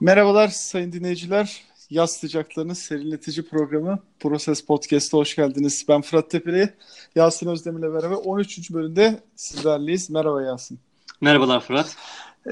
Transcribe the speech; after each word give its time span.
Merhabalar 0.00 0.48
sayın 0.48 0.92
dinleyiciler. 0.92 1.62
Yaz 1.90 2.10
sıcaklarının 2.12 2.72
serinletici 2.74 3.48
programı 3.48 3.98
Proses 4.20 4.64
Podcast'a 4.64 5.18
hoş 5.18 5.36
geldiniz. 5.36 5.84
Ben 5.88 6.02
Fırat 6.02 6.30
Tepeli, 6.30 6.74
Yasin 7.14 7.48
Özdemir'le 7.48 7.94
beraber 7.94 8.16
13. 8.16 8.70
bölümde 8.70 9.22
sizlerleyiz. 9.36 10.10
Merhaba 10.10 10.42
Yasin. 10.42 10.78
Merhabalar 11.20 11.60
Fırat. 11.60 11.96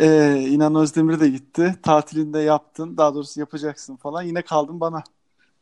Ee, 0.01 0.46
İnan 0.51 0.74
Özdemir 0.74 1.21
de 1.21 1.29
gitti. 1.29 1.77
Tatilinde 1.82 2.38
yaptın. 2.40 2.96
Daha 2.96 3.14
doğrusu 3.14 3.40
yapacaksın 3.40 3.96
falan. 3.96 4.22
Yine 4.22 4.42
kaldın 4.42 4.80
bana. 4.80 5.02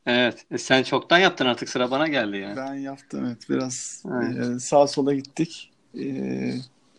Evet. 0.06 0.46
E, 0.50 0.58
sen 0.58 0.82
çoktan 0.82 1.18
yaptın 1.18 1.46
artık 1.46 1.68
sıra 1.68 1.90
bana 1.90 2.08
geldi 2.08 2.36
yani. 2.36 2.56
Ben 2.56 2.74
yaptım 2.74 3.24
evet. 3.26 3.50
Biraz 3.50 4.02
Evet. 4.22 4.56
e, 4.56 4.58
sağa 4.58 4.86
sola 4.86 5.14
gittik. 5.14 5.70
E, 5.98 6.04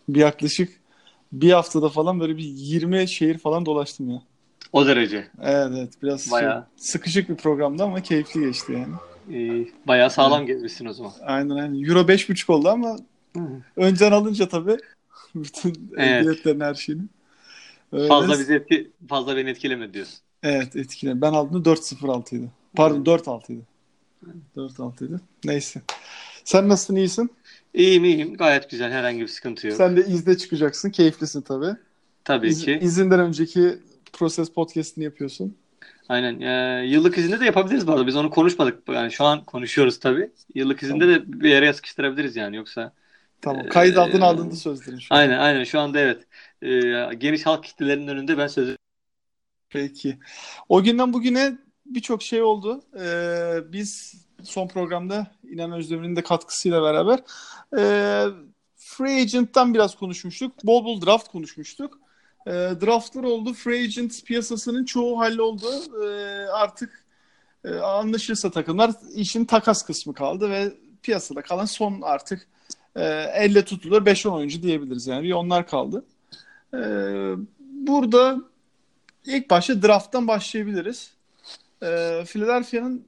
bir 0.09 0.20
yaklaşık 0.20 0.79
bir 1.31 1.52
haftada 1.52 1.89
falan 1.89 2.20
böyle 2.20 2.38
bir 2.38 2.43
20 2.43 3.07
şehir 3.07 3.38
falan 3.38 3.65
dolaştım 3.65 4.09
ya. 4.09 4.21
O 4.76 4.88
derece. 4.88 5.28
Evet 5.42 5.71
evet 5.78 5.94
biraz 6.04 6.23
şey, 6.23 6.31
Bayağı. 6.31 6.66
sıkışık 6.77 7.30
bir 7.30 7.36
programdı 7.36 7.84
ama 7.84 8.02
keyifli 8.02 8.41
geçti 8.41 8.73
yani. 8.73 8.94
Ee, 9.34 9.68
bayağı 9.88 10.09
sağlam 10.09 10.45
gezmişsin 10.45 10.86
o 10.86 10.94
zaman. 10.94 11.12
Aynen 11.22 11.49
aynen. 11.49 11.84
Euro 11.84 11.99
5.5 11.99 12.52
oldu 12.52 12.70
ama 12.70 12.98
önceden 13.76 14.12
alınca 14.12 14.48
tabii 14.48 14.77
bütün 15.35 15.91
Evet. 15.98 16.26
biletlerin 16.26 16.59
her 16.59 16.73
şeyini. 16.73 17.02
Öyle. 17.91 18.08
Fazla 18.08 18.40
bizi 18.40 18.54
etki, 18.54 18.91
fazla 19.09 19.35
beni 19.38 19.49
etkileme 19.49 19.94
diyorsun. 19.94 20.20
Evet 20.44 20.76
etkili. 20.76 21.21
Ben 21.21 21.34
aldığımda 21.34 21.70
4.06'ydı. 21.70 22.48
Pardon 22.76 23.04
4.6'ydı. 23.04 23.62
4.6'ydı. 24.57 25.20
Neyse. 25.46 25.82
Sen 26.44 26.70
nasılsın 26.70 26.96
iyisin? 26.96 27.30
İyiyim 27.73 28.04
iyiyim. 28.05 28.34
Gayet 28.38 28.70
güzel. 28.70 28.91
Herhangi 28.91 29.21
bir 29.21 29.27
sıkıntı 29.27 29.68
yok. 29.68 29.77
Sen 29.77 29.98
de 29.98 30.05
izde 30.05 30.38
çıkacaksın. 30.38 30.90
Keyiflisin 30.90 31.41
tabii. 31.41 31.76
Tabii 32.23 32.48
İz, 32.48 32.66
ki. 32.66 32.80
izinden 32.82 33.20
önceki 33.20 33.77
Proses 34.16 34.54
Podcast'ini 34.54 35.04
yapıyorsun. 35.04 35.58
Aynen. 36.10 36.42
Ee, 36.42 36.86
yıllık 36.86 37.18
izinde 37.18 37.40
de 37.40 37.46
yapabiliriz 37.46 37.88
bu 37.88 37.92
arada. 37.92 38.08
Biz 38.08 38.16
onu 38.16 38.30
konuşmadık. 38.30 38.90
Yani 38.90 39.12
şu 39.12 39.24
an 39.24 39.46
konuşuyoruz 39.46 39.99
tabii. 39.99 40.30
Yıllık 40.55 40.84
izinde 40.84 41.07
de 41.07 41.41
bir 41.41 41.49
yere 41.49 41.74
sıkıştırabiliriz 41.74 42.35
yani. 42.35 42.55
Yoksa 42.55 42.94
Tamam. 43.41 43.66
Ee, 43.66 43.70
Kayıt 43.70 43.98
aldın 43.98 44.22
aldığında 44.22 44.55
sözlerin 44.55 44.99
şu 44.99 45.16
aynen 45.16 45.40
aynen 45.40 45.63
şu 45.63 45.80
anda 45.80 45.99
evet. 45.99 46.27
Ee, 46.62 47.16
geniş 47.18 47.46
halk 47.46 47.63
kitlelerinin 47.63 48.07
önünde 48.07 48.38
ben 48.38 48.48
sözü 48.48 48.77
Peki. 49.70 50.18
O 50.70 50.84
günden 50.84 51.13
bugüne 51.13 51.57
birçok 51.85 52.22
şey 52.24 52.41
oldu. 52.41 52.82
Ee, 53.00 53.57
biz 53.74 54.16
son 54.44 54.68
programda 54.68 55.27
İnan 55.44 55.72
Özdemir'in 55.72 56.16
de 56.16 56.24
katkısıyla 56.24 56.84
beraber 56.84 57.20
e, 57.77 57.84
Free 58.76 59.22
Agent'tan 59.22 59.74
biraz 59.74 59.96
konuşmuştuk. 59.96 60.63
Bol 60.63 60.85
bol 60.85 61.05
draft 61.05 61.27
konuşmuştuk. 61.27 62.00
E, 62.48 62.51
draftlar 62.51 63.24
oldu. 63.24 63.54
Free 63.54 63.84
Agent 63.84 64.25
piyasasının 64.25 64.85
çoğu 64.85 65.19
halloldu. 65.19 65.68
E, 66.06 66.07
artık 66.47 67.06
e, 67.66 67.75
anlaşırsa 67.75 68.51
takımlar 68.51 68.91
işin 69.16 69.46
takas 69.46 69.84
kısmı 69.84 70.13
kaldı 70.13 70.50
ve 70.50 70.73
piyasada 71.03 71.41
kalan 71.41 71.66
son 71.66 72.01
artık 72.01 72.47
e, 72.96 73.03
elle 73.34 73.66
tutulur 73.66 74.06
5-10 74.06 74.29
oyuncu 74.29 74.62
diyebiliriz 74.62 75.07
yani. 75.07 75.23
Bir 75.23 75.31
onlar 75.31 75.68
kaldı. 75.68 76.06
E, 76.73 76.79
burada 77.59 78.41
İlk 79.25 79.50
başta 79.50 79.81
draft'tan 79.81 80.28
başlayabiliriz. 80.28 81.12
Ee, 81.84 82.23
Philadelphia'nın 82.28 83.06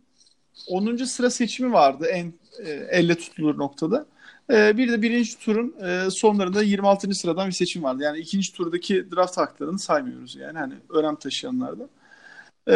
10. 0.68 0.96
sıra 0.96 1.30
seçimi 1.30 1.74
vardı 1.74 2.06
en 2.06 2.34
e, 2.66 2.70
elle 2.70 3.16
tutulur 3.16 3.58
noktada. 3.58 4.06
Ee, 4.52 4.78
bir 4.78 4.92
de 4.92 5.02
birinci 5.02 5.40
turun 5.40 5.76
e, 5.82 6.10
sonlarında 6.10 6.64
26. 6.64 7.14
sıradan 7.16 7.48
bir 7.48 7.54
seçim 7.54 7.84
vardı. 7.84 8.04
Yani 8.04 8.20
ikinci 8.20 8.54
turdaki 8.54 9.12
draft 9.12 9.38
haklarını 9.38 9.80
saymıyoruz 9.80 10.36
yani 10.36 10.58
hani 10.58 10.74
önem 10.90 11.16
taşıyanlardan. 11.16 11.90
Ee, 12.68 12.76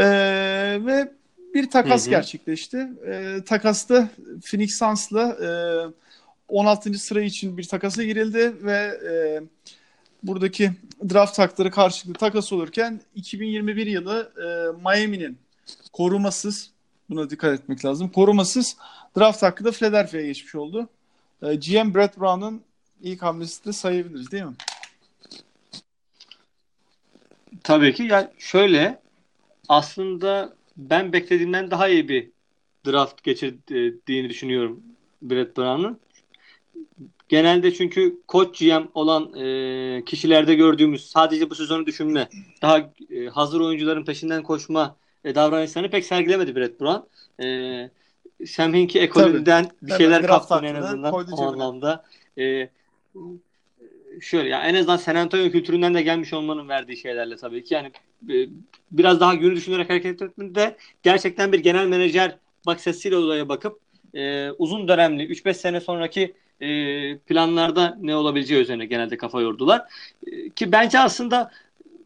ve 0.85 1.11
bir 1.53 1.69
takas 1.69 2.03
Hı 2.03 2.05
hı. 2.05 2.09
gerçekleşti. 2.09 2.87
Ee, 3.05 3.37
takasta 3.45 4.09
Phoenix 4.45 4.77
Suns'la 4.77 5.21
e, 5.21 5.49
16. 6.47 6.93
sıra 6.93 7.21
için 7.21 7.57
bir 7.57 7.63
takasa 7.63 8.03
girildi 8.03 8.53
ve 8.63 8.99
e, 9.11 9.13
buradaki 10.23 10.71
draft 11.09 11.39
hakları 11.39 11.71
karşılıklı 11.71 12.19
takas 12.19 12.53
olurken 12.53 13.01
2021 13.15 13.87
yılı 13.87 14.31
e, 14.37 14.81
Miami'nin 14.83 15.37
korumasız 15.93 16.71
buna 17.09 17.29
dikkat 17.29 17.59
etmek 17.59 17.85
lazım. 17.85 18.09
Korumasız 18.09 18.77
draft 19.17 19.43
hakkı 19.43 19.63
da 19.63 19.71
Philadelphia'ya 19.71 20.27
geçmiş 20.27 20.55
oldu. 20.55 20.89
E, 21.41 21.55
GM 21.55 21.95
Brett 21.95 22.19
Brown'un 22.19 22.61
ilk 23.01 23.21
hamlesi 23.21 23.65
de 23.65 23.73
sayabiliriz 23.73 24.31
değil 24.31 24.43
mi? 24.43 24.55
Tabii 27.63 27.93
ki. 27.93 28.03
Yani 28.03 28.27
şöyle 28.37 29.01
aslında 29.69 30.53
ben 30.77 31.13
beklediğimden 31.13 31.71
daha 31.71 31.87
iyi 31.87 32.09
bir 32.09 32.29
draft 32.85 33.23
geçirdiğini 33.23 34.29
düşünüyorum 34.29 34.83
Brett 35.21 35.57
Brown'un. 35.57 35.99
Genelde 37.29 37.73
çünkü 37.73 38.21
koç 38.27 38.59
GM 38.59 38.87
olan 38.93 39.33
e, 39.33 40.05
kişilerde 40.05 40.55
gördüğümüz 40.55 41.09
sadece 41.09 41.49
bu 41.49 41.55
sezonu 41.55 41.85
düşünme, 41.85 42.29
daha 42.61 42.91
e, 43.09 43.25
hazır 43.25 43.61
oyuncuların 43.61 44.05
peşinden 44.05 44.43
koşma 44.43 44.95
e, 45.23 45.35
davranışlarını 45.35 45.89
pek 45.89 46.05
sergilemedi 46.05 46.55
Brett 46.55 46.81
Brown. 46.81 47.07
E, 47.43 47.89
Sam 48.47 48.73
Hinkie 48.73 49.01
ekolünden 49.01 49.65
bir 49.81 49.87
Hemen 49.87 49.97
şeyler 49.97 50.23
draft 50.23 50.49
kaptı 50.49 50.65
en 50.65 50.75
azından 50.75 51.13
o 51.31 51.41
anlamda. 51.41 52.05
E, 52.37 52.69
şöyle 54.21 54.49
ya 54.49 54.61
en 54.63 54.75
azından 54.75 54.97
San 54.97 55.15
Antonio 55.15 55.51
kültüründen 55.51 55.93
de 55.93 56.01
gelmiş 56.01 56.33
olmanın 56.33 56.69
verdiği 56.69 56.97
şeylerle 56.97 57.35
tabii 57.35 57.63
ki 57.63 57.73
yani 57.73 57.91
e, 58.29 58.47
biraz 58.91 59.19
daha 59.19 59.35
günü 59.35 59.55
düşünerek 59.55 59.89
hareket 59.89 60.21
etmede 60.21 60.77
gerçekten 61.03 61.51
bir 61.51 61.59
genel 61.59 61.87
menajer 61.87 62.37
bakış 62.65 62.87
açısıyla 62.87 63.19
olaya 63.19 63.49
bakıp 63.49 63.79
e, 64.13 64.51
uzun 64.51 64.87
dönemli 64.87 65.23
3-5 65.23 65.53
sene 65.53 65.81
sonraki 65.81 66.33
e, 66.61 66.67
planlarda 67.17 67.97
ne 68.01 68.15
olabileceği 68.15 68.61
üzerine 68.61 68.85
genelde 68.85 69.17
kafa 69.17 69.41
yordular. 69.41 69.81
E, 70.27 70.49
ki 70.49 70.71
bence 70.71 70.99
aslında 70.99 71.51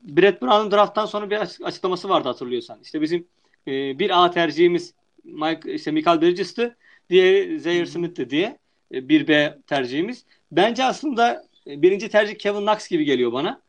Brett 0.03 0.41
Brown'un 0.41 0.72
drafttan 0.72 1.06
sonra 1.06 1.29
bir 1.29 1.38
açık- 1.38 1.66
açıklaması 1.66 2.09
vardı 2.09 2.28
hatırlıyorsan. 2.28 2.79
İşte 2.84 3.02
bizim 3.02 3.28
e, 3.67 4.00
bir 4.00 4.23
A 4.23 4.31
tercihimiz 4.31 4.94
Mike, 5.25 5.73
işte 5.73 5.91
Michael 5.91 6.21
Bridges'tı. 6.21 6.75
Diğeri 7.09 7.59
Zaire 7.59 7.85
Smith'ti 7.85 8.29
diye. 8.29 8.57
E, 8.93 9.09
bir 9.09 9.27
B 9.27 9.57
tercihimiz. 9.67 10.25
Bence 10.51 10.83
aslında 10.83 11.45
e, 11.67 11.81
birinci 11.81 12.09
tercih 12.09 12.35
Kevin 12.37 12.61
Knox 12.61 12.87
gibi 12.87 13.05
geliyor 13.05 13.31
bana. 13.33 13.61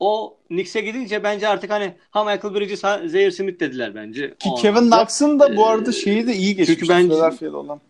O 0.00 0.36
Knicks'e 0.48 0.80
gidince 0.80 1.22
bence 1.24 1.48
artık 1.48 1.70
hani 1.70 1.94
ha 2.10 2.24
Michael 2.24 2.54
Bridges 2.54 2.84
ha 2.84 3.00
Zaire 3.06 3.30
Smith 3.30 3.60
dediler 3.60 3.94
bence. 3.94 4.34
Ki 4.38 4.48
O 4.48 4.54
Kevin. 4.54 4.90
Knox'ın 4.90 5.40
da 5.40 5.56
bu 5.56 5.60
Ee, 5.62 5.64
arada 5.64 5.92
şeyi 5.92 6.26
de 6.26 6.34
iyi 6.34 6.56
geçmiş. 6.56 6.78
çünkü 6.78 6.88
bence- 6.92 7.08
Philadelphia'da 7.14 7.56
olan. 7.56 7.80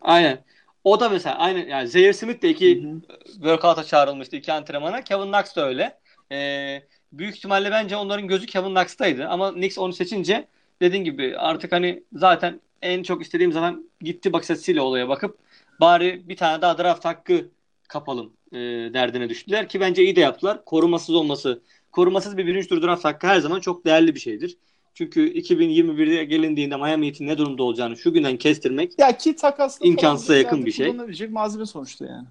Aynen. 0.00 0.38
O 0.84 1.00
da 1.00 1.08
mesela 1.08 1.38
aynen 1.38 1.66
yani 1.66 1.88
Zaire 1.88 2.12
Smith 2.12 2.42
de 2.42 2.48
iki 2.50 2.84
workout'a 3.32 3.84
çağrılmıştı 3.84 4.36
iki 4.36 4.52
antrenmana. 4.52 5.04
Kevin 5.04 5.32
Knox 5.32 5.56
da 5.56 5.68
öyle. 5.68 5.98
Ee, 6.32 6.82
büyük 7.12 7.36
ihtimalle 7.36 7.70
bence 7.70 7.96
onların 7.96 8.28
gözü 8.28 8.46
Kevin 8.46 8.74
Knox'taydı. 8.74 9.26
Ama 9.28 9.52
Knicks 9.52 9.78
onu 9.78 9.92
seçince 9.92 10.46
dediğin 10.82 11.04
gibi 11.04 11.38
artık 11.38 11.72
hani 11.72 12.02
zaten 12.12 12.60
en 12.82 13.02
çok 13.02 13.22
istediğim 13.22 13.52
zaman 13.52 13.90
gitti 14.00 14.32
bakış 14.32 14.50
açısıyla 14.50 14.82
olaya 14.82 15.08
bakıp 15.08 15.38
bari 15.80 16.28
bir 16.28 16.36
tane 16.36 16.62
daha 16.62 16.78
draft 16.78 17.04
hakkı 17.04 17.48
kapalım 17.88 18.32
e, 18.52 18.58
derdine 18.94 19.28
düştüler 19.28 19.68
ki 19.68 19.80
bence 19.80 20.02
iyi 20.04 20.16
de 20.16 20.20
yaptılar. 20.20 20.64
Korumasız 20.64 21.14
olması, 21.14 21.62
korumasız 21.92 22.36
bir 22.36 22.46
birinci 22.46 22.68
tur 22.68 22.82
draft 22.82 23.04
hakkı 23.04 23.26
her 23.26 23.40
zaman 23.40 23.60
çok 23.60 23.84
değerli 23.84 24.14
bir 24.14 24.20
şeydir. 24.20 24.56
Çünkü 24.94 25.32
2021'de 25.32 26.24
gelindiğinde 26.24 26.76
Miami 26.76 27.06
Heat'in 27.06 27.26
ne 27.26 27.38
durumda 27.38 27.62
olacağını 27.62 27.96
şu 27.96 28.12
günden 28.12 28.36
kestirmek 28.36 28.92
Ya 28.98 29.16
ki 29.16 29.36
takasla 29.36 29.86
İmkansıza 29.86 30.36
yakın 30.36 30.66
bir 30.66 30.72
şey. 30.72 31.28
Malzeme 31.28 31.66
sonuçta 31.66 32.06
yani. 32.06 32.26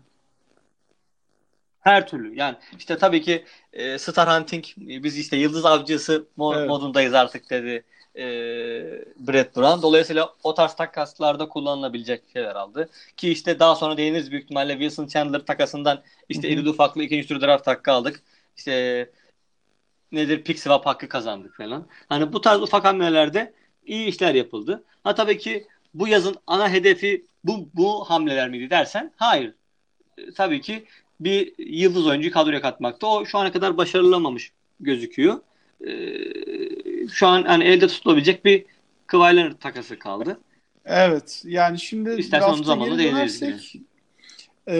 Her 1.79 2.07
türlü 2.07 2.35
yani 2.35 2.55
işte 2.77 2.97
tabii 2.97 3.21
ki 3.21 3.43
e, 3.73 3.97
Star 3.97 4.39
Hunting 4.39 4.65
e, 4.65 5.03
biz 5.03 5.17
işte 5.17 5.37
yıldız 5.37 5.65
avcısı 5.65 6.25
mo- 6.37 6.57
Evet. 6.57 6.69
modundayız 6.69 7.13
artık 7.13 7.49
dedi 7.49 7.83
e, 8.15 8.23
Brett 9.19 9.55
Brown. 9.55 9.81
Dolayısıyla 9.81 10.35
o 10.43 10.53
tarz 10.53 10.75
takaslarda 10.75 11.49
kullanılabilecek 11.49 12.23
şeyler 12.33 12.55
aldı. 12.55 12.89
Ki 13.17 13.31
işte 13.31 13.59
daha 13.59 13.75
sonra 13.75 13.97
değiniriz 13.97 14.31
büyük 14.31 14.43
ihtimalle 14.43 14.73
Wilson 14.73 15.07
Chandler 15.07 15.45
takasından 15.45 16.01
işte 16.29 16.49
irili 16.49 16.69
ufaklı 16.69 17.03
ikinci 17.03 17.27
tur 17.27 17.41
draft 17.41 17.67
hakkı 17.67 17.91
aldık. 17.91 18.23
İşte 18.57 19.09
nedir 20.11 20.43
pick 20.43 20.59
swap 20.59 20.85
hakkı 20.85 21.09
kazandık 21.09 21.57
falan. 21.57 21.87
Hani 22.09 22.33
bu 22.33 22.41
tarz 22.41 22.61
ufak 22.61 22.85
hamlelerde 22.85 23.53
iyi 23.85 24.07
işler 24.07 24.35
yapıldı. 24.35 24.83
Ha 25.03 25.15
tabii 25.15 25.37
ki 25.37 25.67
bu 25.93 26.07
yazın 26.07 26.35
ana 26.47 26.69
hedefi 26.69 27.25
bu 27.43 27.69
bu 27.73 28.09
hamleler 28.09 28.49
miydi 28.49 28.69
dersen 28.69 29.11
hayır. 29.15 29.53
E, 30.17 30.31
tabii 30.33 30.61
ki 30.61 30.85
bir 31.19 31.53
yıldız 31.57 32.07
oyuncu 32.07 32.31
kadroya 32.31 32.61
katmakta. 32.61 33.07
O 33.07 33.25
şu 33.25 33.37
ana 33.37 33.51
kadar 33.51 33.77
başarılamamış 33.77 34.51
gözüküyor. 34.79 35.39
Ee, 35.87 35.91
şu 37.11 37.27
an 37.27 37.43
hani 37.43 37.63
elde 37.63 37.87
tutulabilecek 37.87 38.45
bir 38.45 38.65
Kawhi 39.07 39.37
Leonard 39.37 39.59
takası 39.59 39.99
kaldı. 39.99 40.39
Evet. 40.85 41.41
Yani 41.45 41.79
şimdi 41.79 42.15
İstersen 42.19 42.47
onun 42.47 42.85
geri 42.85 42.97
değiniriz 42.97 43.43
e, 44.67 44.77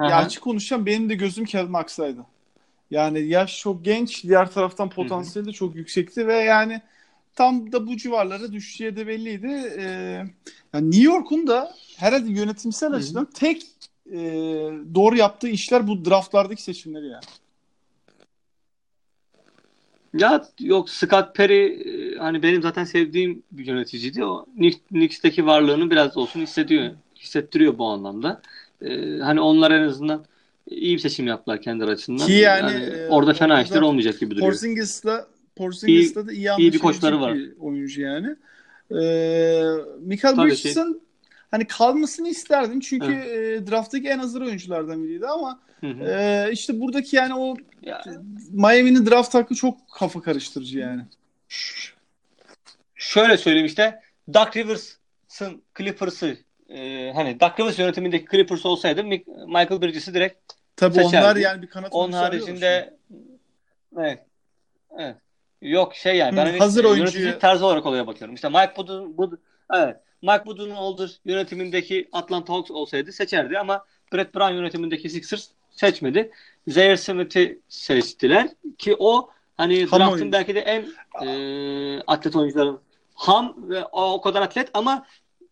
ya 0.00 0.16
açık 0.16 0.42
konuşacağım 0.42 0.86
benim 0.86 1.08
de 1.08 1.14
gözüm 1.14 1.44
Kevin 1.44 1.66
Knox'taydı. 1.66 2.26
Yani 2.90 3.20
yaş 3.20 3.60
çok 3.60 3.84
genç, 3.84 4.24
diğer 4.24 4.50
taraftan 4.50 4.90
potansiyeli 4.90 5.48
de 5.48 5.52
çok 5.52 5.76
yüksekti 5.76 6.26
ve 6.26 6.34
yani 6.34 6.80
tam 7.34 7.72
da 7.72 7.86
bu 7.86 7.96
civarlara 7.96 8.52
düşeceği 8.52 8.96
de 8.96 9.06
belliydi. 9.06 9.72
Ee, 9.78 9.82
yani 10.74 10.90
New 10.90 11.02
York'un 11.02 11.46
da 11.46 11.74
herhalde 11.96 12.32
yönetimsel 12.32 12.92
açıdan 12.92 13.28
tek 13.34 13.62
e, 14.12 14.18
doğru 14.94 15.16
yaptığı 15.16 15.48
işler 15.48 15.86
bu 15.86 16.04
draftlardaki 16.04 16.62
seçimleri 16.62 17.06
yani. 17.08 17.24
Ya 20.18 20.44
yok 20.60 20.90
Scott 20.90 21.34
Perry 21.34 21.64
e, 22.14 22.18
hani 22.18 22.42
benim 22.42 22.62
zaten 22.62 22.84
sevdiğim 22.84 23.42
bir 23.52 23.66
yöneticiydi. 23.66 24.24
O 24.24 24.46
Knicks- 24.58 24.88
Knicks'teki 24.88 25.46
varlığını 25.46 25.90
biraz 25.90 26.16
olsun 26.16 26.40
hissediyor, 26.40 26.90
hissettiriyor 27.16 27.78
bu 27.78 27.86
anlamda. 27.86 28.42
Ee, 28.82 29.18
hani 29.18 29.40
onlar 29.40 29.70
en 29.70 29.82
azından 29.82 30.24
iyi 30.70 30.94
bir 30.94 31.00
seçim 31.00 31.26
yaptılar 31.26 31.60
kendi 31.62 31.84
açısından. 31.84 32.26
Ki 32.26 32.32
yani, 32.32 32.84
e, 32.84 33.08
orada 33.08 33.34
fena 33.34 33.62
işler 33.62 33.80
olmayacak 33.80 34.20
gibi 34.20 34.30
duruyor. 34.30 34.50
Porzingis'la 34.52 35.26
Porzingis'la 35.56 36.26
da 36.26 36.32
iyi 36.32 36.48
iyi 36.58 36.72
bir 36.72 36.78
koçları 36.78 37.20
var. 37.20 37.34
bir 37.34 37.52
oyuncu 37.60 38.00
yani. 38.00 38.36
Ee, 38.90 39.62
Michael 40.00 40.36
Tabii 40.36 40.50
Bridges'in 40.50 41.02
hani 41.52 41.66
kalmasını 41.66 42.28
isterdim 42.28 42.80
çünkü 42.80 43.12
e, 43.12 43.66
drafttaki 43.66 44.08
en 44.08 44.18
hazır 44.18 44.40
oyunculardan 44.40 45.04
biriydi 45.04 45.26
ama 45.26 45.60
Hı 45.80 45.86
hı. 45.86 46.04
e, 46.04 46.48
işte 46.52 46.80
buradaki 46.80 47.16
yani 47.16 47.34
o 47.34 47.54
Ya, 47.82 48.02
Miami'nin 48.52 49.06
draft 49.06 49.34
hakkı 49.34 49.54
çok 49.54 49.78
kafa 49.92 50.22
karıştırıcı 50.22 50.78
yani. 50.78 51.02
şöyle 52.94 53.36
söyleyeyim 53.36 53.66
işte 53.66 54.00
Doug 54.34 54.56
Rivers'ın 54.56 55.62
Clippers'ı 55.78 56.36
e, 56.68 57.12
hani 57.14 57.40
Doug 57.40 57.60
Rivers 57.60 57.78
yönetimindeki 57.78 58.26
Clippers 58.30 58.66
olsaydı 58.66 59.04
Michael 59.04 59.82
Bridges'i 59.82 60.14
direkt 60.14 60.52
Tabii 60.76 60.94
Seçerdi. 60.94 61.16
onlar 61.16 61.36
yani 61.36 61.62
bir 61.62 61.66
kanat 61.66 61.92
Onun 61.92 62.12
haricinde 62.12 62.94
evet. 63.98 64.26
Evet. 64.98 65.16
Yok 65.62 65.94
şey 65.94 66.16
yani 66.16 66.36
ben 66.36 66.42
Hı, 66.46 66.48
hani 66.50 66.58
hazır 66.58 66.84
oyuncuyu- 66.84 66.98
yönetici 67.22 67.38
tarzı 67.38 67.66
olarak 67.66 67.86
olaya 67.86 68.06
bakıyorum. 68.06 68.34
İşte 68.34 68.48
Mike 68.48 68.72
Budun, 68.76 69.16
Bud, 69.16 69.32
evet. 69.72 69.96
Mike 70.22 70.46
Budenholzer 70.46 71.20
yönetimindeki 71.24 72.08
Atlanta 72.12 72.52
Hawks 72.52 72.70
olsaydı 72.70 73.12
seçerdi 73.12 73.58
ama 73.58 73.84
Brett 74.12 74.34
Brown 74.34 74.52
yönetimindeki 74.54 75.10
Sixers 75.10 75.48
seçmedi. 75.70 76.30
Zaire 76.68 76.96
Smith'i 76.96 77.60
seçtiler 77.68 78.48
ki 78.78 78.96
o 78.98 79.30
hani 79.56 79.86
Ham 79.86 80.00
draftın 80.00 80.12
oyuncu. 80.12 80.32
belki 80.32 80.54
de 80.54 80.60
en 80.60 80.96
e, 81.26 82.00
atlet 82.06 82.36
oyuncuların 82.36 82.80
ham 83.14 83.70
ve 83.70 83.84
o, 83.84 84.12
o 84.12 84.20
kadar 84.20 84.42
atlet 84.42 84.70
ama 84.74 85.06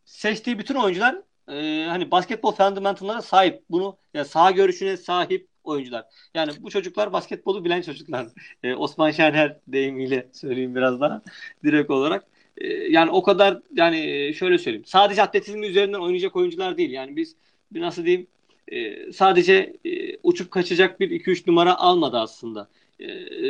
seçtiği 0.05 0.59
bütün 0.59 0.75
oyuncular 0.75 1.17
e, 1.49 1.87
hani 1.89 2.11
basketbol 2.11 2.53
fundamental'lara 2.53 3.23
sahip. 3.23 3.65
Bunu 3.71 3.99
ya 4.15 4.25
sağ 4.25 4.51
görüşüne 4.51 4.97
sahip 4.97 5.49
oyuncular. 5.65 6.07
Yani 6.35 6.53
bu 6.61 6.71
çocuklar 6.71 7.13
basketbolu 7.13 7.65
bilen 7.65 7.83
çocuklar. 7.83 8.27
E, 8.63 8.75
Osman 8.75 9.11
Şener 9.11 9.59
deyimiyle 9.69 10.29
söyleyeyim 10.33 10.75
biraz 10.75 11.01
daha 11.01 11.23
direkt 11.65 11.91
olarak. 11.91 12.30
E, 12.61 12.69
yani 12.69 13.11
o 13.11 13.23
kadar 13.23 13.61
yani 13.75 14.01
e, 14.01 14.33
şöyle 14.33 14.59
söyleyeyim. 14.59 14.87
Sadece 14.87 15.23
atletizmi 15.23 15.67
üzerinden 15.67 15.99
oynayacak 15.99 16.37
oyuncular 16.37 16.77
değil. 16.77 16.91
Yani 16.91 17.17
biz 17.17 17.37
bir 17.73 17.81
nasıl 17.81 18.05
diyeyim 18.05 18.27
e, 18.69 19.13
sadece 19.13 19.77
e, 19.85 20.17
uçup 20.23 20.51
kaçacak 20.51 21.01
bir 21.01 21.11
2-3 21.11 21.51
numara 21.51 21.79
almadı 21.79 22.19
aslında. 22.19 22.69
E, 23.01 23.09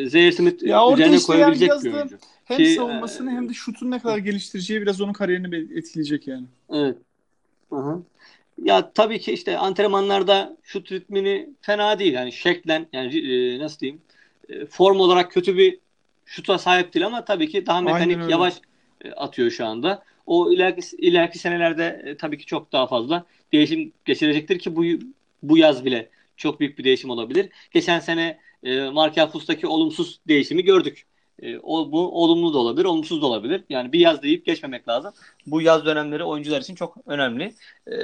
Zaire 0.08 0.32
Smith 0.32 0.62
Ya 0.62 0.92
üzerine 0.92 1.16
işte 1.16 1.32
yani 1.32 1.40
koyabilecek 1.40 1.68
biraz 1.68 1.84
bir 1.84 1.92
oyuncu. 1.92 2.18
Hem 2.44 2.58
Ki, 2.58 2.74
savunmasını 2.74 3.30
e, 3.30 3.34
hem 3.34 3.48
de 3.48 3.54
şutunu 3.54 3.90
ne 3.90 3.98
kadar 3.98 4.18
geliştireceği 4.18 4.82
biraz 4.82 5.00
onun 5.00 5.12
kariyerini 5.12 5.78
etkileyecek 5.78 6.26
yani. 6.26 6.46
Evet. 6.70 6.96
Hı 7.70 7.76
hı. 7.76 8.02
Ya 8.64 8.92
tabii 8.92 9.20
ki 9.20 9.32
işte 9.32 9.58
antrenmanlarda 9.58 10.56
şut 10.62 10.92
ritmini 10.92 11.50
fena 11.60 11.98
değil. 11.98 12.12
Yani 12.12 12.32
şeklen 12.32 12.86
yani 12.92 13.18
e, 13.18 13.58
nasıl 13.58 13.80
diyeyim 13.80 14.00
e, 14.48 14.66
form 14.66 15.00
olarak 15.00 15.32
kötü 15.32 15.56
bir 15.56 15.78
şuta 16.24 16.58
sahip 16.58 16.94
değil 16.94 17.06
ama 17.06 17.24
tabii 17.24 17.48
ki 17.48 17.66
daha 17.66 17.80
mekanik 17.80 18.30
yavaş 18.30 18.54
atıyor 19.17 19.50
şu 19.50 19.67
anda. 19.67 20.02
O 20.26 20.52
ileriki, 20.52 20.97
ileriki 20.97 21.38
senelerde 21.38 22.02
e, 22.05 22.17
tabii 22.17 22.38
ki 22.38 22.47
çok 22.47 22.73
daha 22.73 22.87
fazla 22.87 23.25
değişim 23.52 23.93
geçirecektir 24.05 24.58
ki 24.58 24.76
bu 24.76 24.85
bu 25.43 25.58
yaz 25.58 25.85
bile 25.85 26.11
çok 26.37 26.61
büyük 26.61 26.79
bir 26.79 26.85
değişim 26.85 27.11
olabilir. 27.11 27.49
Geçen 27.73 28.00
sene 28.00 28.38
e, 28.62 28.81
Markel 28.81 29.29
Fultz'taki 29.29 29.67
olumsuz 29.67 30.20
değişimi 30.29 30.64
gördük. 30.64 31.06
E, 31.43 31.58
o 31.58 31.93
bu 31.93 32.23
olumlu 32.23 32.55
da 32.55 32.58
olabilir, 32.58 32.85
olumsuz 32.85 33.23
da 33.23 33.26
olabilir. 33.26 33.64
Yani 33.69 33.93
bir 33.93 34.00
yaz 34.00 34.23
deyip 34.23 34.47
geçmemek 34.47 34.88
lazım. 34.88 35.12
Bu 35.46 35.61
yaz 35.62 35.85
dönemleri 35.87 36.25
oyuncular 36.25 36.61
için 36.61 36.75
çok 36.75 36.96
önemli. 37.06 37.55
E, 37.87 37.96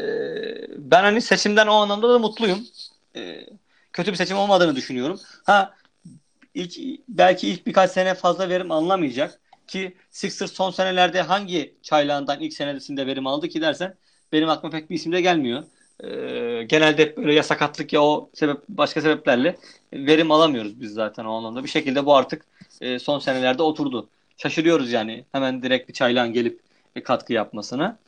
ben 0.77 1.03
hani 1.03 1.21
seçimden 1.21 1.67
o 1.67 1.73
anlamda 1.73 2.09
da 2.09 2.19
mutluyum. 2.19 2.67
E, 3.17 3.47
kötü 3.93 4.11
bir 4.13 4.17
seçim 4.17 4.37
olmadığını 4.37 4.77
düşünüyorum. 4.77 5.21
Ha 5.45 5.75
ilk 6.55 7.01
belki 7.09 7.49
ilk 7.49 7.67
birkaç 7.67 7.91
sene 7.91 8.15
fazla 8.15 8.49
verim 8.49 8.71
alınamayacak 8.71 9.41
ki 9.67 9.97
Sixers 10.11 10.53
son 10.53 10.71
senelerde 10.71 11.23
hangi 11.23 11.75
çaylağından 11.83 12.41
ilk 12.41 12.53
senesinde 12.53 13.07
verim 13.07 13.27
aldı 13.27 13.49
ki 13.49 13.61
dersen 13.61 13.95
benim 14.33 14.49
aklıma 14.49 14.73
pek 14.73 14.91
bir 14.91 14.95
isim 14.95 15.13
de 15.13 15.21
gelmiyor. 15.21 15.65
Ee, 16.05 16.63
genelde 16.69 17.17
böyle 17.17 17.35
ya 17.35 17.43
sakatlık 17.43 17.93
ya 17.93 18.03
o 18.03 18.31
sebep 18.35 18.69
başka 18.69 19.01
sebeplerle 19.01 19.57
verim 19.93 20.31
alamıyoruz 20.31 20.81
biz 20.81 20.93
zaten 20.93 21.25
o 21.25 21.35
anlamda. 21.35 21.65
Bir 21.65 21.69
şekilde 21.69 22.07
bu 22.07 22.17
artık 22.17 22.45
e, 22.81 22.99
son 22.99 23.19
senelerde 23.19 23.63
oturdu. 23.63 24.09
Şaşırıyoruz 24.37 24.93
yani 24.93 25.25
hemen 25.33 25.63
direkt 25.63 25.89
bir 25.89 25.95
çaylağın 25.95 26.33
gelip 26.33 26.61
e, 26.97 27.03
katkı 27.03 27.33
yapmasına. 27.33 27.99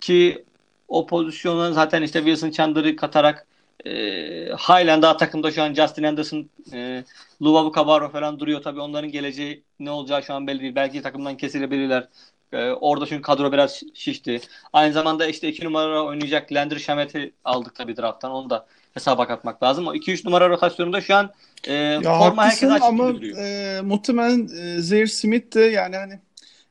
Ki 0.00 0.44
o 0.88 1.06
pozisyona 1.06 1.72
zaten 1.72 2.02
işte 2.02 2.18
Wilson 2.18 2.50
Chandler'ı 2.50 2.96
katarak 2.96 3.46
e, 3.86 4.48
halen 4.58 5.02
daha 5.02 5.16
takımda 5.16 5.50
şu 5.50 5.62
an 5.62 5.74
Justin 5.74 6.02
Anderson, 6.02 6.50
e, 6.72 7.04
Luvavu 7.42 7.72
Cabarro 7.76 8.08
falan 8.10 8.40
duruyor. 8.40 8.62
Tabii 8.62 8.80
onların 8.80 9.10
geleceği 9.12 9.64
ne 9.80 9.90
olacağı 9.90 10.22
şu 10.22 10.34
an 10.34 10.46
belli 10.46 10.60
değil. 10.60 10.74
Belki 10.74 11.02
takımdan 11.02 11.36
kesilebilirler. 11.36 12.08
E, 12.52 12.70
orada 12.70 13.06
çünkü 13.06 13.22
kadro 13.22 13.52
biraz 13.52 13.82
şişti. 13.94 14.40
Aynı 14.72 14.92
zamanda 14.92 15.26
işte 15.26 15.48
iki 15.48 15.64
numara 15.64 16.04
oynayacak 16.04 16.52
Landry 16.52 16.80
Shamet'i 16.80 17.32
aldık 17.44 17.74
tabii 17.74 17.96
drafttan. 17.96 18.30
Onu 18.30 18.50
da 18.50 18.66
hesaba 18.94 19.26
katmak 19.26 19.62
lazım. 19.62 19.86
O 19.86 19.94
2-3 19.94 20.24
numara 20.24 20.48
rotasyonunda 20.48 21.00
şu 21.00 21.14
an 21.14 21.32
e, 21.68 22.00
Ya 22.02 22.18
forma 22.18 22.44
herkes 22.44 22.70
açık 22.70 22.82
ama 22.82 23.04
gibi 23.04 23.14
duruyor. 23.14 23.38
e, 23.38 23.80
muhtemelen 23.82 24.48
e, 24.76 24.80
Zaire 24.80 25.06
Smith 25.06 25.54
de 25.54 25.60
yani 25.60 25.96
hani 25.96 26.20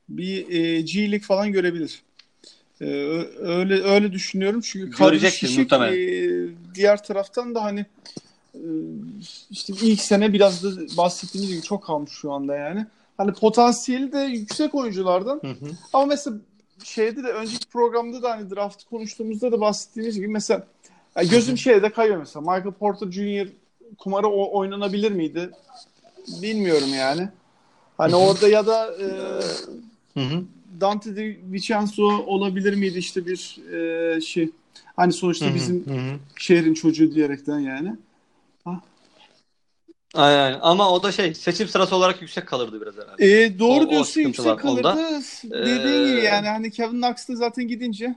bir 0.10 0.50
e, 0.50 0.82
G 0.82 1.02
League 1.12 1.20
falan 1.28 1.52
görebilir. 1.52 2.04
E, 2.82 2.86
ö- 2.86 3.32
öyle 3.58 3.84
öyle 3.84 4.12
düşünüyorum 4.12 4.62
çünkü 4.62 4.98
Görecektir 4.98 5.48
şişik. 5.48 5.60
muhtemelen. 5.60 5.94
E, 5.94 6.50
diğer 6.76 7.04
taraftan 7.04 7.56
da 7.56 7.64
hani 7.64 7.86
e, 8.56 8.62
işte 9.52 9.74
ilk 9.82 10.02
sene 10.02 10.34
biraz 10.34 10.64
da 10.64 10.98
bahsettiğimiz 10.98 11.52
gibi 11.54 11.62
çok 11.62 11.84
kalmış 11.84 12.12
şu 12.12 12.32
anda 12.32 12.56
yani. 12.56 12.86
Hani 13.18 13.34
potansiyeli 13.34 14.12
de 14.12 14.20
yüksek 14.20 14.76
oyunculardan 14.76 15.42
Hı 15.44 15.48
hı. 15.48 15.70
ama 15.94 16.06
mesela 16.06 16.38
şeyde 16.84 17.24
de 17.24 17.28
önceki 17.28 17.68
programda 17.68 18.22
da 18.22 18.32
hani 18.32 18.50
draft 18.50 18.84
konuştuğumuzda 18.84 19.52
da 19.52 19.62
bahsettiğimiz 19.62 20.16
gibi 20.16 20.28
mesela 20.28 20.68
ya 21.16 21.24
gözüm 21.24 21.58
şeyde 21.58 21.90
kayıyor 21.92 22.18
mesela 22.18 22.42
Michael 22.42 22.72
Porter 22.74 23.12
Jr. 23.12 23.48
kumarı 23.98 24.28
o- 24.28 24.58
oynanabilir 24.60 25.12
miydi? 25.12 25.50
Bilmiyorum 26.42 26.90
yani. 26.94 27.30
Hani 27.98 28.14
Hı 28.14 28.18
hı. 28.18 28.22
orada 28.22 28.48
ya 28.48 28.68
da 28.68 28.94
e, 28.96 29.06
Hı 30.14 30.20
hı. 30.26 30.44
Dante 30.82 31.16
Di 31.16 31.40
Vincenzo 31.52 32.04
olabilir 32.04 32.74
miydi 32.74 32.98
işte 32.98 33.26
bir 33.26 33.58
e, 34.18 34.22
şey 34.22 34.50
hani 34.96 35.14
sonuçta 35.14 35.50
Hı 35.50 35.54
hı. 35.54 35.56
bizim 35.56 35.88
Hı 35.88 36.20
şehrin 36.38 36.74
çocuğu 36.74 37.16
diyerekten 37.16 37.60
yani. 37.60 37.96
Aynen, 40.14 40.40
aynen. 40.40 40.60
Ama 40.62 40.92
o 40.92 41.04
da 41.04 41.12
şey 41.12 41.34
seçim 41.34 41.68
sırası 41.68 41.96
olarak 41.96 42.22
yüksek 42.22 42.48
kalırdı 42.48 42.82
biraz 42.82 42.96
herhalde. 42.98 43.24
E, 43.24 43.60
doğru 43.60 43.84
O- 43.84 43.88
o 43.88 43.90
diyorsun 43.90 44.04
sıkıntı 44.04 44.28
yüksek 44.28 44.46
var 44.46 44.58
onda. 44.64 45.00
kalırdı. 45.02 45.20
Dediğin 45.44 46.04
Ee, 46.04 46.06
gibi 46.06 46.22
yani 46.22 46.48
hani 46.48 46.72
Kevin 46.72 47.02
Knox 47.02 47.28
da 47.30 47.36
zaten 47.36 47.68
gidince 47.68 48.16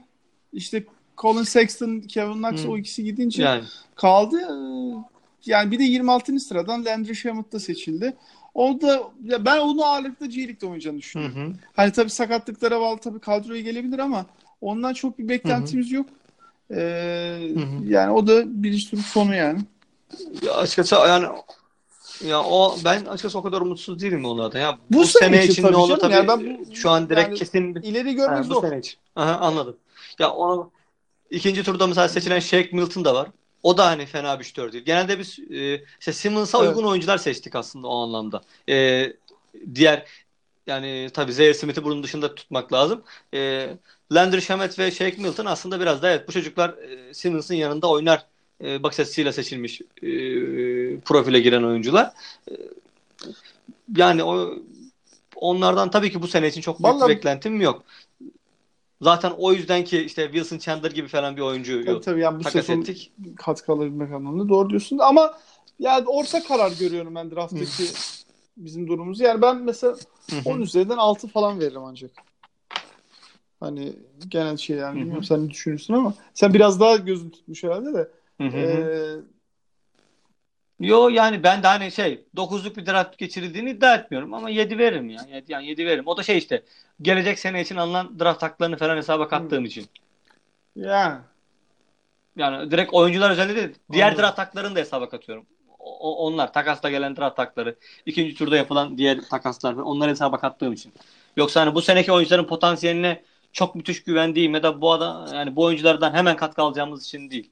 işte 0.53 0.83
Colin 1.17 1.43
Sexton, 1.43 1.99
Kevin 1.99 2.33
Knox 2.33 2.65
Hı. 2.65 2.69
o 2.69 2.77
ikisi 2.77 3.03
gidince 3.03 3.43
Yani 3.43 3.63
kaldı. 3.95 4.37
Ee, 4.37 5.11
Yani 5.45 5.71
bir 5.71 5.79
de 5.79 5.83
26. 5.83 6.39
sıradan 6.39 6.85
Landry 6.85 7.15
Shamet 7.15 7.51
da 7.51 7.59
seçildi. 7.59 8.13
O 8.53 8.81
da 8.81 9.03
ya 9.23 9.45
ben 9.45 9.57
onu 9.59 9.85
ağırlıklı 9.85 10.25
G 10.25 10.37
League'de 10.39 10.65
oynayacağını 10.65 10.95
hı 10.95 10.99
düşünüyorum. 10.99 11.35
hı. 11.35 11.53
Hani 11.75 11.91
tabii 11.91 12.09
sakatlıklara 12.09 12.81
bağlı 12.81 12.99
tabii 12.99 13.19
kadroya 13.19 13.61
gelebilir 13.61 13.99
ama 13.99 14.25
ondan 14.61 14.93
çok 14.93 15.19
bir 15.19 15.29
beklentimiz 15.29 15.91
yok. 15.91 16.05
Ee, 16.71 16.75
Hı 17.53 17.59
hı. 17.59 17.83
yani 17.87 18.11
o 18.11 18.27
da 18.27 18.63
birinci 18.63 18.89
turun 18.89 19.01
sonu 19.01 19.35
yani. 19.35 19.59
Ya 20.43 20.53
açıkçası 20.53 20.95
yani 20.95 21.25
ya 22.25 22.43
o 22.43 22.77
ben 22.85 23.05
açıkçası 23.05 23.37
o 23.39 23.41
kadar 23.43 23.61
umutsuz 23.61 24.01
değilim 24.01 24.25
onlardan. 24.25 24.59
Ya 24.59 24.77
bu, 24.89 24.99
Bu 24.99 25.05
sene 25.05 25.25
sene 25.25 25.43
için 25.43 25.51
için 25.53 25.61
tabii 25.63 25.73
ne 25.73 25.77
olur 25.77 25.87
canım. 25.87 26.01
tabii 26.01 26.13
Yani 26.13 26.27
ben 26.27 26.67
bu- 26.69 26.75
şu 26.75 26.89
an 26.89 27.09
direkt 27.09 27.27
yani 27.29 27.37
kesin 27.37 27.75
İleri 27.75 28.15
görmek 28.15 28.37
Ha, 28.37 28.49
bu 28.49 28.53
zor. 28.53 28.61
sene 28.61 28.79
için. 28.79 28.95
Aha, 29.15 29.33
anladım. 29.35 29.77
Ya 30.19 30.31
o 30.31 30.71
ikinci 31.29 31.63
turda 31.63 31.87
mesela 31.87 32.09
seçilen 32.09 32.39
Shake 32.39 32.69
Milton 32.73 33.05
da 33.05 33.15
var. 33.15 33.29
O 33.63 33.77
da 33.77 33.85
hani 33.85 34.05
fena 34.05 34.39
bir 34.39 34.43
şütör 34.45 34.71
değil. 34.71 34.83
Genelde 34.85 35.19
biz 35.19 35.39
e, 35.39 35.83
işte 35.99 36.13
Simmons'a 36.13 36.57
Evet. 36.57 36.69
uygun 36.69 36.83
oyuncular 36.89 37.17
seçtik 37.17 37.55
aslında 37.55 37.87
o 37.87 38.03
anlamda. 38.03 38.41
E, 38.69 39.07
diğer 39.75 40.05
yani 40.67 41.09
tabii 41.13 41.33
Zaire 41.33 41.53
Smith'i 41.53 41.83
bunun 41.83 42.03
dışında 42.03 42.35
tutmak 42.35 42.73
lazım. 42.73 43.03
E, 43.33 43.69
Landry 44.11 44.41
Shamet 44.41 44.79
ve 44.79 44.91
Shake 44.91 45.21
Milton 45.21 45.45
aslında 45.45 45.79
biraz 45.79 46.01
da 46.01 46.09
evet 46.11 46.27
bu 46.27 46.31
çocuklar 46.31 46.69
e, 46.69 47.13
Simmons'ın 47.13 47.55
yanında 47.55 47.89
oynar 47.89 48.25
e, 48.63 48.83
bakış 48.83 48.99
açısıyla 48.99 49.33
seçilmiş 49.33 49.81
e, 49.81 50.09
profile 50.99 51.39
giren 51.39 51.63
oyuncular. 51.63 52.11
E, 52.51 52.53
yani 53.97 54.23
o 54.23 54.55
onlardan 55.35 55.91
tabii 55.91 56.11
ki 56.11 56.21
bu 56.21 56.27
sene 56.27 56.47
için 56.47 56.61
çok 56.61 56.79
büyük 56.83 56.95
Vallahi- 56.95 57.09
beklentim 57.09 57.61
yok. 57.61 57.83
Zaten 59.01 59.31
o 59.37 59.53
yüzden 59.53 59.83
ki 59.83 60.01
işte 60.01 60.23
Wilson 60.25 60.57
Chandler 60.57 60.91
gibi 60.91 61.07
falan 61.07 61.37
bir 61.37 61.41
oyuncu 61.41 61.85
Tabii 61.85 62.01
tabii 62.01 62.21
yani 62.21 62.39
bu 62.39 62.43
takas 62.43 62.65
sezon 62.65 62.81
ettik. 62.81 63.11
katkı 63.37 63.71
alabilmek 63.71 64.11
anlamında 64.11 64.49
doğru 64.49 64.69
diyorsun. 64.69 64.97
Ama 64.97 65.33
yani 65.79 66.07
orta 66.07 66.43
karar 66.43 66.71
görüyorum 66.79 67.15
ben 67.15 67.31
drafttaki 67.31 67.83
bizim 68.57 68.87
durumumuzu. 68.87 69.23
Yani 69.23 69.41
ben 69.41 69.57
mesela 69.57 69.95
Hı 70.29 70.35
hı. 70.35 70.49
10 70.49 70.61
üzerinden 70.61 70.97
6 70.97 71.27
falan 71.27 71.59
veririm 71.59 71.83
ancak. 71.83 72.11
Hani 73.59 73.93
genel 74.27 74.57
şey 74.57 74.77
yani 74.77 74.99
bilmiyorum 74.99 75.23
sen 75.23 75.45
ne 75.45 75.49
düşünürsün 75.49 75.93
ama 75.93 76.13
sen 76.33 76.53
biraz 76.53 76.79
daha 76.79 76.95
gözün 76.95 77.29
tutmuş 77.29 77.63
herhalde 77.63 77.93
de. 77.93 78.11
Hı 78.41 78.47
hı. 78.47 78.57
Ee, 78.57 79.15
Yo 80.81 81.09
yani 81.09 81.43
ben 81.43 81.63
de 81.63 81.67
hani 81.67 81.91
şey 81.91 82.25
9'luk 82.35 82.75
bir 82.77 82.85
draft 82.85 83.17
geçirildiğini 83.17 83.69
iddia 83.69 83.95
etmiyorum 83.95 84.33
ama 84.33 84.49
7 84.49 84.77
veririm 84.77 85.09
ya. 85.09 85.21
Yedi- 85.33 85.51
Yani 85.51 85.67
7 85.67 85.85
veririm. 85.85 86.07
O 86.07 86.17
da 86.17 86.23
şey 86.23 86.37
işte 86.37 86.63
gelecek 87.01 87.39
sene 87.39 87.61
için 87.61 87.75
alınan 87.75 88.19
draft 88.19 88.43
haklarını 88.43 88.77
falan 88.77 88.97
hesaba 88.97 89.27
kattığım 89.27 89.65
için. 89.65 89.85
yani 90.75 91.21
Yani 92.37 92.71
direkt 92.71 92.93
oyuncular 92.93 93.31
özelinde 93.31 93.55
değil. 93.55 93.75
Diğer 93.91 94.05
Anladım. 94.07 94.23
draft 94.23 94.39
haklarını 94.39 94.75
da 94.75 94.79
hesaba 94.79 95.09
katıyorum. 95.09 95.45
O- 95.79 96.09
o- 96.11 96.25
onlar 96.27 96.53
takasla 96.53 96.89
gelen 96.89 97.15
draft 97.17 97.39
hakları, 97.39 97.75
ikinci 98.05 98.35
turda 98.35 98.57
yapılan 98.57 98.97
diğer 98.97 99.21
takaslar 99.21 99.73
falan 99.75 99.87
onları 99.87 100.09
hesaba 100.11 100.39
kattığım 100.39 100.73
için. 100.73 100.93
Yoksa 101.37 101.61
hani 101.61 101.75
bu 101.75 101.81
seneki 101.81 102.11
oyuncuların 102.11 102.43
potansiyeline 102.47 103.23
çok 103.53 103.75
müthiş 103.75 104.03
güvendiğim 104.03 104.53
ya 104.53 104.63
da 104.63 104.81
bu 104.81 104.91
adam 104.93 105.33
yani 105.33 105.55
bu 105.55 105.63
oyunculardan 105.63 106.13
hemen 106.13 106.35
katkı 106.35 106.61
alacağımız 106.61 107.05
için 107.05 107.31
değil. 107.31 107.49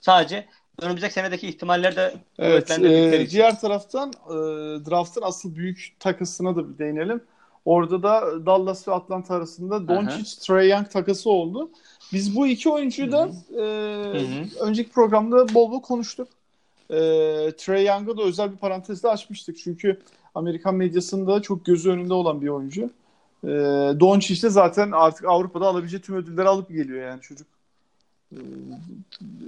Sadece 0.00 0.48
önümüzdeki 0.80 1.14
senedeki 1.14 1.48
ihtimalleri 1.48 1.96
de 1.96 2.14
Evet, 2.38 2.70
e, 2.70 3.30
diğer 3.30 3.60
taraftan 3.60 4.08
e, 4.08 4.34
draft'ın 4.90 5.22
asıl 5.22 5.54
büyük 5.54 5.96
takısına 6.00 6.56
da 6.56 6.68
bir 6.68 6.78
değinelim. 6.78 7.20
Orada 7.64 8.02
da 8.02 8.46
Dallas 8.46 8.88
ve 8.88 8.92
Atlanta 8.92 9.34
arasında 9.34 9.88
Doncic 9.88 10.40
Trae 10.40 10.66
Young 10.66 10.90
takası 10.90 11.30
oldu. 11.30 11.70
Biz 12.12 12.36
bu 12.36 12.46
iki 12.46 12.70
oyuncuyu 12.70 13.12
da 13.12 13.28
e, 13.56 13.62
önceki 14.60 14.90
programda 14.90 15.54
bol 15.54 15.70
bol 15.70 15.82
konuştuk. 15.82 16.28
E, 16.90 16.96
Trae 17.58 17.82
Young'a 17.82 18.16
da 18.16 18.22
özel 18.22 18.52
bir 18.52 18.56
parantezde 18.56 19.08
açmıştık. 19.08 19.58
Çünkü 19.58 20.00
Amerikan 20.34 20.74
medyasında 20.74 21.42
çok 21.42 21.64
gözü 21.64 21.90
önünde 21.90 22.14
olan 22.14 22.40
bir 22.40 22.48
oyuncu. 22.48 22.90
E, 23.44 23.48
Doncic 24.00 24.42
de 24.42 24.50
zaten 24.50 24.90
artık 24.92 25.24
Avrupa'da 25.28 25.66
alabileceği 25.66 26.02
tüm 26.02 26.16
ödülleri 26.16 26.48
alıp 26.48 26.68
geliyor 26.68 27.08
yani 27.08 27.20
çocuk. 27.20 27.46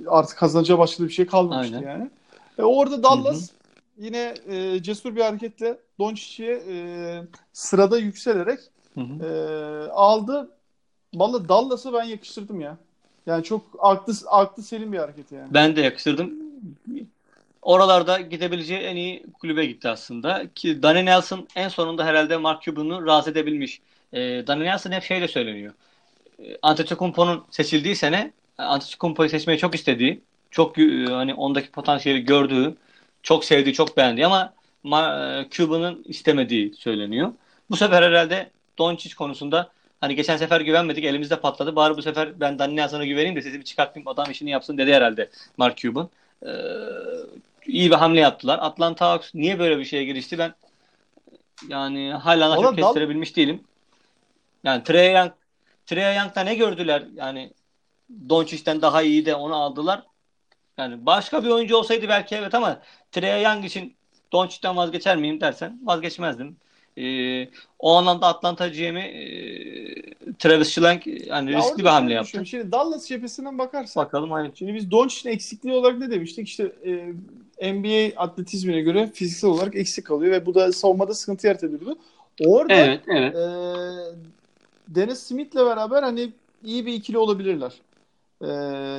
Artık 0.06 0.38
kazanacağı 0.38 0.78
başka 0.78 1.04
bir 1.04 1.10
şey 1.10 1.26
kalmamıştı 1.26 1.76
Aynen. 1.76 1.88
yani. 1.88 2.10
E, 2.58 2.62
orada 2.62 3.02
Dallas 3.02 3.50
yine 3.98 4.34
e, 4.48 4.82
cesur 4.82 5.16
bir 5.16 5.20
hareketle 5.20 5.78
Doncic'i 5.98 6.62
e, 6.68 6.76
sırada 7.52 7.98
yükselerek 7.98 8.60
Hı 8.94 9.00
hı. 9.00 9.26
e, 9.26 9.90
aldı. 9.90 10.50
Vallahi 11.14 11.48
Dallas'a 11.48 11.92
ben 11.92 12.04
yakıştırdım 12.04 12.60
ya. 12.60 12.76
Yani 13.26 13.44
çok 13.44 13.62
aklı, 13.78 14.12
aklı 14.26 14.62
selim 14.62 14.92
bir 14.92 14.98
hareket 14.98 15.32
yani. 15.32 15.54
Ben 15.54 15.76
de 15.76 15.80
yakıştırdım. 15.80 16.34
Oralarda 17.62 18.20
gidebileceği 18.20 18.80
en 18.80 18.96
iyi 18.96 19.24
kulübe 19.40 19.66
gitti 19.66 19.88
aslında. 19.88 20.42
Ki 20.54 20.82
Danny 20.82 21.04
Nelson 21.04 21.48
en 21.56 21.68
sonunda 21.68 22.04
herhalde 22.04 22.36
Mark 22.36 22.62
Cuban'ı 22.62 23.06
razı 23.06 23.30
edebilmiş. 23.30 23.80
E, 24.12 24.46
Danny 24.46 24.64
Nelson 24.64 24.92
hep 24.92 25.02
şeyle 25.02 25.28
söyleniyor. 25.28 25.72
E, 26.38 26.56
Antetokounmpo'nun 26.62 27.44
seçildiği 27.50 27.96
sene 27.96 28.32
Antetokounmpo'yu 28.58 29.28
seçmeyi 29.28 29.58
çok 29.58 29.74
istediği, 29.74 30.20
çok 30.50 30.78
e, 30.78 31.04
hani 31.04 31.34
ondaki 31.34 31.70
potansiyeli 31.70 32.24
gördüğü, 32.24 32.76
çok 33.22 33.44
sevdiği, 33.44 33.74
çok 33.74 33.96
beğendiği 33.96 34.26
ama 34.26 34.52
Ma- 34.84 35.40
e, 35.44 35.50
Cuban'ın 35.50 36.04
istemediği 36.04 36.74
söyleniyor. 36.74 37.32
Bu 37.70 37.76
sefer 37.76 38.02
herhalde 38.02 38.50
Doncic 38.78 39.14
konusunda 39.14 39.70
hani 40.00 40.14
geçen 40.14 40.36
sefer 40.36 40.60
güvenmedik 40.60 41.04
elimizde 41.04 41.40
patladı. 41.40 41.76
Bari 41.76 41.96
bu 41.96 42.02
sefer 42.02 42.40
ben 42.40 42.58
Danny 42.58 42.76
Nelson'a 42.76 43.04
güveneyim 43.04 43.36
de 43.36 43.42
sesimi 43.42 43.64
çıkartmayayım 43.64 44.08
adam 44.08 44.30
işini 44.30 44.50
yapsın 44.50 44.78
dedi 44.78 44.92
herhalde 44.92 45.30
Mark 45.56 45.76
Cuban. 45.76 46.08
Ee, 46.46 46.48
iyi 47.66 47.90
bir 47.90 47.96
hamle 47.96 48.20
yaptılar. 48.20 48.58
Atlanta 48.62 49.10
Hawks 49.10 49.34
niye 49.34 49.58
böyle 49.58 49.78
bir 49.78 49.84
şeye 49.84 50.04
girişti 50.04 50.38
ben 50.38 50.54
yani 51.68 52.12
hala 52.12 52.62
Dal- 52.62 52.76
kestirebilmiş 52.76 53.36
değilim. 53.36 53.60
Yani 54.64 54.84
Trae 54.84 55.10
Young 55.10 55.32
Trae 55.86 56.14
Young'da 56.14 56.40
ne 56.40 56.54
gördüler? 56.54 57.04
Yani 57.14 57.50
Doncic'ten 58.28 58.82
daha 58.82 59.02
iyi 59.02 59.26
de 59.26 59.34
onu 59.34 59.54
aldılar. 59.54 60.02
Yani 60.78 61.06
başka 61.06 61.44
bir 61.44 61.48
oyuncu 61.48 61.76
olsaydı 61.76 62.08
belki 62.08 62.34
evet 62.34 62.54
ama 62.54 62.80
Trae 63.12 63.42
Young 63.42 63.64
için 63.64 63.96
Doncic'ten 64.32 64.76
vazgeçer 64.76 65.16
miyim 65.16 65.40
dersen 65.40 65.80
vazgeçmezdim. 65.84 66.56
Ee, 66.98 67.48
o 67.78 67.94
anlamda 67.94 68.26
Atlanta 68.26 68.68
GM'i 68.68 69.00
e, 69.00 70.32
Travis 70.38 70.68
Schlenk 70.68 71.06
yani 71.06 71.52
Ya 71.52 71.58
riskli 71.58 71.78
bir 71.78 71.88
hamle 71.88 72.14
yaptı. 72.14 72.46
Şimdi 72.46 72.72
Dallas 72.72 73.08
cephesinden 73.08 73.58
bakarsak 73.58 74.06
Bakalım 74.06 74.30
hayır. 74.30 74.52
Şimdi 74.54 74.74
biz 74.74 74.90
Doncic'in 74.90 75.34
eksikliği 75.34 75.74
olarak 75.74 75.98
ne 75.98 76.10
demiştik? 76.10 76.48
İşte 76.48 76.72
e, 77.60 77.72
NBA 77.72 78.20
atletizmine 78.20 78.80
göre 78.80 79.10
fiziksel 79.14 79.50
olarak 79.50 79.76
eksik 79.76 80.06
kalıyor 80.06 80.32
ve 80.32 80.46
bu 80.46 80.54
da 80.54 80.72
savunmada 80.72 81.14
sıkıntı 81.14 81.46
yaratabiliyordu. 81.46 81.98
Orada 82.46 82.74
Evet, 82.74 83.00
evet. 83.08 83.36
e, 83.36 83.48
Dennis 84.88 85.18
Smith'le 85.18 85.56
beraber 85.56 86.02
hani 86.02 86.32
iyi 86.64 86.86
bir 86.86 86.92
ikili 86.92 87.18
olabilirler. 87.18 87.72
E, 88.42 88.46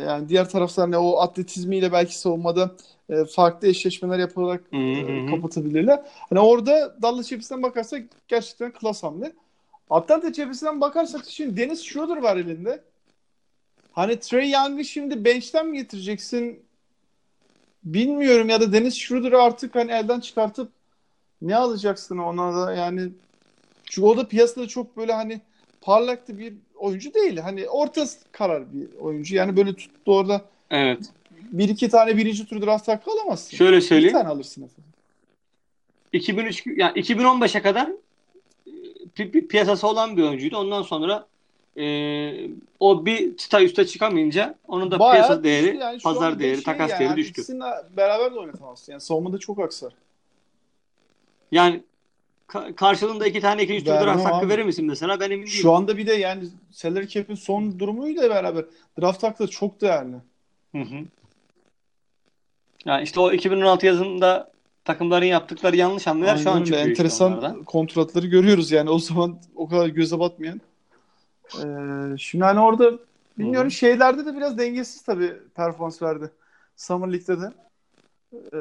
yani 0.07 0.29
diğer 0.29 0.49
taraftan 0.49 0.91
ne 0.91 0.97
o 0.97 1.17
atletizmiyle 1.19 1.91
belki 1.91 2.19
savunmada 2.19 2.71
e, 3.09 3.25
farklı 3.25 3.67
eşleşmeler 3.67 4.19
yaparak 4.19 4.63
Hı 4.69 4.77
hı 4.77 5.11
e, 5.11 5.25
kapatabilirler. 5.25 6.01
Hani 6.29 6.39
orada 6.39 7.01
Dallas 7.01 7.27
cephesinden 7.27 7.63
bakarsak 7.63 8.03
gerçekten 8.27 8.71
klas 8.71 9.03
hamle. 9.03 9.33
Atlanta 9.89 10.33
cephesinden 10.33 10.81
bakarsak 10.81 11.25
şimdi 11.27 11.57
Dennis 11.57 11.83
Schroeder 11.83 12.17
var 12.17 12.37
elinde. 12.37 12.83
Hani 13.91 14.19
Trey 14.19 14.49
Young'ı 14.49 14.85
şimdi 14.85 15.25
bench'ten 15.25 15.67
mi 15.67 15.77
getireceksin? 15.77 16.59
Bilmiyorum 17.83 18.49
ya 18.49 18.61
da 18.61 18.73
Dennis 18.73 18.95
Schroeder'ı 18.95 19.41
artık 19.41 19.75
hani 19.75 19.91
elden 19.91 20.19
çıkartıp 20.19 20.71
ne 21.41 21.55
alacaksın 21.55 22.17
ona 22.17 22.65
da 22.65 22.73
yani 22.73 23.09
çünkü 23.85 24.07
o 24.07 24.17
da 24.17 24.27
piyasada 24.27 24.67
çok 24.67 24.97
böyle 24.97 25.13
hani 25.13 25.41
parlaktı 25.81 26.37
bir 26.39 26.53
oyuncu 26.75 27.13
değil. 27.13 27.37
Hani 27.37 27.69
orta 27.69 28.05
karar 28.31 28.73
bir 28.73 28.99
oyuncu. 28.99 29.35
Yani 29.35 29.57
böyle 29.57 29.73
tuttu 29.75 30.15
orada 30.17 30.41
Evet. 30.71 30.99
bir 31.51 31.69
iki 31.69 31.89
tane 31.89 32.17
birinci 32.17 32.45
tur 32.45 32.61
draft 32.61 32.87
hakkı 32.87 33.11
alamazsın. 33.11 33.57
Şöyle 33.57 33.77
Bir 33.77 33.81
söyleyeyim. 33.81 34.13
tane 34.13 34.27
alırsın 34.29 34.61
efendim. 34.63 34.83
2003 36.13 36.63
yani 36.75 36.99
2015'e 36.99 37.61
kadar 37.61 37.87
e, 38.67 38.71
pi- 39.15 39.31
pi- 39.31 39.47
piyasası 39.47 39.87
olan 39.87 40.17
bir 40.17 40.23
oyuncuydu. 40.23 40.57
Ondan 40.57 40.81
sonra 40.83 41.27
e, 41.77 41.85
o 42.79 43.05
bir 43.05 43.37
çıta 43.37 43.61
üste 43.61 43.87
çıkamayınca 43.87 44.55
onun 44.67 44.91
da 44.91 44.99
Bayağı 44.99 45.13
piyasa 45.15 45.43
değeri, 45.43 45.77
yani 45.77 45.99
pazar 45.99 46.39
değeri, 46.39 46.55
şey 46.55 46.63
takas 46.63 46.91
yani, 46.91 46.99
değeri 46.99 47.15
düştü. 47.15 47.31
ikisini 47.31 47.59
beraber 47.97 48.33
de 48.33 48.39
oynatamazsın. 48.39 48.91
Yani 48.91 49.01
savunmada 49.01 49.37
çok 49.37 49.59
aksar. 49.59 49.93
Yani 51.51 51.83
ka- 52.47 52.75
karşılığında 52.75 53.27
iki 53.27 53.41
tane 53.41 53.63
ikinci 53.63 53.85
tur 53.85 53.91
draft 53.91 54.25
hakkı 54.25 54.35
abi. 54.35 54.49
verir 54.49 54.63
misin 54.63 54.85
mesela? 54.85 55.19
Ben 55.19 55.25
emin 55.31 55.45
değilim. 55.45 55.47
Şu 55.61 55.71
anda 55.73 55.97
bir 55.97 56.07
de 56.07 56.13
yani 56.13 56.43
salary 56.71 57.07
cap'in 57.07 57.35
son 57.35 57.79
durumuyla 57.79 58.29
beraber 58.29 58.65
draft 59.01 59.23
hakkı 59.23 59.43
da 59.43 59.47
çok 59.47 59.81
değerli. 59.81 60.15
Hı 60.75 60.81
hı. 60.81 60.95
Yani 62.85 63.03
işte 63.03 63.19
o 63.19 63.31
2016 63.31 63.85
yazında 63.85 64.51
takımların 64.85 65.25
yaptıkları 65.25 65.75
yanlış 65.75 66.07
hamleler 66.07 66.37
şu 66.37 66.49
an 66.51 66.63
çıkıyor 66.63 66.81
işte 66.81 66.89
Enteresan 66.89 67.31
onlardan. 67.31 67.63
kontratları 67.63 68.27
görüyoruz 68.27 68.71
yani 68.71 68.89
o 68.89 68.99
zaman 68.99 69.39
o 69.55 69.67
kadar 69.69 69.87
göze 69.87 70.19
batmayan. 70.19 70.61
Ee, 71.55 72.17
şimdi 72.17 72.43
hani 72.45 72.59
orada 72.59 72.93
bilmiyorum 73.37 73.67
Hı. 73.67 73.71
şeylerde 73.71 74.25
de 74.25 74.35
biraz 74.37 74.57
dengesiz 74.57 75.01
tabii 75.01 75.33
performans 75.55 76.01
verdi. 76.01 76.31
Summer 76.75 77.11
League'de 77.13 77.41
de. 77.41 77.51
Ee, 78.53 78.57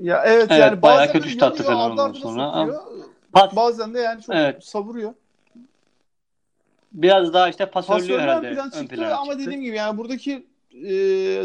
ya 0.00 0.22
evet, 0.26 0.46
Evet, 0.50 0.60
yani 0.60 0.82
bayağı 0.82 0.98
bazen 1.00 1.12
kötü 1.12 1.28
şut 1.30 1.62
falan 1.62 1.90
ondan 1.90 2.12
sonra. 2.12 2.52
sokuyor. 2.52 3.56
Bazen 3.56 3.94
de 3.94 4.00
yani 4.00 4.22
çok 4.22 4.34
Evet. 4.34 4.64
savuruyor. 4.64 5.14
biraz 6.92 7.32
daha 7.32 7.48
işte 7.48 7.70
Pasörler 7.70 8.18
herhalde 8.18 8.48
ön 8.48 8.54
plan 8.54 8.66
ön 8.66 8.70
çıktı 8.80 8.96
plana 8.96 9.14
ama 9.14 9.32
çıktı. 9.32 9.46
dediğim 9.46 9.62
gibi 9.62 9.76
yani 9.76 9.98
buradaki 9.98 10.46
e, 10.74 10.90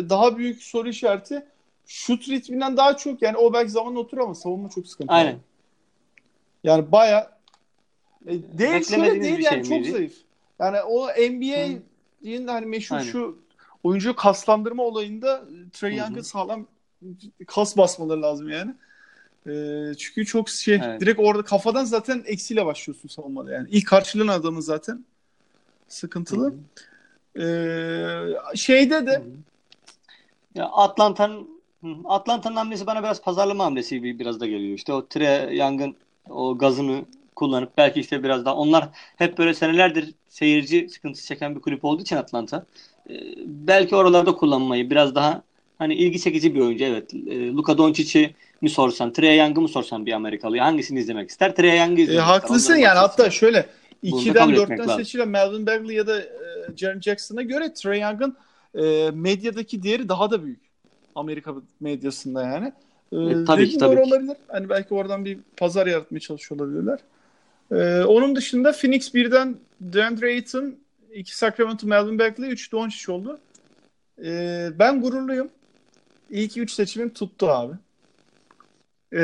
daha 0.10 0.38
büyük 0.38 0.64
soru 0.64 0.90
işareti 0.90 1.46
şut 1.86 2.30
ritminden 2.30 2.78
daha 2.78 2.98
çok 2.98 3.22
yani 3.22 3.38
o 3.38 3.54
belki 3.54 3.72
zamanla 3.72 4.00
otur 4.00 4.18
ama 4.18 4.36
savunma 4.36 4.70
çok 4.70 4.88
sıkıntılı. 4.88 5.16
Aynen. 5.18 5.36
Yani 6.64 6.92
baya 6.92 7.32
e, 8.28 8.32
değil 8.58 8.84
şöyle 8.84 9.22
değil 9.22 9.40
yani 9.40 9.44
şey 9.44 9.62
çok 9.64 9.72
miydi? 9.72 9.92
zayıf. 9.92 10.14
Yani 10.60 10.82
o 10.82 11.08
NBA'in 11.08 12.48
hani 12.48 12.66
meşhur 12.66 12.96
Aynen. 12.96 13.08
şu 13.12 13.38
oyuncu 13.84 14.16
kaslandırma 14.16 14.84
olayında 14.84 15.44
Trey. 15.74 15.96
Young'ın 15.98 16.22
sağlam 16.22 16.68
kas 17.48 17.78
basmaları 17.78 18.22
lazım 18.22 18.50
yani. 18.50 18.76
E, 19.48 19.54
çünkü 19.98 20.26
çok 20.26 20.50
şey 20.50 20.76
Evet. 20.76 21.02
direkt 21.02 21.20
orada 21.20 21.44
kafadan 21.44 21.86
zaten 21.86 22.24
eksiyle 22.26 22.66
başlıyorsun 22.66 23.10
savunmada 23.10 23.54
yani. 23.54 23.68
İlk 23.72 23.88
karşılığın 23.88 24.28
adamı 24.28 24.62
zaten 24.62 25.06
sıkıntılı. 25.88 26.54
Hı 27.36 27.42
hı. 27.42 28.54
E, 28.54 28.58
şeyde 28.58 29.06
de 29.06 29.24
Ya 30.56 30.66
Atlanta'nın 30.66 31.56
Atlanta'nın 32.06 32.56
hamlesi 32.56 32.88
bana 32.88 33.04
biraz 33.04 33.22
pazarlama 33.22 33.66
hamlesi 33.66 33.96
gibi 33.96 34.20
biraz 34.20 34.40
da 34.40 34.48
geliyor. 34.48 34.78
İşte 34.78 34.94
o 34.94 35.08
Trey 35.08 35.58
Young'ın 35.58 35.96
o 36.30 36.58
gazını 36.58 37.06
kullanıp 37.36 37.78
belki 37.78 38.00
işte 38.00 38.24
biraz 38.24 38.46
daha 38.46 38.56
onlar 38.56 38.90
hep 39.16 39.38
böyle 39.38 39.54
senelerdir 39.54 40.14
seyirci 40.30 40.90
sıkıntısı 40.90 41.28
çeken 41.28 41.56
bir 41.56 41.62
kulüp 41.62 41.86
olduğu 41.86 42.02
için 42.02 42.16
Atlanta 42.16 42.66
e, 43.10 43.14
belki 43.46 43.96
oralarda 43.96 44.36
kullanmayı 44.36 44.90
biraz 44.90 45.16
daha 45.16 45.44
hani 45.78 45.96
ilgi 45.96 46.20
çekici 46.22 46.56
bir 46.56 46.60
oyuncu 46.60 46.84
evet. 46.86 47.14
E, 47.14 47.48
Luka 47.52 47.78
Doncic'i 47.78 48.36
mi 48.62 48.70
sorsan, 48.70 49.14
Trey 49.14 49.38
Young'ı 49.38 49.62
mı 49.62 49.68
sorsan 49.70 50.06
bir 50.06 50.12
Amerikalı 50.12 50.58
hangisini 50.58 51.00
izlemek 51.00 51.30
ister? 51.30 51.56
Trey 51.56 51.78
Young'ı 51.78 52.02
izlemek 52.02 52.20
e, 52.22 52.24
Haklısın 52.26 52.58
ister. 52.74 52.76
yani 52.76 52.98
hatta 53.00 53.30
şöyle 53.30 53.66
Bunu 54.04 54.12
da 54.26 54.30
2'den 54.30 54.34
kabul 54.34 54.54
4'ten 54.54 54.64
etmek 54.64 54.80
lazım. 54.80 54.96
seçilen 55.04 55.28
Melvin 55.30 55.66
Bagley 55.68 55.96
ya 55.96 56.08
da 56.08 56.22
e, 56.22 56.28
Jaren 56.78 57.00
Jackson'a 57.02 57.42
göre 57.42 57.74
Trae 57.74 58.00
Young'ın 58.00 58.36
e, 58.76 59.12
medyadaki 59.12 59.84
değeri 59.84 60.10
daha 60.10 60.32
da 60.32 60.44
büyük. 60.44 60.60
Amerika 61.16 61.54
medyasında 61.80 62.44
yani. 62.44 62.74
E, 63.12 63.18
E, 63.18 63.46
tabii 63.46 63.70
ki, 63.70 63.78
tabii 63.78 63.96
doğru 63.96 64.04
ki. 64.04 64.10
olabilir. 64.14 64.36
Hani 64.48 64.70
belki 64.70 64.94
oradan 64.94 65.26
bir 65.26 65.38
pazar 65.58 65.88
yaratmaya 65.88 66.20
çalışıyor 66.20 66.62
olabilirler. 66.62 67.00
E, 67.72 68.04
onun 68.04 68.36
dışında 68.36 68.72
Phoenix 68.72 69.14
1'den 69.14 69.56
DeAndre 69.82 70.26
Ayton, 70.28 70.76
2 71.14 71.38
Sacramento 71.38 71.88
Melvin 71.88 72.20
Bagley, 72.20 72.50
3 72.52 72.72
Doncic 72.72 73.12
oldu. 73.12 73.40
E, 74.26 74.68
ben 74.80 75.02
gururluyum. 75.02 75.50
İlk 76.30 76.58
3 76.58 76.72
seçimim 76.72 77.10
tuttu 77.14 77.48
abi. 77.48 77.74
E, 79.14 79.22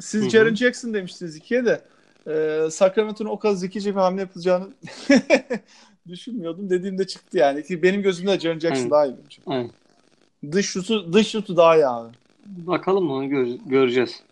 siz 0.00 0.22
Hı 0.22 0.26
hı. 0.26 0.30
Jaren 0.30 0.54
Jackson 0.54 0.94
demiştiniz 0.94 1.36
ikiye 1.36 1.64
de 1.64 1.80
e, 2.26 2.70
Sacramento'nun 2.70 3.28
o 3.30 3.38
kadar 3.38 3.54
zekice 3.54 3.90
bir 3.90 4.00
hamle 4.00 4.20
yapacağını 4.20 4.68
düşünmüyordum. 6.08 6.70
Dediğimde 6.70 7.06
çıktı 7.06 7.38
yani. 7.38 7.62
Ki 7.62 7.82
benim 7.82 8.02
gözümde 8.02 8.40
Jaren 8.40 8.58
Jackson 8.58 8.76
Aynen. 8.76 8.90
daha 8.90 9.06
iyi. 9.06 9.14
bence. 9.24 9.42
Aynen. 9.46 9.70
Dış 10.52 10.66
şutu, 10.66 11.12
dış 11.12 11.28
şutu 11.28 11.56
daha 11.56 11.76
iyi 11.76 11.86
abi. 11.86 12.08
Bakalım 12.46 13.10
onu 13.10 13.28
gör- 13.28 13.58
göreceğiz. 13.66 14.22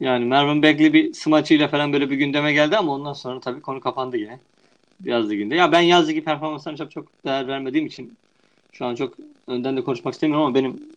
Yani 0.00 0.24
Mervin 0.24 0.62
Bagley 0.62 0.92
bir 0.92 1.12
smaçıyla 1.12 1.68
falan 1.68 1.92
böyle 1.92 2.10
bir 2.10 2.16
gündeme 2.16 2.52
geldi 2.52 2.76
ama 2.76 2.92
ondan 2.94 3.12
sonra 3.12 3.40
tabii 3.40 3.60
konu 3.60 3.80
kapandı 3.80 4.16
yine. 4.16 4.40
Yaz 5.04 5.30
liginde. 5.30 5.54
Ya 5.54 5.72
ben 5.72 5.80
yaz 5.80 6.08
ligi 6.08 6.24
performanslarına 6.24 6.78
çok 6.78 6.90
çok 6.90 7.24
değer 7.24 7.48
vermediğim 7.48 7.86
için 7.86 8.18
şu 8.72 8.86
an 8.86 8.94
çok 8.94 9.14
önden 9.46 9.76
de 9.76 9.84
konuşmak 9.84 10.14
istemiyorum 10.14 10.46
ama 10.46 10.54
benim 10.54 10.88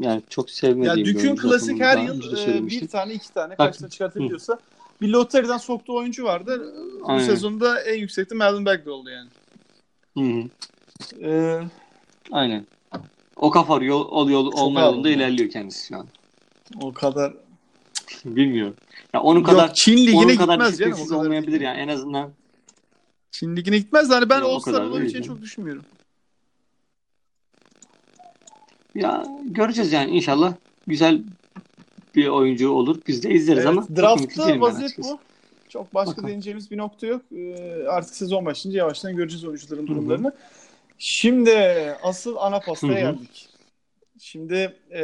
yani 0.00 0.22
çok 0.30 0.48
Ya 0.48 0.54
sevmediğim 0.54 0.96
bir 0.96 1.14
Dük'ün 1.14 1.36
klasik 1.36 1.80
her 1.80 1.98
yıl 1.98 2.48
e, 2.48 2.66
bir 2.66 2.88
tane 2.88 3.14
iki 3.14 3.32
tane 3.32 3.56
karşısına 3.56 3.88
çıkartabiliyorsa 3.88 4.58
bir 5.00 5.08
loteriden 5.08 5.58
soktuğu 5.58 5.96
oyuncu 5.96 6.24
vardı. 6.24 6.74
Bu 7.00 7.10
Aynen. 7.10 7.24
sezonda 7.24 7.80
en 7.80 7.98
yüksekte 7.98 8.34
Melvin 8.34 8.66
Bagley 8.66 8.94
oldu 8.94 9.10
yani. 9.10 9.28
Hı 10.18 10.20
hı. 10.20 10.48
E, 11.26 11.60
Aynen. 12.32 12.66
O 13.36 13.50
kafa 13.50 13.84
yol, 13.84 14.08
ol 14.08 14.30
yol, 14.30 14.52
olma 14.52 14.80
yolunda 14.80 15.08
ilerliyor 15.08 15.50
kendisi 15.50 15.86
şu 15.86 15.96
an. 15.96 16.06
o 16.80 16.92
kadar 16.92 17.34
Bilmiyorum. 18.24 18.74
Ya 19.14 19.22
onun 19.22 19.42
kadar 19.42 19.66
Yok 19.66 19.76
Çin 19.76 19.96
ligine 19.96 20.16
onun 20.16 20.36
kadar 20.36 20.54
gitmez 20.54 20.78
canım. 20.78 20.98
O 21.00 21.08
kadar 21.08 21.16
olmayabilir 21.16 21.60
yani 21.60 21.78
en 21.80 21.88
azından. 21.88 22.30
Çin 23.30 23.56
ligine 23.56 23.78
gitmez. 23.78 24.10
Hani 24.10 24.30
ben 24.30 24.40
All-Star 24.40 24.74
kadar 24.74 24.86
olabileceğini 24.86 25.26
çok 25.26 25.42
düşünmüyorum. 25.42 25.84
Ya 28.94 29.26
göreceğiz 29.44 29.92
yani 29.92 30.16
inşallah 30.16 30.54
güzel 30.86 31.22
bir 32.14 32.28
oyuncu 32.28 32.70
olur. 32.70 33.00
Biz 33.06 33.22
de 33.22 33.30
izleriz 33.30 33.66
Evet, 33.66 33.78
ama 33.78 33.96
draftta 33.96 34.60
vaziyet 34.60 34.98
bu. 34.98 35.18
Çok 35.68 35.94
başka 35.94 36.10
Bakalım. 36.10 36.28
değineceğimiz 36.28 36.70
bir 36.70 36.78
nokta 36.78 37.06
yok. 37.06 37.22
Ee, 37.36 37.84
artık 37.88 38.14
sezon 38.14 38.46
başlayınca 38.46 38.78
yavaştan 38.78 39.16
göreceğiz 39.16 39.44
oyuncuların 39.44 39.82
hı. 39.82 39.86
durumlarını. 39.86 40.32
Şimdi 40.98 41.52
asıl 42.02 42.36
ana 42.36 42.60
pastaya 42.60 43.00
geldik. 43.00 43.48
Şimdi 44.20 44.76
e, 44.92 45.00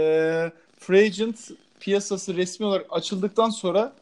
Free 0.78 1.04
Agent 1.04 1.50
piyasası 1.80 2.36
resmi 2.36 2.66
olarak 2.66 2.86
açıldıktan 2.90 3.50
sonra 3.50 3.92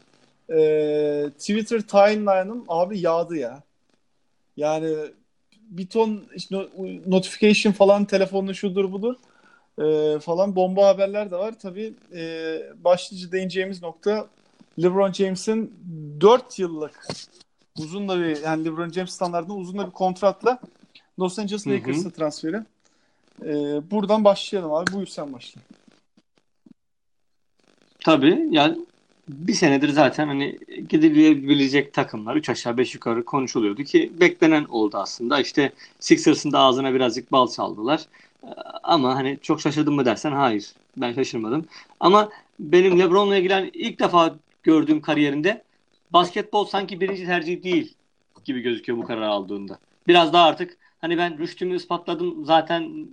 e, 0.51 1.31
Twitter 1.39 1.81
timeline'ım 1.81 2.65
abi 2.69 3.01
yağdı 3.01 3.37
ya. 3.37 3.63
Yani 4.57 4.95
bir 5.63 5.87
ton 5.87 6.25
işte 6.35 6.57
no- 6.57 6.69
notification 7.07 7.73
falan 7.73 8.05
telefonla 8.05 8.55
şudur 8.55 8.93
budur 8.93 9.15
e, 9.79 10.19
falan 10.19 10.57
bomba 10.57 10.87
haberler 10.87 11.31
de 11.31 11.37
var. 11.37 11.55
Tabii 11.63 11.95
e, 12.15 12.61
başlıca 12.85 13.33
değineceğimiz 13.33 13.83
nokta 13.83 14.27
LeBron 14.83 15.13
James'in 15.13 15.75
4 16.21 16.59
yıllık 16.59 17.09
uzun 17.79 18.09
da 18.09 18.19
bir 18.19 18.43
yani 18.43 18.65
LeBron 18.65 18.91
James 18.91 19.11
standartında 19.11 19.55
uzun 19.55 19.79
da 19.79 19.87
bir 19.87 19.93
kontratla 19.93 20.59
Los 21.19 21.39
Angeles. 21.39 21.67
Lakers'a 21.67 22.11
transferi. 22.11 22.57
E, 23.43 23.51
buradan 23.91 24.25
başlayalım 24.25 24.73
abi. 24.73 24.93
Buyur 24.93 25.07
sen 25.07 25.33
başla. 25.33 25.61
Tabii 28.05 28.49
yani 28.51 28.79
bir 29.29 29.55
senedir 29.55 29.89
zaten 29.89 30.27
hani 30.27 30.59
gidilebilecek 30.89 31.95
takımlar 31.95 32.37
3 32.37 32.51
aşağı 32.51 32.77
5 32.77 32.95
yukarı 32.95 33.25
konuşuluyordu 33.25 33.85
ki 33.85 34.13
beklenen 34.21 34.65
oldu 34.65 34.97
aslında. 34.97 35.41
İşte 35.41 35.73
Sixers'ın 36.01 36.53
da 36.53 36.59
ağzına 36.59 36.95
birazcık 36.95 37.33
bal 37.33 37.49
çaldılar. 37.49 38.01
Ama 38.83 39.15
hani 39.15 39.39
çok 39.43 39.61
şaşırdım 39.61 39.95
mı 39.95 40.05
dersen 40.05 40.33
hayır. 40.33 40.73
Ben 40.97 41.13
şaşırmadım. 41.13 41.67
Ama 42.01 42.29
benim 42.61 42.99
LeBron'la 42.99 43.37
ilgili 43.37 43.55
hani 43.55 43.71
ilk 43.75 44.01
defa 44.01 44.37
gördüğüm 44.63 45.01
kariyerinde 45.01 45.63
basketbol 46.11 46.65
sanki 46.65 47.01
birinci 47.01 47.27
tercih 47.27 47.63
değil 47.63 47.95
gibi 48.45 48.61
gözüküyor 48.61 48.99
bu 48.99 49.05
kararı 49.05 49.29
aldığında. 49.29 49.79
Biraz 50.07 50.33
daha 50.33 50.45
artık 50.45 50.77
hani 51.01 51.19
ben 51.19 51.39
rüştümü 51.39 51.77
ispatladım 51.77 52.45
zaten 52.45 53.09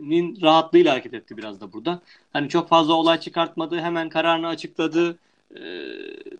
nin 0.00 0.42
rahatlığıyla 0.42 0.92
hareket 0.92 1.14
etti 1.14 1.36
biraz 1.36 1.60
da 1.60 1.72
burada. 1.72 2.00
Hani 2.32 2.48
çok 2.48 2.68
fazla 2.68 2.94
olay 2.94 3.20
çıkartmadı. 3.20 3.80
Hemen 3.80 4.08
kararını 4.08 4.48
açıkladı. 4.48 5.18
Ee, 5.56 5.60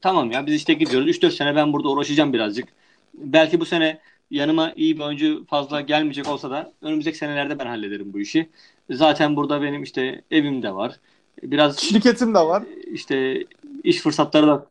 tamam 0.01 0.31
ya 0.31 0.47
biz 0.47 0.55
işte 0.55 0.75
gidiyoruz. 0.75 1.09
3-4 1.09 1.31
sene 1.31 1.57
ben 1.57 1.73
burada 1.73 1.89
uğraşacağım 1.89 2.33
birazcık. 2.33 2.69
Belki 3.15 3.61
bu 3.61 3.65
sene 3.65 3.99
yanıma 4.31 4.73
iyi 4.77 4.97
bir 4.99 5.03
oyuncu 5.03 5.47
fazla 5.47 5.81
gelmeyecek 5.81 6.29
olsa 6.29 6.51
da 6.51 6.73
önümüzdeki 6.83 7.19
senelerde 7.19 7.59
ben 7.59 7.67
hallederim 7.67 8.13
bu 8.13 8.21
işi. 8.21 8.49
Zaten 8.91 9.37
burada 9.37 9.63
benim 9.63 9.83
işte 9.83 10.23
evim 10.31 10.63
de 10.63 10.75
var. 10.75 10.97
Biraz 11.43 11.79
Şirketim 11.79 12.35
de 12.35 12.39
var. 12.39 12.63
işte 12.93 13.45
iş 13.85 13.99
fırsatları 14.01 14.47
da 14.47 14.67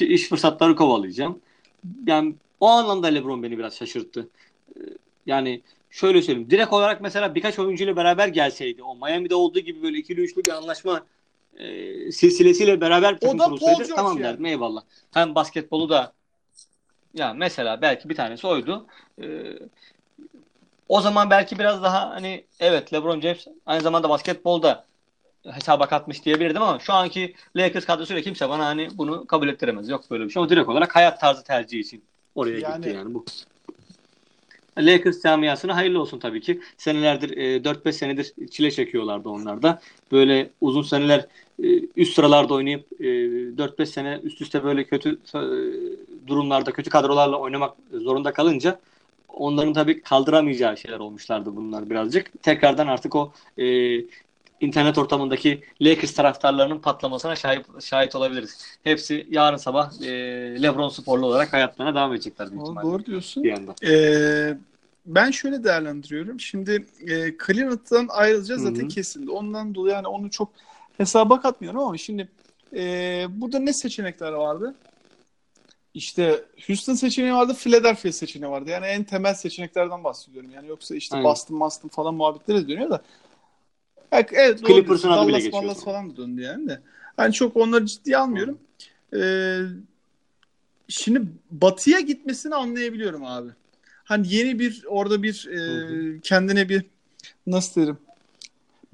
iş 0.00 0.28
fırsatları 0.28 0.76
kovalayacağım. 0.76 1.38
Yani 2.06 2.34
o 2.60 2.66
anlamda 2.68 3.06
LeBron 3.06 3.42
beni 3.42 3.58
biraz 3.58 3.76
şaşırttı. 3.76 4.28
Ee, 4.76 4.80
Yani 5.26 5.62
şöyle 5.90 6.22
söyleyeyim. 6.22 6.50
Direkt 6.50 6.72
olarak 6.72 7.00
mesela 7.00 7.34
birkaç 7.34 7.58
oyuncuyla 7.58 7.96
beraber 7.96 8.28
gelseydi 8.28 8.82
o 8.82 8.96
Miami'de 8.96 9.34
olduğu 9.34 9.60
gibi 9.60 9.82
böyle 9.82 9.98
ikili 9.98 10.20
üçlü 10.20 10.44
bir 10.44 10.50
anlaşma 10.50 11.06
e, 11.58 12.12
silsilesiyle 12.12 12.80
beraber 12.80 13.14
bir 13.14 13.20
takım 13.20 13.38
kurulsaydı 13.38 13.88
tamam 13.96 14.12
yani. 14.12 14.22
derdim 14.24 14.46
eyvallah. 14.46 14.82
Hem 15.12 15.34
basketbolu 15.34 15.88
da 15.90 16.12
ya 17.14 17.34
mesela 17.34 17.82
belki 17.82 18.08
bir 18.08 18.14
tanesi 18.14 18.46
oydu. 18.46 18.86
Ee, 19.22 19.58
o 20.88 21.00
zaman 21.00 21.30
belki 21.30 21.58
biraz 21.58 21.82
daha 21.82 22.10
hani 22.10 22.44
evet 22.60 22.92
LeBron 22.92 23.20
James 23.20 23.46
aynı 23.66 23.82
zamanda 23.82 24.08
basketbolda 24.08 24.84
hesaba 25.52 25.86
katmış 25.88 26.24
diyebilirdim 26.24 26.62
ama 26.62 26.78
şu 26.78 26.92
anki 26.92 27.34
Lakers 27.56 27.86
kadrosuyla 27.86 28.22
kimse 28.22 28.48
bana 28.48 28.66
hani 28.66 28.88
bunu 28.94 29.26
kabul 29.26 29.48
ettiremez. 29.48 29.88
Yok 29.88 30.10
böyle 30.10 30.24
bir 30.24 30.30
şey. 30.30 30.42
O 30.42 30.48
direkt 30.48 30.68
olarak 30.68 30.96
hayat 30.96 31.20
tarzı 31.20 31.44
tercihi 31.44 31.80
için 31.80 32.04
oraya 32.34 32.58
Yani- 32.58 32.76
gitti 32.84 32.96
yani 32.96 33.14
bu. 33.14 33.24
Lakers 34.78 35.22
camiasına 35.22 35.76
hayırlı 35.76 36.00
olsun 36.00 36.18
tabii 36.18 36.40
ki. 36.40 36.60
Senelerdir 36.76 37.36
e, 37.36 37.64
4-5 37.64 37.92
senedir 37.96 38.32
çile 38.50 38.70
çekiyorlardı 38.70 39.28
onlar 39.28 39.62
da. 39.62 39.80
Böyle 40.12 40.50
uzun 40.60 40.82
seneler 40.82 41.26
e, 41.62 41.66
üst 41.96 42.14
sıralarda 42.14 42.54
oynayıp 42.54 42.86
e, 43.00 43.04
4-5 43.04 43.86
sene 43.86 44.20
üst 44.22 44.40
üste 44.40 44.64
böyle 44.64 44.84
kötü 44.84 45.18
e, 45.34 45.38
durumlarda 46.28 46.72
kötü 46.72 46.90
kadrolarla 46.90 47.36
oynamak 47.36 47.74
zorunda 47.92 48.32
kalınca 48.32 48.80
onların 49.28 49.72
tabii 49.72 50.02
kaldıramayacağı 50.02 50.76
şeyler 50.76 50.98
olmuşlardı 50.98 51.56
bunlar 51.56 51.90
birazcık. 51.90 52.42
Tekrardan 52.42 52.86
artık 52.86 53.16
o 53.16 53.32
e, 53.58 53.96
internet 54.60 54.98
ortamındaki 54.98 55.62
Lakers 55.80 56.14
taraftarlarının 56.14 56.78
patlamasına 56.78 57.36
şahit, 57.36 57.82
şahit 57.82 58.14
olabiliriz. 58.14 58.78
Hepsi 58.84 59.26
yarın 59.30 59.56
sabah 59.56 60.02
e, 60.02 60.08
LeBron 60.62 60.88
sporlu 60.88 61.26
olarak 61.26 61.52
hayatlarına 61.52 61.94
devam 61.94 62.12
edecekler 62.12 62.50
büyük 62.50 62.60
Doğru, 62.60 62.70
ihtimalle. 62.70 62.92
doğru 62.92 63.04
diyorsun. 63.04 63.44
Bir 63.44 63.52
anda. 63.52 63.74
Ee, 63.86 64.58
ben 65.06 65.30
şöyle 65.30 65.64
değerlendiriyorum. 65.64 66.40
Şimdi 66.40 66.86
e, 67.00 67.34
Cleveland'dan 67.46 68.08
ayrılacağız 68.08 68.62
zaten 68.62 68.80
Hı 68.80 68.84
hı. 68.84 68.88
kesildi. 68.88 69.30
Ondan 69.30 69.74
dolayı 69.74 69.94
yani 69.94 70.06
onu 70.08 70.30
çok 70.30 70.48
hesaba 70.96 71.40
katmıyorum 71.40 71.80
ama 71.80 71.98
şimdi 71.98 72.28
e, 72.76 72.82
burada 73.28 73.58
ne 73.58 73.72
seçenekler 73.72 74.32
vardı? 74.32 74.74
İşte 75.98 76.44
Houston 76.66 76.94
seçeneği 76.94 77.32
vardı, 77.32 77.54
Philadelphia 77.54 78.12
seçeneği 78.12 78.50
vardı. 78.50 78.70
Yani 78.70 78.86
en 78.86 79.04
temel 79.04 79.34
seçeneklerden 79.34 80.04
bahsediyorum. 80.04 80.50
Yani 80.50 80.68
yoksa 80.68 80.94
işte 80.94 81.16
Aynen. 81.16 81.30
Boston, 81.30 81.60
Boston 81.60 81.88
falan 81.88 82.14
muhabbetleri 82.14 82.68
dönüyor 82.68 82.90
da. 82.90 83.02
Evet, 84.12 84.30
evet 84.32 84.66
Clippers'ın 84.66 85.10
adı 85.10 85.28
bile 85.28 85.38
geçiyor 85.38 85.62
Dallas 85.62 85.84
falan 85.84 86.10
da 86.10 86.16
döndü 86.16 86.42
yani 86.42 86.68
de. 86.68 86.80
Hani 87.16 87.32
çok 87.32 87.56
onları 87.56 87.86
ciddiye 87.86 88.16
almıyorum. 88.16 88.58
Ee, 89.16 89.60
şimdi 90.88 91.22
Batı'ya 91.50 92.00
gitmesini 92.00 92.54
anlayabiliyorum 92.54 93.24
abi. 93.24 93.50
Hani 94.04 94.34
yeni 94.34 94.58
bir 94.58 94.84
orada 94.88 95.22
bir 95.22 95.46
e, 95.46 96.20
kendine 96.20 96.68
bir 96.68 96.84
nasıl 97.46 97.80
derim 97.80 97.98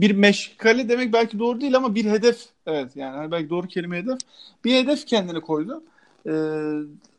bir 0.01 0.11
meşgale 0.11 0.89
demek 0.89 1.13
belki 1.13 1.39
doğru 1.39 1.61
değil 1.61 1.77
ama 1.77 1.95
bir 1.95 2.05
hedef 2.05 2.45
evet 2.67 2.97
yani 2.97 3.17
hani 3.17 3.31
belki 3.31 3.51
doğru 3.51 3.69
kelime 3.69 3.99
hedef 3.99 4.19
bir 4.65 4.75
hedef 4.75 5.07
kendine 5.07 5.41
koydu. 5.41 5.83
Ee, 6.27 6.31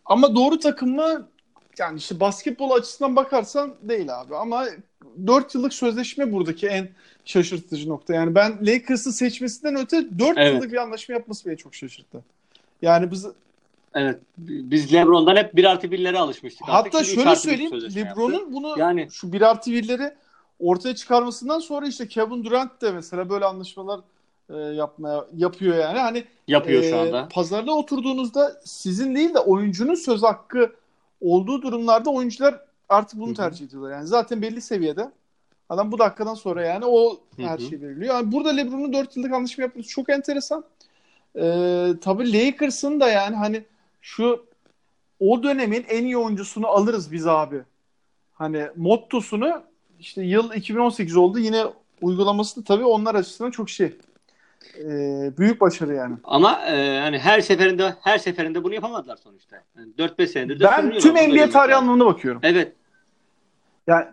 ama 0.05 0.35
doğru 0.35 0.59
takım 0.59 0.95
mı 0.95 1.27
yani 1.77 1.97
işte 1.97 2.19
basketbol 2.19 2.71
açısından 2.71 3.15
bakarsan 3.15 3.75
değil 3.81 4.21
abi 4.21 4.35
ama 4.35 4.65
4 5.27 5.55
yıllık 5.55 5.73
sözleşme 5.73 6.31
buradaki 6.31 6.67
en 6.67 6.89
şaşırtıcı 7.25 7.89
nokta. 7.89 8.13
Yani 8.13 8.35
ben 8.35 8.57
Lakers'ı 8.61 9.13
seçmesinden 9.13 9.75
öte 9.75 10.19
4 10.19 10.37
evet. 10.37 10.53
yıllık 10.53 10.71
bir 10.71 10.77
anlaşma 10.77 11.13
yapması 11.13 11.49
beni 11.49 11.57
çok 11.57 11.75
şaşırttı. 11.75 12.23
Yani 12.81 13.11
biz 13.11 13.27
Evet. 13.95 14.19
Biz 14.37 14.93
LeBron'dan 14.93 15.35
hep 15.35 15.55
1 15.55 15.63
artı 15.63 15.87
1'lere 15.87 16.17
alışmıştık. 16.17 16.67
Hatta 16.67 16.97
Artık 16.97 17.15
şöyle 17.15 17.35
söyleyeyim. 17.35 17.95
LeBron'un 17.95 18.53
bunu 18.53 18.75
yani 18.79 19.07
şu 19.11 19.33
1 19.33 19.41
artı 19.41 19.71
1'leri 19.71 20.13
ortaya 20.59 20.95
çıkarmasından 20.95 21.59
sonra 21.59 21.87
işte 21.87 22.07
Kevin 22.07 22.43
Durant 22.43 22.81
de 22.81 22.91
mesela 22.91 23.29
böyle 23.29 23.45
anlaşmalar 23.45 23.99
e, 24.49 24.55
yapmaya 24.55 25.25
yapıyor 25.35 25.77
yani. 25.77 25.99
Hani 25.99 26.23
yapıyor 26.47 26.83
e, 26.83 26.89
şu 26.89 26.97
anda. 26.97 27.29
Pazarda 27.31 27.71
oturduğunuzda 27.71 28.61
sizin 28.65 29.15
değil 29.15 29.33
de 29.33 29.39
oyuncunun 29.39 29.95
söz 29.95 30.23
hakkı 30.23 30.75
olduğu 31.21 31.61
durumlarda 31.61 32.09
oyuncular 32.09 32.59
artık 32.89 33.19
bunu 33.19 33.27
Hı-hı. 33.27 33.35
tercih 33.35 33.65
ediyorlar. 33.65 33.91
Yani 33.91 34.07
zaten 34.07 34.41
belli 34.41 34.61
seviyede. 34.61 35.11
Adam 35.69 35.91
bu 35.91 35.99
dakikadan 35.99 36.33
sonra 36.33 36.65
yani 36.65 36.85
o 36.85 37.19
her 37.37 37.57
şey 37.57 37.81
veriliyor. 37.81 38.15
Yani 38.15 38.31
burada 38.31 38.49
LeBron'un 38.49 38.93
4 38.93 39.17
yıllık 39.17 39.33
anlaşma 39.33 39.61
yapması 39.61 39.89
çok 39.89 40.09
enteresan. 40.09 40.63
Ee, 41.35 41.87
tabii 42.01 42.33
Lakers'ın 42.33 42.99
da 42.99 43.09
yani 43.09 43.35
hani 43.35 43.63
şu 44.01 44.45
o 45.19 45.43
dönemin 45.43 45.85
en 45.89 46.05
iyi 46.05 46.17
oyuncusunu 46.17 46.67
alırız 46.67 47.11
biz 47.11 47.27
abi. 47.27 47.61
Hani 48.33 48.67
mottosunu 48.75 49.63
işte 49.99 50.21
yıl 50.23 50.53
2018 50.53 51.17
oldu. 51.17 51.39
Yine 51.39 51.63
uygulaması 52.01 52.61
da 52.61 52.63
tabii 52.63 52.85
onlar 52.85 53.15
açısından 53.15 53.51
çok 53.51 53.69
şey. 53.69 53.93
E, 54.79 55.37
büyük 55.37 55.61
başarı 55.61 55.93
yani. 55.93 56.15
Ama 56.23 56.65
e, 56.65 56.99
hani 56.99 57.19
her 57.19 57.41
seferinde 57.41 57.95
her 58.01 58.17
seferinde 58.17 58.63
bunu 58.63 58.73
yapamadılar 58.73 59.17
sonuçta. 59.17 59.63
Yani 59.77 59.91
4-5 59.97 60.27
senedir 60.27 60.59
Ben 60.59 60.99
tüm 60.99 61.13
NBA 61.15 61.49
tarihi 61.49 61.75
anlamında 61.75 62.05
bakıyorum. 62.05 62.41
Evet. 62.43 62.73
Yani 63.87 64.05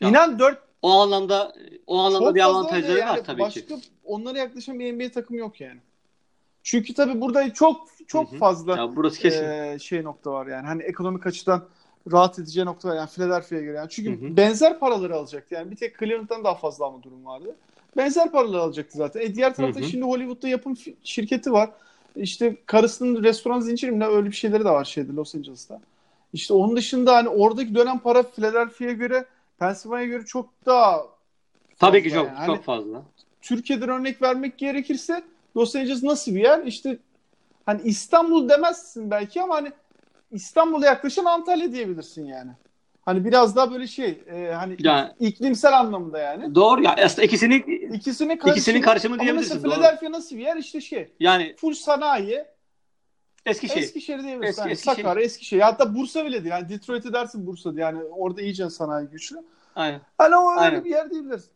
ya, 0.00 0.08
inan 0.08 0.38
4 0.38 0.58
o 0.82 0.90
anlamda 0.90 1.52
o 1.86 1.98
anlamda 1.98 2.34
bir 2.34 2.40
avantajları 2.40 2.98
yani 2.98 3.10
var 3.10 3.24
tabii 3.24 3.40
başka, 3.40 3.60
ki. 3.60 3.76
Onlara 4.04 4.38
yaklaşan 4.38 4.78
bir 4.78 4.92
NBA 4.92 5.10
takımı 5.10 5.38
yok 5.38 5.60
yani. 5.60 5.80
Çünkü 6.62 6.94
tabii 6.94 7.20
burada 7.20 7.54
çok 7.54 7.88
çok 8.06 8.30
Hı-hı. 8.30 8.38
fazla 8.38 8.76
ya 8.76 8.96
burası 8.96 9.20
kesin. 9.20 9.44
E, 9.44 9.78
şey 9.78 10.04
nokta 10.04 10.32
var 10.32 10.46
yani. 10.46 10.66
Hani 10.66 10.82
ekonomik 10.82 11.26
açıdan 11.26 11.64
rahat 12.12 12.38
edeceği 12.38 12.66
nokta 12.66 12.88
var. 12.88 12.96
Yani 12.96 13.08
Philadelphia'ya 13.08 13.64
göre. 13.64 13.76
Yani 13.76 13.88
çünkü 13.90 14.20
Hı-hı. 14.20 14.36
benzer 14.36 14.78
paraları 14.78 15.14
alacaktı. 15.14 15.54
Yani 15.54 15.70
bir 15.70 15.76
tek 15.76 15.98
Cleveland'dan 15.98 16.44
daha 16.44 16.54
fazla 16.54 16.84
alma 16.84 17.02
durum 17.02 17.26
vardı. 17.26 17.56
Benzer 17.96 18.32
paraları 18.32 18.62
alacaktı 18.62 18.98
zaten. 18.98 19.20
E 19.20 19.34
diğer 19.34 19.54
tarafta 19.54 19.80
Hı-hı. 19.80 19.88
şimdi 19.88 20.04
Hollywood'da 20.04 20.48
yapım 20.48 20.76
şirketi 21.04 21.52
var. 21.52 21.70
İşte 22.16 22.56
karısının 22.66 23.22
restoran 23.22 23.60
zinciri 23.60 23.90
mi 23.90 24.04
öyle 24.06 24.26
bir 24.26 24.36
şeyleri 24.36 24.64
de 24.64 24.70
var 24.70 24.84
şeyde 24.84 25.12
Los 25.12 25.34
Angeles'ta. 25.34 25.80
İşte 26.32 26.54
onun 26.54 26.76
dışında 26.76 27.16
hani 27.16 27.28
oradaki 27.28 27.74
dönem 27.74 27.98
para 27.98 28.22
Philadelphia'ya 28.22 28.92
göre 28.92 29.24
Pennsylvania'ya 29.58 30.08
göre 30.08 30.24
çok 30.24 30.48
daha 30.66 31.06
Tabii 31.78 32.02
ki 32.02 32.10
çok 32.10 32.26
yani. 32.26 32.46
çok 32.46 32.64
fazla. 32.64 33.02
Türkiye'den 33.42 33.88
örnek 33.88 34.22
vermek 34.22 34.58
gerekirse 34.58 35.22
Los 35.56 35.76
Angeles 35.76 36.02
nasıl 36.02 36.34
bir 36.34 36.40
yer? 36.40 36.66
İşte 36.66 36.98
hani 37.66 37.82
İstanbul 37.84 38.48
demezsin 38.48 39.10
belki 39.10 39.42
ama 39.42 39.54
hani 39.54 39.72
İstanbul'a 40.32 40.86
yaklaşan 40.86 41.24
Antalya 41.24 41.72
diyebilirsin 41.72 42.26
yani. 42.26 42.50
Hani 43.02 43.24
biraz 43.24 43.56
daha 43.56 43.72
böyle 43.72 43.86
şey 43.86 44.24
e, 44.32 44.52
hani 44.52 44.76
yani, 44.78 45.10
iklimsel 45.20 45.78
anlamında 45.78 46.18
yani. 46.18 46.54
Doğru 46.54 46.82
ya 46.82 46.96
aslında 47.04 47.26
ikisini 47.26 47.56
ikisini 47.92 48.38
karışımı, 48.38 48.52
ikisinin 48.52 48.82
karışımı 48.82 49.20
diyebilirsin. 49.20 49.50
Ama 49.50 49.60
mesela 49.62 49.76
Philadelphia 49.76 50.12
nasıl 50.12 50.36
bir 50.36 50.42
yer 50.42 50.56
işte 50.56 50.80
şey. 50.80 51.12
Yani 51.20 51.54
full 51.56 51.74
sanayi. 51.74 52.44
Eskişehir. 53.46 53.82
Eskişehir 53.82 54.22
diyebilirsin. 54.22 54.48
Eski, 54.48 54.60
yani, 54.60 54.72
Eskişehir. 54.72 54.96
Sakarya, 54.96 55.24
Eskişehir. 55.24 55.60
Hatta 55.60 55.94
Bursa 55.94 56.26
bile 56.26 56.44
değil. 56.44 56.50
Yani 56.50 56.68
Detroit'e 56.68 57.12
dersin 57.12 57.46
Bursa 57.46 57.74
diye. 57.74 57.82
Yani 57.82 58.04
orada 58.04 58.42
iyice 58.42 58.70
sanayi 58.70 59.08
güçlü. 59.08 59.36
Aynen. 59.76 60.00
Hani 60.18 60.36
o 60.36 60.50
öyle 60.50 60.60
Aynen. 60.60 60.84
bir 60.84 60.90
yer 60.90 61.10
diyebilirsin. 61.10 61.50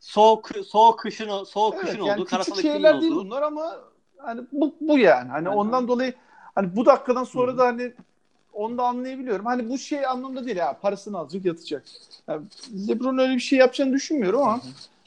Soğuk 0.00 0.50
soğuk 0.66 0.98
kışın 0.98 1.44
soğuk 1.44 1.74
evet, 1.74 1.84
kışın 1.84 2.02
yani 2.04 2.20
oldu. 2.20 2.24
Küçük 2.24 2.56
şehirler 2.56 3.00
değil 3.00 3.12
bunlar 3.12 3.42
ama 3.42 3.76
hani 4.18 4.40
bu, 4.52 4.74
bu 4.80 4.98
yani. 4.98 5.28
Hani 5.28 5.48
Aynen. 5.48 5.58
ondan 5.58 5.88
dolayı 5.88 6.14
hani 6.54 6.76
bu 6.76 6.86
dakikadan 6.86 7.24
sonra 7.24 7.52
Hı. 7.52 7.58
da 7.58 7.66
hani 7.66 7.92
onu 8.56 8.78
da 8.78 8.84
anlayabiliyorum. 8.84 9.46
Hani 9.46 9.70
bu 9.70 9.78
şey 9.78 10.06
anlamda 10.06 10.46
değil 10.46 10.56
ya 10.56 10.78
parasını 10.82 11.18
alacak 11.18 11.44
yatacak. 11.44 11.84
Yani 12.28 12.46
LeBron 12.88 13.18
öyle 13.18 13.34
bir 13.34 13.40
şey 13.40 13.58
yapacağını 13.58 13.92
düşünmüyorum 13.92 14.42
ama 14.42 14.60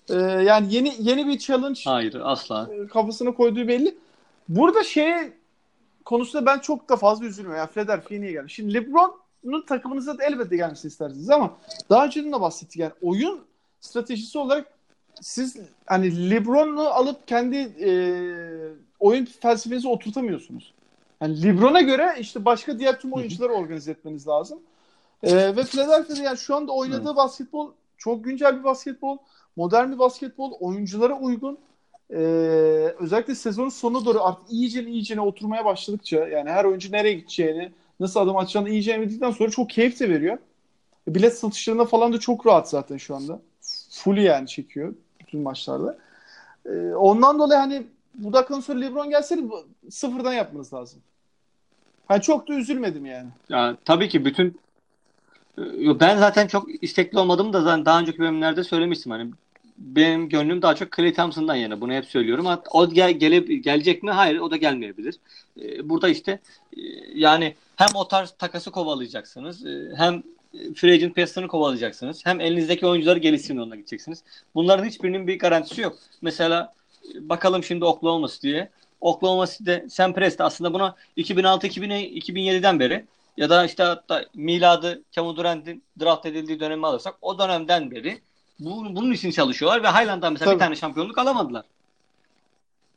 e, 0.09 0.15
yani 0.21 0.73
yeni 0.73 0.93
yeni 0.99 1.27
bir 1.27 1.39
challenge 1.39 1.79
Hayır 1.85 2.21
asla. 2.23 2.69
E, 2.73 2.87
kafasına 2.87 3.31
koyduğu 3.31 3.67
belli. 3.67 3.97
Burada 4.49 4.83
şey 4.83 5.13
konusunda 6.05 6.45
ben 6.45 6.59
çok 6.59 6.89
da 6.89 6.95
fazla 6.95 7.25
üzülmüyorum. 7.25 7.59
Yani 7.59 7.69
Philadelphia 7.69 8.15
niye 8.15 8.31
gelmiş? 8.31 8.53
Şimdi 8.53 8.73
LeBron'un 8.73 9.65
takımınıza 9.65 10.17
da 10.17 10.23
elbette 10.23 10.55
gelmesini 10.55 10.89
istersiniz 10.89 11.29
ama 11.29 11.57
daha 11.89 12.05
önce 12.05 12.25
de 12.25 12.31
bahsettik 12.31 12.77
yani 12.77 12.93
oyun 13.01 13.39
stratejisi 13.81 14.37
olarak 14.37 14.67
siz 15.21 15.57
hani 15.85 16.29
LeBron'u 16.29 16.81
alıp 16.81 17.27
kendi 17.27 17.57
e, 17.57 17.91
oyun 18.99 19.25
felsefenizi 19.25 19.87
oturtamıyorsunuz. 19.87 20.73
Yani 21.21 21.43
LeBron'a 21.43 21.81
göre 21.81 22.15
işte 22.19 22.45
başka 22.45 22.79
diğer 22.79 22.99
tüm 22.99 23.13
oyuncuları 23.13 23.53
organize 23.53 23.91
etmeniz 23.91 24.27
lazım. 24.27 24.59
Ee, 25.23 25.55
ve 25.55 25.63
Philadelphia'da 25.63 26.21
yani 26.21 26.37
şu 26.37 26.55
anda 26.55 26.71
oynadığı 26.71 27.15
basketbol 27.15 27.71
çok 27.97 28.23
güncel 28.23 28.59
bir 28.59 28.63
basketbol, 28.63 29.17
modern 29.55 29.91
bir 29.91 29.99
basketbol, 29.99 30.51
oyunculara 30.59 31.19
uygun. 31.19 31.57
Ee, 32.11 32.15
özellikle 32.99 33.35
sezonun 33.35 33.69
sonuna 33.69 34.05
doğru 34.05 34.23
artık 34.23 34.51
iyice 34.51 34.83
iyice 34.83 35.21
oturmaya 35.21 35.65
başladıkça 35.65 36.27
yani 36.27 36.49
her 36.49 36.65
oyuncu 36.65 36.91
nereye 36.91 37.13
gideceğini, 37.13 37.71
nasıl 37.99 38.19
adım 38.19 38.37
atacağını 38.37 38.69
iyice 38.69 39.01
bildikten 39.01 39.31
sonra 39.31 39.49
çok 39.49 39.69
keyif 39.69 39.99
de 39.99 40.09
veriyor. 40.09 40.37
Bilet 41.07 41.37
satışlarında 41.37 41.85
falan 41.85 42.13
da 42.13 42.19
çok 42.19 42.47
rahat 42.47 42.69
zaten 42.69 42.97
şu 42.97 43.15
anda. 43.15 43.39
Full 43.91 44.17
yani 44.17 44.47
çekiyor 44.47 44.93
bütün 45.19 45.41
maçlarda. 45.41 45.97
Ee, 46.65 46.93
ondan 46.93 47.39
dolayı 47.39 47.59
hani 47.59 47.83
bu 48.23 48.33
dakikadan 48.33 48.59
sonra 48.59 48.79
LeBron 48.79 49.09
gelseydi 49.09 49.43
sıfırdan 49.89 50.33
yapmanız 50.33 50.73
lazım. 50.73 51.01
Ha 52.07 52.21
çok 52.21 52.47
da 52.47 52.53
üzülmedim 52.53 53.05
yani. 53.05 53.29
Ya 53.49 53.77
tabii 53.85 54.09
ki 54.09 54.25
bütün 54.25 54.59
ben 55.99 56.17
zaten 56.17 56.47
çok 56.47 56.83
istekli 56.83 57.19
olmadım 57.19 57.53
da 57.53 57.61
zaten 57.61 57.85
daha 57.85 57.99
önceki 57.99 58.19
bölümlerde 58.19 58.63
söylemiştim 58.63 59.11
hani 59.11 59.31
benim 59.79 60.29
gönlüm 60.29 60.61
daha 60.61 60.75
çok 60.75 60.95
Clay 60.95 61.13
Thompson'dan 61.13 61.55
yana. 61.55 61.81
Bunu 61.81 61.93
hep 61.93 62.05
söylüyorum. 62.05 62.47
O 62.71 62.89
gel, 62.89 63.11
gele, 63.11 63.39
gelecek 63.39 64.03
mi? 64.03 64.11
Hayır. 64.11 64.39
O 64.39 64.51
da 64.51 64.57
gelmeyebilir. 64.57 65.15
Ee, 65.61 65.89
burada 65.89 66.09
işte 66.09 66.31
e, 66.77 66.81
yani 67.15 67.55
hem 67.75 67.87
o 67.95 68.07
tarz 68.07 68.31
takası 68.31 68.71
kovalayacaksınız. 68.71 69.65
E, 69.65 69.91
hem 69.95 70.23
free 70.75 70.93
agent 70.93 71.15
piyasasını 71.15 71.47
kovalayacaksınız. 71.47 72.25
Hem 72.25 72.39
elinizdeki 72.41 72.85
oyuncuları 72.85 73.19
geliştirme 73.19 73.59
yoluna 73.59 73.75
gideceksiniz. 73.75 74.23
Bunların 74.55 74.85
hiçbirinin 74.85 75.27
bir 75.27 75.39
garantisi 75.39 75.81
yok. 75.81 75.97
Mesela 76.21 76.73
bakalım 77.15 77.63
şimdi 77.63 77.85
Oklahoma 77.85 78.27
City'ye. 78.27 78.69
Oklahoma 79.01 79.47
City'de 79.47 79.85
Sam 79.89 80.13
Prest 80.13 80.41
aslında 80.41 80.73
buna 80.73 80.95
2006-2007'den 81.17 82.79
beri 82.79 83.05
ya 83.37 83.49
da 83.49 83.65
işte 83.65 83.83
hatta 83.83 84.25
miladı 84.33 85.01
Kevin 85.11 85.35
Durant'in 85.35 85.83
draft 85.99 86.25
edildiği 86.25 86.59
dönemi 86.59 86.87
alırsak 86.87 87.15
o 87.21 87.39
dönemden 87.39 87.91
beri 87.91 88.21
bu, 88.59 88.95
bunun 88.95 89.11
için 89.11 89.31
çalışıyorlar 89.31 89.83
ve 89.83 89.87
Highland'dan 89.87 90.33
mesela 90.33 90.51
Tabii. 90.51 90.59
bir 90.59 90.65
tane 90.65 90.75
şampiyonluk 90.75 91.17
alamadılar. 91.17 91.65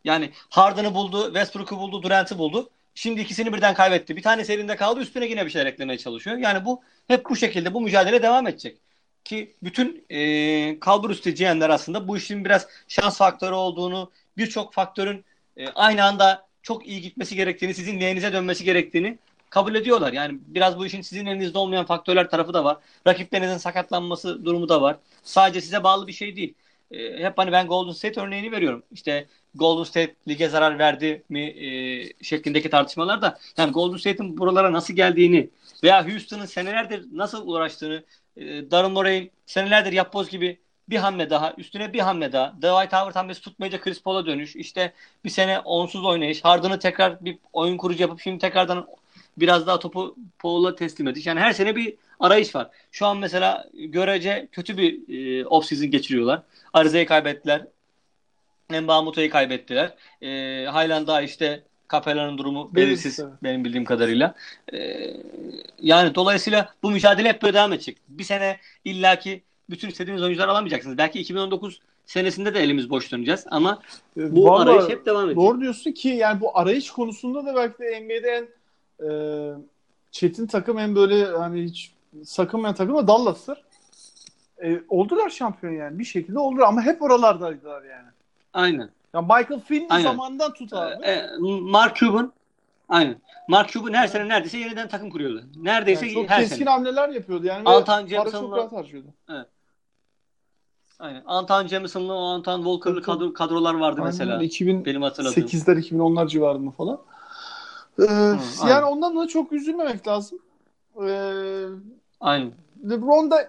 Yani 0.04 0.30
Harden'ı 0.50 0.94
buldu, 0.94 1.24
Westbrook'u 1.24 1.78
buldu, 1.78 2.02
Durant'ı 2.02 2.38
buldu. 2.38 2.70
Şimdi 2.94 3.20
ikisini 3.20 3.52
birden 3.52 3.74
kaybetti. 3.74 4.16
Bir 4.16 4.22
tane 4.22 4.44
serinde 4.44 4.76
kaldı 4.76 5.00
üstüne 5.00 5.26
yine 5.26 5.46
bir 5.46 5.50
şeyler 5.50 5.66
eklemeye 5.66 5.98
çalışıyor. 5.98 6.36
Yani 6.36 6.64
bu 6.64 6.80
hep 7.08 7.30
bu 7.30 7.36
şekilde 7.36 7.74
bu 7.74 7.80
mücadele 7.80 8.22
devam 8.22 8.46
edecek. 8.46 8.78
Ki 9.24 9.56
bütün 9.62 10.04
e, 10.10 10.80
kalbur 10.80 11.10
üstü 11.10 11.46
aslında 11.70 12.08
bu 12.08 12.16
işin 12.16 12.44
biraz 12.44 12.68
şans 12.88 13.18
faktörü 13.18 13.54
olduğunu, 13.54 14.10
birçok 14.36 14.72
faktörün 14.74 15.24
e, 15.56 15.68
aynı 15.68 16.04
anda 16.04 16.46
çok 16.62 16.86
iyi 16.86 17.00
gitmesi 17.00 17.36
gerektiğini, 17.36 17.74
sizin 17.74 18.00
lehinize 18.00 18.32
dönmesi 18.32 18.64
gerektiğini 18.64 19.18
kabul 19.50 19.74
ediyorlar. 19.74 20.12
Yani 20.12 20.38
biraz 20.46 20.78
bu 20.78 20.86
işin 20.86 21.00
sizin 21.00 21.26
elinizde 21.26 21.58
olmayan 21.58 21.86
faktörler 21.86 22.30
tarafı 22.30 22.54
da 22.54 22.64
var. 22.64 22.76
Rakiplerinizin 23.06 23.56
sakatlanması 23.56 24.44
durumu 24.44 24.68
da 24.68 24.82
var. 24.82 24.96
Sadece 25.22 25.60
size 25.60 25.84
bağlı 25.84 26.06
bir 26.06 26.12
şey 26.12 26.36
değil. 26.36 26.54
E, 26.90 27.24
hep 27.24 27.38
hani 27.38 27.52
ben 27.52 27.66
Golden 27.66 27.92
State 27.92 28.20
örneğini 28.20 28.52
veriyorum. 28.52 28.82
İşte 28.92 29.26
Golden 29.54 29.84
State 29.84 30.14
lige 30.28 30.48
zarar 30.48 30.78
verdi 30.78 31.22
mi 31.28 31.40
e, 31.40 31.68
şeklindeki 32.24 32.70
tartışmalar 32.70 33.22
da 33.22 33.38
yani 33.56 33.72
Golden 33.72 33.96
State'in 33.96 34.38
buralara 34.38 34.72
nasıl 34.72 34.94
geldiğini 34.94 35.50
veya 35.84 36.08
Houston'ın 36.08 36.46
senelerdir 36.46 37.06
nasıl 37.12 37.48
uğraştığını 37.48 38.04
e, 38.36 38.70
Darren 38.70 38.90
Morey 38.90 39.30
senelerdir 39.46 39.92
yapboz 39.92 40.28
gibi 40.30 40.58
bir 40.88 40.96
hamle 40.96 41.30
daha, 41.30 41.54
üstüne 41.58 41.92
bir 41.92 41.98
hamle 41.98 42.32
daha. 42.32 42.52
Dwight 42.56 42.92
Howard 42.92 43.14
hamlesi 43.14 43.40
tutmayınca 43.40 43.80
Chris 43.80 44.02
Paul'a 44.02 44.26
dönüş. 44.26 44.56
İşte 44.56 44.92
bir 45.24 45.30
sene 45.30 45.58
onsuz 45.60 46.04
oynayış. 46.04 46.44
Harden'ı 46.44 46.78
tekrar 46.78 47.24
bir 47.24 47.38
oyun 47.52 47.76
kurucu 47.76 48.02
yapıp 48.02 48.20
şimdi 48.20 48.38
tekrardan 48.38 48.86
biraz 49.36 49.66
daha 49.66 49.78
topu 49.78 50.16
Paul'a 50.38 50.74
teslim 50.74 51.08
ediş. 51.08 51.26
Yani 51.26 51.40
her 51.40 51.52
sene 51.52 51.76
bir 51.76 51.94
arayış 52.20 52.54
var. 52.54 52.70
Şu 52.92 53.06
an 53.06 53.18
mesela 53.18 53.68
görece 53.74 54.48
kötü 54.52 54.76
bir 54.76 54.92
e, 54.92 55.44
off-season 55.44 55.86
geçiriyorlar. 55.86 56.42
Ariza'yı 56.72 57.06
kaybettiler. 57.06 57.66
Mbamuta'yı 58.70 59.30
kaybettiler. 59.30 59.94
E, 60.22 60.28
daha 61.06 61.22
işte 61.22 61.62
Capella'nın 61.92 62.38
durumu 62.38 62.70
belirsiz 62.74 63.20
evet. 63.20 63.32
benim 63.42 63.64
bildiğim 63.64 63.84
kadarıyla. 63.84 64.34
E, 64.72 65.10
yani 65.78 66.14
dolayısıyla 66.14 66.74
bu 66.82 66.90
mücadele 66.90 67.28
hep 67.28 67.42
böyle 67.42 67.54
devam 67.54 67.72
edecek. 67.72 67.98
Bir 68.08 68.24
sene 68.24 68.58
illaki 68.84 69.42
bütün 69.70 69.88
istediğiniz 69.88 70.22
oyuncular 70.22 70.48
alamayacaksınız. 70.48 70.98
Belki 70.98 71.20
2019 71.20 71.80
senesinde 72.06 72.54
de 72.54 72.60
elimiz 72.60 72.90
boş 72.90 73.12
döneceğiz 73.12 73.44
ama 73.50 73.82
E, 74.16 74.36
bu 74.36 74.44
vallahi 74.44 74.70
arayış 74.70 74.90
hep 74.92 75.06
devam 75.06 75.24
edecek. 75.24 75.36
Doğru 75.36 75.60
diyorsun 75.60 75.92
ki 75.92 76.08
yani 76.08 76.40
bu 76.40 76.58
arayış 76.58 76.90
konusunda 76.90 77.46
da 77.46 77.56
belki 77.56 77.78
de 77.78 78.00
NBA'de 78.00 78.30
en 78.30 78.48
e, 79.10 79.54
çetin 80.10 80.46
takım 80.46 80.78
en 80.78 80.94
böyle 80.94 81.24
hani 81.26 81.64
hiç 81.64 81.92
sakınmayan 82.24 82.74
takım 82.74 82.96
da 82.96 83.08
Dallas'tır. 83.08 83.62
E, 84.64 84.80
oldular 84.88 85.30
şampiyon 85.30 85.72
yani 85.72 85.98
bir 85.98 86.04
şekilde 86.04 86.38
oldular 86.38 86.68
ama 86.68 86.82
hep 86.82 87.02
oralardaydılar 87.02 87.82
yani. 87.82 88.08
Aynen. 88.52 88.90
Ya 89.14 89.20
Michael 89.22 89.60
Aynen. 89.90 90.02
zamandan 90.02 90.52
tut 90.52 90.72
abi. 90.72 91.04
E, 91.04 91.26
Mark 91.60 91.96
Cuban 91.96 92.32
aynen. 92.88 93.16
Mark 93.48 93.68
Cuban 93.72 93.92
her 93.92 94.06
sene 94.06 94.28
neredeyse 94.28 94.58
yeniden 94.58 94.88
takım 94.88 95.10
kuruyordu. 95.10 95.42
Neredeyse 95.56 96.06
Yani 96.06 96.14
çok 96.14 96.30
her 96.30 96.40
keskin 96.40 96.56
sene. 96.56 96.70
hamleler 96.70 97.08
yapıyordu 97.08 97.46
yani. 97.46 97.68
para 98.04 98.06
Jameson'la- 98.30 98.72
harcıyordu. 98.72 99.08
Aynen. 100.98 101.22
Anton 101.26 101.66
Jamison'lı, 101.66 102.12
Anton 102.14 102.56
Walker'lı 102.62 103.02
kadro, 103.02 103.32
kadrolar 103.32 103.74
vardı 103.74 104.00
mesela. 104.04 104.32
Aynen, 104.36 104.44
2008'ler 104.48 104.84
Benim 104.84 105.02
hatırladığım. 105.02 105.42
2010'lar 105.78 106.28
civarında 106.28 106.70
falan. 106.70 107.00
Ee, 107.98 108.02
aynen. 108.04 108.38
yani 108.74 108.84
ondan 108.84 109.16
da 109.16 109.28
çok 109.28 109.52
üzülmemek 109.52 110.08
lazım. 110.08 110.38
Ee, 111.06 111.64
Aynen. 112.20 112.52
LeBron 112.90 113.30
da 113.30 113.48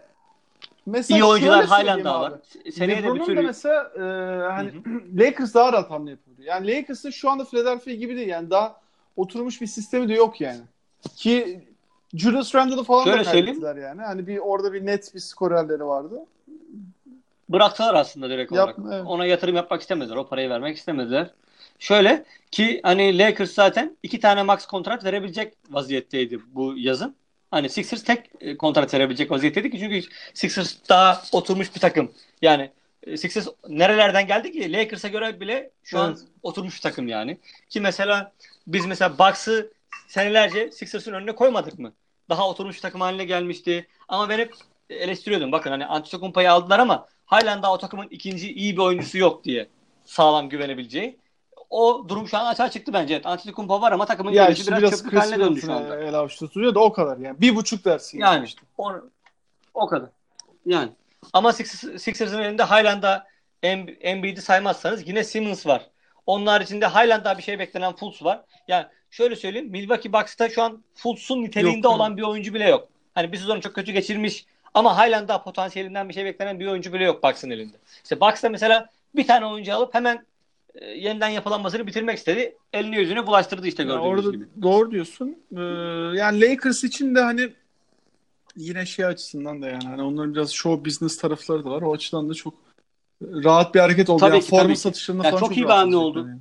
mesela 0.85 1.17
İyi 1.19 1.23
oyuncular 1.23 1.65
halen 1.65 1.83
söyleyeyim 1.85 2.05
daha 2.05 2.21
var. 2.21 2.33
Seneye 2.73 3.03
de 3.03 3.13
bir 3.13 3.37
da 3.37 3.41
mesela 3.41 3.91
e, 3.95 4.01
hani 4.51 4.71
Lakers 5.19 5.53
daha 5.53 5.73
rahat 5.73 5.91
hamle 5.91 6.11
yapıyordu. 6.11 6.41
Yani 6.41 6.67
Lakers'ın 6.67 7.09
şu 7.09 7.29
anda 7.29 7.45
Philadelphia 7.45 7.91
gibi 7.91 8.15
değil. 8.15 8.27
Yani 8.27 8.49
daha 8.49 8.81
oturmuş 9.15 9.61
bir 9.61 9.67
sistemi 9.67 10.09
de 10.09 10.13
yok 10.13 10.41
yani. 10.41 10.61
Ki 11.15 11.67
Julius 12.13 12.55
Randle'ı 12.55 12.83
falan 12.83 13.03
Şöyle 13.03 13.19
da 13.19 13.23
söyleyeyim. 13.23 13.61
kaybettiler 13.61 13.87
yani. 13.87 14.01
Hani 14.01 14.27
bir 14.27 14.37
orada 14.37 14.73
bir 14.73 14.85
net 14.85 15.15
bir 15.15 15.19
skorerleri 15.19 15.85
vardı. 15.85 16.25
bıraktılar 17.49 17.93
aslında 17.93 18.29
direkt 18.29 18.51
olarak. 18.51 18.77
Yap- 18.77 18.87
evet. 18.93 19.05
Ona 19.05 19.25
yatırım 19.25 19.55
yapmak 19.55 19.81
istemediler. 19.81 20.15
O 20.15 20.27
parayı 20.27 20.49
vermek 20.49 20.77
istemediler. 20.77 21.29
Şöyle 21.79 22.25
ki 22.51 22.79
hani 22.83 23.17
Lakers 23.17 23.51
zaten 23.51 23.97
iki 24.03 24.19
tane 24.19 24.43
max 24.43 24.65
kontrat 24.65 25.05
verebilecek 25.05 25.53
vaziyetteydi 25.69 26.39
bu 26.53 26.73
yazın. 26.77 27.15
Hani 27.53 27.69
Sixers 27.69 28.03
tek 28.03 28.29
e, 28.41 28.57
kontrat 28.57 28.93
verebilecek 28.93 29.31
vaziyetteydi 29.31 29.71
ki 29.71 29.79
çünkü 29.79 30.01
Sixers 30.33 30.75
daha 30.89 31.23
oturmuş 31.31 31.75
bir 31.75 31.79
takım. 31.79 32.11
Yani 32.41 32.71
e, 33.03 33.17
Sixers 33.17 33.47
nerelerden 33.69 34.27
geldi 34.27 34.51
ki? 34.51 34.73
Lakers'a 34.73 35.07
göre 35.07 35.39
bile 35.39 35.71
şu 35.83 35.99
an 35.99 36.09
Evet. 36.09 36.21
oturmuş 36.43 36.75
bir 36.75 36.81
takım 36.81 37.07
yani. 37.07 37.37
Ki 37.69 37.81
mesela 37.81 38.31
biz 38.67 38.85
mesela 38.85 39.19
Bucks'ı 39.19 39.71
senelerce 40.07 40.71
Sixers'ın 40.71 41.13
önüne 41.13 41.35
koymadık 41.35 41.79
mı? 41.79 41.93
Daha 42.29 42.49
oturmuş 42.49 42.75
bir 42.75 42.81
takım 42.81 43.01
haline 43.01 43.25
gelmişti. 43.25 43.87
Ama 44.07 44.29
ben 44.29 44.39
hep 44.39 44.53
eleştiriyordum. 44.89 45.51
Bakın 45.51 45.69
hani 45.71 45.85
Antetokounmpo'yu 45.85 46.49
aldılar 46.49 46.79
ama 46.79 47.07
halen 47.25 47.63
daha 47.63 47.73
o 47.73 47.77
takımın 47.77 48.07
ikinci 48.09 48.53
iyi 48.53 48.73
bir 48.77 48.81
oyuncusu 48.81 49.17
yok 49.17 49.43
diye 49.43 49.67
sağlam 50.05 50.49
güvenebileceği. 50.49 51.17
O 51.73 52.05
durum 52.09 52.27
şu 52.27 52.37
an 52.37 52.45
açığa 52.45 52.69
çıktı 52.71 52.93
bence. 52.93 53.13
Evet, 53.13 53.25
Antetokounmpo 53.25 53.81
var 53.81 53.91
ama 53.91 54.05
takımın 54.05 54.31
Ya 54.31 54.49
işte 54.49 54.67
biraz, 54.71 54.81
biraz 54.81 54.91
çöplük 54.91 55.21
haline 55.21 55.39
döndü 55.39 55.61
şu 55.61 55.73
anda. 55.73 55.99
el 55.99 56.13
avuçta 56.13 56.45
tutuyor 56.47 56.75
da 56.75 56.79
o 56.79 56.93
kadar 56.93 57.17
yani. 57.17 57.41
Bir 57.41 57.55
buçuk 57.55 57.85
dersin. 57.85 58.19
Yani 58.19 58.45
işte. 58.45 58.61
o, 58.77 58.91
o 59.73 59.87
kadar. 59.87 60.09
Yani. 60.65 60.89
Ama 61.33 61.53
Sixers, 61.53 62.01
Sixers'ın 62.01 62.41
elinde 62.41 62.63
Em- 63.63 63.95
Embiid'i 64.01 64.41
saymazsanız 64.41 65.07
yine 65.07 65.23
Simmons 65.23 65.67
var. 65.67 65.89
Onun 66.25 66.45
haricinde 66.45 66.85
daha 67.23 67.37
bir 67.37 67.43
şey 67.43 67.59
beklenen 67.59 67.95
Fultz 67.95 68.23
var. 68.23 68.41
Yani 68.67 68.85
şöyle 69.11 69.35
söyleyeyim 69.35 69.69
Milwaukee 69.69 70.13
Bucks'ta 70.13 70.49
şu 70.49 70.63
an 70.63 70.83
Fultz'un 70.95 71.43
niteliğinde 71.43 71.87
Yok. 71.87 71.95
olan 71.95 72.17
bir 72.17 72.21
oyuncu 72.21 72.53
bile 72.53 72.69
yok. 72.69 72.87
Hani 73.15 73.31
bir 73.31 73.37
sezonu 73.37 73.61
çok 73.61 73.75
kötü 73.75 73.91
geçirmiş 73.91 74.45
ama 74.73 74.97
daha 75.27 75.43
potansiyelinden 75.43 76.09
bir 76.09 76.13
şey 76.13 76.25
beklenen 76.25 76.59
bir 76.59 76.67
oyuncu 76.67 76.93
bile 76.93 77.03
yok 77.03 77.23
Bucks'ın 77.23 77.49
elinde. 77.49 77.77
İşte 78.03 78.19
Bucks'ta 78.19 78.49
mesela 78.49 78.89
bir 79.15 79.27
tane 79.27 79.45
oyuncu 79.45 79.73
alıp 79.75 79.93
hemen 79.93 80.25
e, 80.75 80.85
yeniden 80.85 81.29
yapılanmasını 81.29 81.87
bitirmek 81.87 82.17
istedi. 82.17 82.57
Elini 82.73 82.95
yüzüne 82.95 83.27
bulaştırdı 83.27 83.67
işte 83.67 83.83
gördüğünüz 83.83 84.05
orada 84.05 84.31
gibi. 84.31 84.45
doğru 84.61 84.91
diyorsun. 84.91 85.37
Ee, 85.57 85.61
yani 86.17 86.41
Lakers 86.41 86.83
için 86.83 87.15
de 87.15 87.21
hani 87.21 87.49
yine 88.55 88.85
şey 88.85 89.05
açısından 89.05 89.61
da 89.61 89.67
yani 89.67 89.83
hani 89.83 90.01
onların 90.01 90.35
biraz 90.35 90.51
show 90.53 90.85
business 90.85 91.17
tarafları 91.17 91.65
da 91.65 91.69
var. 91.69 91.81
O 91.81 91.93
açıdan 91.93 92.29
da 92.29 92.33
çok 92.33 92.53
rahat 93.21 93.75
bir 93.75 93.79
hareket 93.79 94.09
oldu. 94.09 94.19
Tabii 94.19 94.35
yani 94.35 94.43
ki, 94.43 94.49
forma 94.49 94.75
satışlarında 94.75 95.23
Ya 95.23 95.31
falan 95.31 95.39
çok 95.39 95.49
çok, 95.49 95.57
iyi 95.57 95.63
bir 95.63 95.69
hamle 95.69 95.95
oldu. 95.95 96.19
yani. 96.19 96.39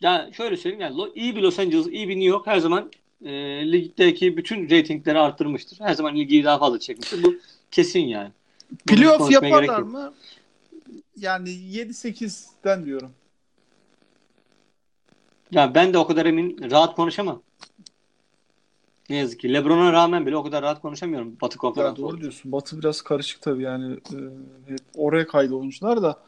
Yani 0.00 0.34
şöyle 0.34 0.56
söyleyeyim 0.56 0.80
yani 0.80 1.12
iyi 1.14 1.36
bir 1.36 1.42
Los 1.42 1.58
Angeles, 1.58 1.86
iyi 1.86 2.08
bir 2.08 2.14
New 2.14 2.28
York 2.28 2.46
her 2.46 2.58
zaman 2.58 2.90
e, 3.24 3.32
ligdeki 3.72 4.36
bütün 4.36 4.70
reytingleri 4.70 5.18
arttırmıştır. 5.18 5.80
Her 5.80 5.94
zaman 5.94 6.16
ilgiyi 6.16 6.44
daha 6.44 6.58
fazla 6.58 6.78
çekmiştir. 6.78 7.22
Bu 7.22 7.34
kesin 7.70 8.00
yani. 8.00 8.30
Playoff 8.86 9.30
yaparlar 9.30 9.82
mı? 9.82 10.12
Yani 11.18 11.50
7-8'den 11.50 12.84
diyorum. 12.86 13.10
Ya 15.50 15.74
ben 15.74 15.94
de 15.94 15.98
o 15.98 16.06
kadar 16.06 16.26
emin 16.26 16.70
rahat 16.70 16.96
konuşamam. 16.96 17.42
Ne 19.10 19.16
yazık 19.16 19.40
ki. 19.40 19.54
LeBron'a 19.54 19.92
rağmen 19.92 20.26
bile 20.26 20.36
o 20.36 20.42
kadar 20.42 20.62
rahat 20.62 20.82
konuşamıyorum 20.82 21.36
Batı 21.40 21.58
konferansı. 21.58 22.02
doğru 22.02 22.20
diyorsun. 22.20 22.52
Batı 22.52 22.78
biraz 22.78 23.02
karışık 23.02 23.42
tabii 23.42 23.62
yani. 23.62 24.00
Hep 24.66 24.80
oraya 24.96 25.26
kaydı 25.26 25.54
oyuncular 25.54 26.02
da. 26.02 26.18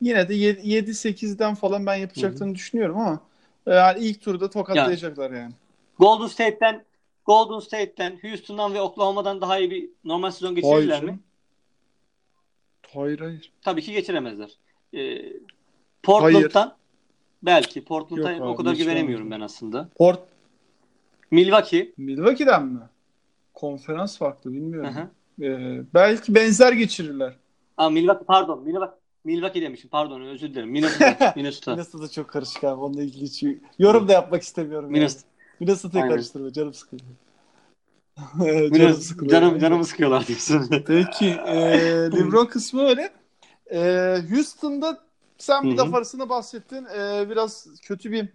Yine 0.00 0.28
de 0.28 0.34
7-8'den 0.34 1.54
falan 1.54 1.86
ben 1.86 1.94
yapacaklarını 1.94 2.54
düşünüyorum 2.54 2.96
ama 2.96 3.20
e, 3.66 3.74
yani 3.74 4.04
ilk 4.04 4.22
turda 4.22 4.50
tokatlayacaklar 4.50 5.30
yani. 5.30 5.52
Golden 5.98 6.26
State'ten 6.26 6.84
Golden 7.26 7.60
State'ten, 7.60 8.18
Houston'dan 8.22 8.74
ve 8.74 8.80
Oklahoma'dan 8.80 9.40
daha 9.40 9.58
iyi 9.58 9.70
bir 9.70 9.90
normal 10.04 10.30
sezon 10.30 10.54
geçirirler 10.54 11.04
mi? 11.04 11.18
Hayır 12.94 13.20
hayır. 13.20 13.52
Tabii 13.62 13.82
ki 13.82 13.92
geçiremezler. 13.92 14.50
Ee, 14.94 15.32
Portland'dan 16.02 16.74
belki. 17.42 17.84
Portland'a 17.84 18.32
Yok 18.32 18.40
o 18.42 18.50
abi, 18.50 18.56
kadar 18.56 18.74
güvenemiyorum 18.74 19.26
olmaz. 19.26 19.40
ben 19.40 19.44
aslında. 19.44 19.88
Port 19.96 20.20
Milwaukee. 21.30 21.92
Milwaukee'den 21.96 22.66
mi? 22.66 22.80
Konferans 23.54 24.18
farklı 24.18 24.52
bilmiyorum. 24.52 24.94
Hı 24.94 25.00
hı. 25.00 25.08
Ee, 25.44 25.82
belki 25.94 26.34
benzer 26.34 26.72
geçirirler. 26.72 27.34
Aa, 27.76 27.90
Milwaukee 27.90 28.24
pardon. 28.24 28.62
Milwaukee, 28.62 28.96
Milwaukee 29.24 29.62
demişim. 29.62 29.90
Pardon 29.90 30.20
özür 30.20 30.50
dilerim. 30.50 30.70
Minnesota. 30.70 31.32
Minnesota. 31.36 31.70
Minnesota 31.70 32.08
çok 32.08 32.28
karışık 32.28 32.64
abi. 32.64 32.80
Onunla 32.80 33.02
ilgili 33.02 33.24
hiç 33.24 33.44
yorum 33.78 34.08
da 34.08 34.12
yapmak 34.12 34.42
istemiyorum. 34.42 34.84
Yani. 34.84 34.92
Minnesota. 34.92 35.26
Minnesota'yı 35.60 36.04
Aynen. 36.04 36.16
karıştırma. 36.16 36.52
Canım 36.52 36.74
sıkılıyor. 36.74 37.08
canım 38.78 38.94
sıkılıyor. 38.94 39.40
Canım, 39.40 39.58
canımı 39.58 39.84
sıkıyorlar 39.84 40.26
diyorsun. 40.26 40.68
Peki. 40.86 41.26
E, 41.26 41.56
LeBron 42.12 42.46
kısmı 42.46 42.82
öyle. 42.82 43.10
E, 43.72 43.78
Houston'da 44.30 44.98
sen 45.38 45.64
bir 45.64 45.76
laf 45.76 45.94
arasında 45.94 46.28
bahsettin. 46.28 46.84
E, 46.84 47.30
biraz 47.30 47.66
kötü 47.82 48.12
bir 48.12 48.28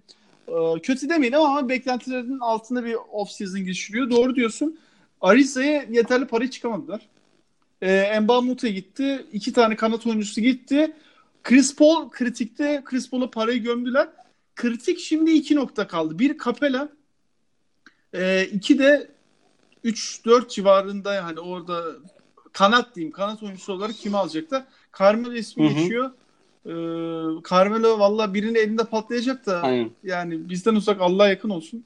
e, 0.47 0.81
kötü 0.81 1.09
demeyin 1.09 1.33
ama 1.33 1.69
beklentilerinin 1.69 2.39
altında 2.39 2.85
bir 2.85 2.95
off 3.11 3.31
season 3.31 3.61
geçiriyor. 3.61 4.09
Doğru 4.09 4.35
diyorsun. 4.35 4.79
Ariza'ya 5.21 5.85
yeterli 5.89 6.27
para 6.27 6.49
çıkamadılar. 6.51 7.09
E, 7.81 8.19
Mbamute 8.19 8.69
gitti. 8.69 9.25
iki 9.33 9.53
tane 9.53 9.75
kanat 9.75 10.07
oyuncusu 10.07 10.41
gitti. 10.41 10.93
Chris 11.43 11.75
Paul 11.75 12.09
kritikte 12.09 12.81
Chris 12.85 13.09
Paul'a 13.09 13.31
parayı 13.31 13.63
gömdüler. 13.63 14.07
Kritik 14.55 14.99
şimdi 14.99 15.31
iki 15.31 15.55
nokta 15.55 15.87
kaldı. 15.87 16.19
Bir 16.19 16.37
Capella 16.37 16.89
e, 18.13 18.45
iki 18.45 18.79
de 18.79 19.14
3-4 19.85 20.49
civarında 20.49 21.13
yani 21.13 21.39
orada 21.39 21.83
kanat 22.53 22.95
diyeyim. 22.95 23.11
Kanat 23.11 23.43
oyuncusu 23.43 23.73
olarak 23.73 23.95
kimi 23.95 24.17
alacaklar? 24.17 24.63
Carmelo 24.99 25.33
ismi 25.33 25.69
Hı 25.69 25.73
hı. 25.73 25.79
geçiyor. 25.79 26.11
Ee, 26.65 26.69
Carmelo 27.49 27.99
valla 27.99 28.33
birinin 28.33 28.55
elinde 28.55 28.83
patlayacak 28.83 29.45
da 29.45 29.61
Aynen. 29.61 29.89
yani 30.03 30.49
bizden 30.49 30.75
uzak 30.75 31.01
Allah'a 31.01 31.29
yakın 31.29 31.49
olsun. 31.49 31.83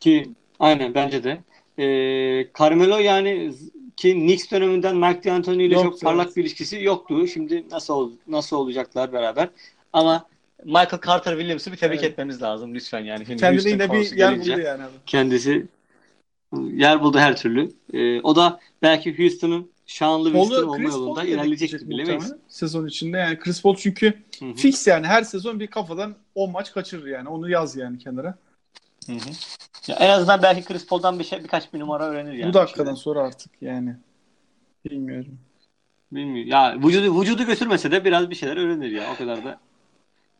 Ki 0.00 0.30
aynen 0.58 0.94
bence 0.94 1.24
de. 1.24 1.42
Ee, 1.78 2.48
Carmelo 2.58 2.98
yani 2.98 3.54
ki 3.96 4.12
Knicks 4.12 4.50
döneminden 4.50 4.96
Mark 4.96 5.24
D'Antoni 5.24 5.64
ile 5.64 5.74
Yok, 5.74 5.84
çok 5.84 6.00
parlak 6.00 6.26
evet. 6.26 6.36
bir 6.36 6.42
ilişkisi 6.42 6.82
yoktu. 6.82 7.26
Şimdi 7.26 7.64
nasıl 7.70 8.12
nasıl 8.28 8.56
olacaklar 8.56 9.12
beraber? 9.12 9.48
Ama 9.92 10.26
Michael 10.64 11.00
Carter 11.06 11.32
Williams'ı 11.32 11.72
bir 11.72 11.76
tebrik 11.76 12.00
Evet. 12.00 12.10
etmemiz 12.10 12.42
lazım 12.42 12.74
lütfen 12.74 13.00
yani. 13.00 13.26
Şimdi 13.26 13.40
Kendine 13.40 13.70
yine 13.70 13.92
bir 13.92 14.16
yer 14.16 14.40
buldu 14.40 14.60
yani. 14.60 14.82
Kendisi 15.06 15.66
yer 16.60 17.02
buldu 17.02 17.18
her 17.18 17.36
türlü. 17.36 17.70
Ee, 17.92 18.20
o 18.20 18.36
da 18.36 18.60
belki 18.82 19.18
Houston'ın 19.18 19.70
şanlı 19.86 20.34
bir 20.34 20.38
Houston 20.38 20.62
olma 20.62 20.76
Chris 20.76 20.92
yolunda 20.94 21.20
Paul 21.20 21.28
ilerleyecektir 21.28 21.90
bilemeyiz. 21.90 22.32
sezon 22.48 22.86
içinde. 22.86 23.18
Yani 23.18 23.38
Chris 23.38 23.62
Paul 23.62 23.76
çünkü 23.76 24.14
Hı 24.38 24.44
hı. 24.44 24.54
fix 24.54 24.86
yani 24.86 25.06
her 25.06 25.22
sezon 25.22 25.60
bir 25.60 25.66
kafadan 25.66 26.14
10 26.34 26.50
maç 26.50 26.72
kaçırır 26.72 27.06
yani. 27.06 27.28
Onu 27.28 27.50
yaz 27.50 27.76
yani 27.76 27.98
kenara. 27.98 28.38
Hı 29.06 29.12
hı. 29.12 29.30
Ya 29.88 29.96
en 29.96 30.08
azından 30.08 30.42
belki 30.42 30.64
Chris 30.64 30.86
Paul'dan 30.86 31.18
bir 31.18 31.24
şey 31.24 31.42
birkaç 31.42 31.72
bir 31.72 31.80
numara 31.80 32.04
öğrenir 32.04 32.32
yani. 32.32 32.48
Bu 32.48 32.54
dakikadan 32.54 32.94
sonra 32.94 33.20
artık 33.20 33.50
yani. 33.60 33.96
Bilmiyorum. 34.84 35.38
Bilmiyorum. 36.12 36.50
Ya 36.50 36.78
vücudu 36.88 37.20
vücudu 37.20 37.46
götürmese 37.46 37.90
de 37.90 38.04
biraz 38.04 38.30
bir 38.30 38.34
şeyler 38.34 38.56
öğrenir 38.56 38.90
ya. 38.90 39.12
O 39.14 39.16
kadar 39.16 39.44
da. 39.44 39.60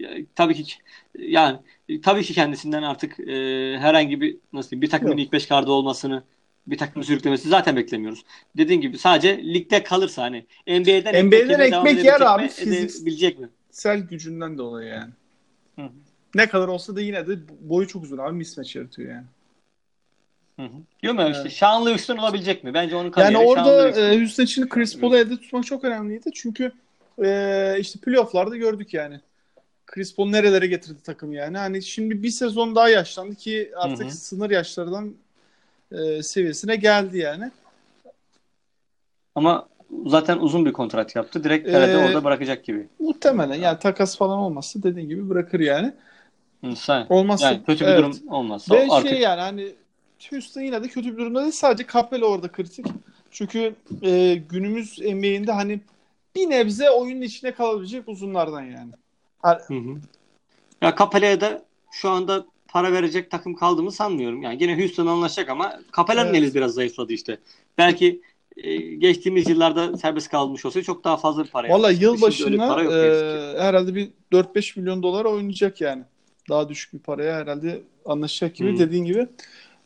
Ya, 0.00 0.10
tabii 0.34 0.54
ki 0.54 0.74
yani 1.18 1.58
tabii 2.02 2.22
ki 2.22 2.34
kendisinden 2.34 2.82
artık 2.82 3.20
e, 3.20 3.34
herhangi 3.78 4.20
bir 4.20 4.36
nasıl 4.52 4.70
diyeyim, 4.70 4.82
bir 4.82 4.90
takımın 4.90 5.16
ilk 5.16 5.32
beş 5.32 5.46
kardı 5.46 5.70
olmasını 5.70 6.22
bir 6.66 6.78
takım 6.78 7.04
sürüklemesi 7.04 7.48
zaten 7.48 7.76
beklemiyoruz. 7.76 8.24
Dediğin 8.56 8.80
gibi 8.80 8.98
sadece 8.98 9.38
ligde 9.44 9.82
kalırsa 9.82 10.22
hani 10.22 10.46
NBA'den 10.66 11.26
NBA'den 11.26 11.60
ekmek 11.60 12.04
yer 12.04 12.20
abi, 12.20 12.42
mi, 12.42 12.48
fiziks- 12.48 13.00
edebilecek 13.00 13.38
mi? 13.38 13.48
Sel 13.70 13.98
gücünden 14.00 14.58
dolayı 14.58 14.88
yani. 14.88 15.10
Hı 15.76 15.82
hı. 15.82 15.90
Ne 16.34 16.48
kadar 16.48 16.68
olsa 16.68 16.96
da 16.96 17.00
yine 17.00 17.26
de 17.26 17.38
boyu 17.60 17.88
çok 17.88 18.02
uzun 18.02 18.18
abi 18.18 18.32
mismatch 18.32 18.76
yaratıyor 18.76 19.10
yani. 19.10 19.26
Hı 20.56 20.62
hı. 20.62 20.82
Diyorum 21.02 21.20
ya 21.20 21.30
işte 21.30 21.42
Evet. 21.42 21.52
Sean 21.52 21.86
Livingston 21.86 22.16
olabilecek 22.16 22.64
mi? 22.64 22.74
Bence 22.74 22.96
onun 22.96 23.04
Yani 23.04 23.12
kariyeri 23.12 23.54
Sean 23.54 23.66
orada 23.66 24.00
e, 24.00 24.18
Houston 24.18 24.44
için 24.44 24.68
Chris 24.68 25.00
Paul'u 25.00 25.16
elde 25.16 25.36
tutmak 25.36 25.66
çok 25.66 25.84
önemliydi. 25.84 26.30
Çünkü 26.34 26.72
e, 27.24 27.76
işte 27.80 27.98
playoff'larda 27.98 28.56
gördük 28.56 28.94
yani. 28.94 29.20
Chris 29.94 30.14
Paul 30.14 30.28
nerelere 30.28 30.66
getirdi 30.66 30.98
takım 31.04 31.32
yani. 31.32 31.58
Hani 31.58 31.82
şimdi 31.82 32.22
bir 32.22 32.30
sezon 32.30 32.74
daha 32.74 32.88
yaşlandı 32.88 33.34
ki 33.34 33.72
artık 33.76 34.04
Hı 34.04 34.10
hı. 34.10 34.10
sınır 34.10 34.50
yaşlardan 34.50 35.14
e, 35.92 36.22
seviyesine 36.22 36.76
geldi 36.76 37.18
yani. 37.18 37.50
Ama 39.34 39.68
zaten 40.06 40.38
uzun 40.38 40.66
bir 40.66 40.72
kontrat 40.72 41.16
yaptı. 41.16 41.44
Direkt 41.44 41.68
herhalde 41.68 41.92
Ee, 41.92 41.96
orada 41.96 42.24
bırakacak 42.24 42.64
gibi. 42.64 42.88
Muhtemelen 42.98 43.54
yani 43.54 43.78
takas 43.78 44.16
falan 44.16 44.38
olmazsa 44.38 44.82
dediğin 44.82 45.08
gibi 45.08 45.30
bırakır 45.30 45.60
yani. 45.60 45.92
Sen. 46.76 47.06
Olmazsa 47.08 47.46
Yani 47.46 47.64
kötü 47.66 47.84
bir 47.84 47.90
evet. 47.90 47.98
durum 47.98 48.28
olmazsa 48.28 48.74
Ve 48.74 48.86
artık 48.90 49.10
şey 49.10 49.20
yani 49.20 49.40
hani 49.40 49.72
Houston 50.30 50.60
yine 50.60 50.82
de 50.82 50.88
kötü 50.88 51.12
bir 51.12 51.18
durumda 51.18 51.42
değil. 51.42 51.52
Sadece 51.52 51.86
Capela 51.92 52.26
orada 52.26 52.48
kritik. 52.48 52.86
Çünkü 53.30 53.74
e, 54.02 54.34
günümüz 54.34 54.98
NBA'inde 54.98 55.52
hani 55.52 55.80
bir 56.36 56.50
nebze 56.50 56.90
oyunun 56.90 57.22
içine 57.22 57.52
kalabilecek 57.52 58.08
uzunlardan 58.08 58.62
yani. 58.62 58.92
Hı 59.44 59.74
hı. 59.74 60.00
Ya 60.82 60.94
Capella'ya 60.98 61.40
da 61.40 61.64
şu 61.90 62.10
anda 62.10 62.46
para 62.68 62.92
verecek 62.92 63.30
takım 63.30 63.54
kaldı 63.54 63.82
mı 63.82 63.92
sanmıyorum. 63.92 64.42
Yani 64.42 64.62
yine 64.62 64.80
Houston 64.80 65.06
anlaşacak 65.06 65.48
ama 65.48 65.80
Capella'nın 65.96 66.34
Evet. 66.34 66.42
eli 66.42 66.54
biraz 66.54 66.74
zayıfladı 66.74 67.12
işte. 67.12 67.38
Belki 67.78 68.20
e, 68.56 68.76
geçtiğimiz 68.78 69.48
yıllarda 69.48 69.96
serbest 69.96 70.28
kalmış 70.28 70.64
olsaydı 70.64 70.86
çok 70.86 71.04
daha 71.04 71.16
fazla 71.16 71.44
bir 71.44 71.50
para 71.50 71.68
Valla 71.68 71.90
yıl 71.90 72.20
başına 72.20 72.82
e, 72.82 73.54
herhalde 73.58 73.94
bir 73.94 74.10
4-5 74.32 74.78
milyon 74.80 75.02
dolar 75.02 75.24
oynayacak 75.24 75.80
yani. 75.80 76.02
Daha 76.48 76.68
düşük 76.68 76.92
bir 76.92 76.98
paraya 76.98 77.36
herhalde 77.36 77.82
anlaşacak 78.04 78.56
gibi 78.56 78.74
Hı. 78.74 78.78
dediğin 78.78 79.04
gibi. 79.04 79.28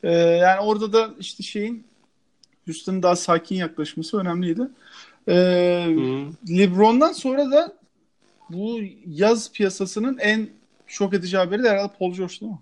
E, 0.02 0.12
yani 0.12 0.60
orada 0.60 0.92
da 0.92 1.10
işte 1.20 1.42
şeyin 1.42 1.86
Houston'ın 2.66 3.02
daha 3.02 3.16
sakin 3.16 3.56
yaklaşması 3.56 4.18
önemliydi. 4.18 4.62
E, 5.28 5.34
Hı. 5.96 6.54
LeBron'dan 6.58 7.12
sonra 7.12 7.50
da 7.50 7.72
bu 8.50 8.80
yaz 9.06 9.52
piyasasının 9.52 10.18
en 10.18 10.48
şok 10.86 11.14
edici 11.14 11.36
haberi 11.36 11.62
de 11.62 11.70
herhalde 11.70 11.92
Paul 11.98 12.12
George 12.12 12.34
değil 12.40 12.52
mi? 12.52 12.58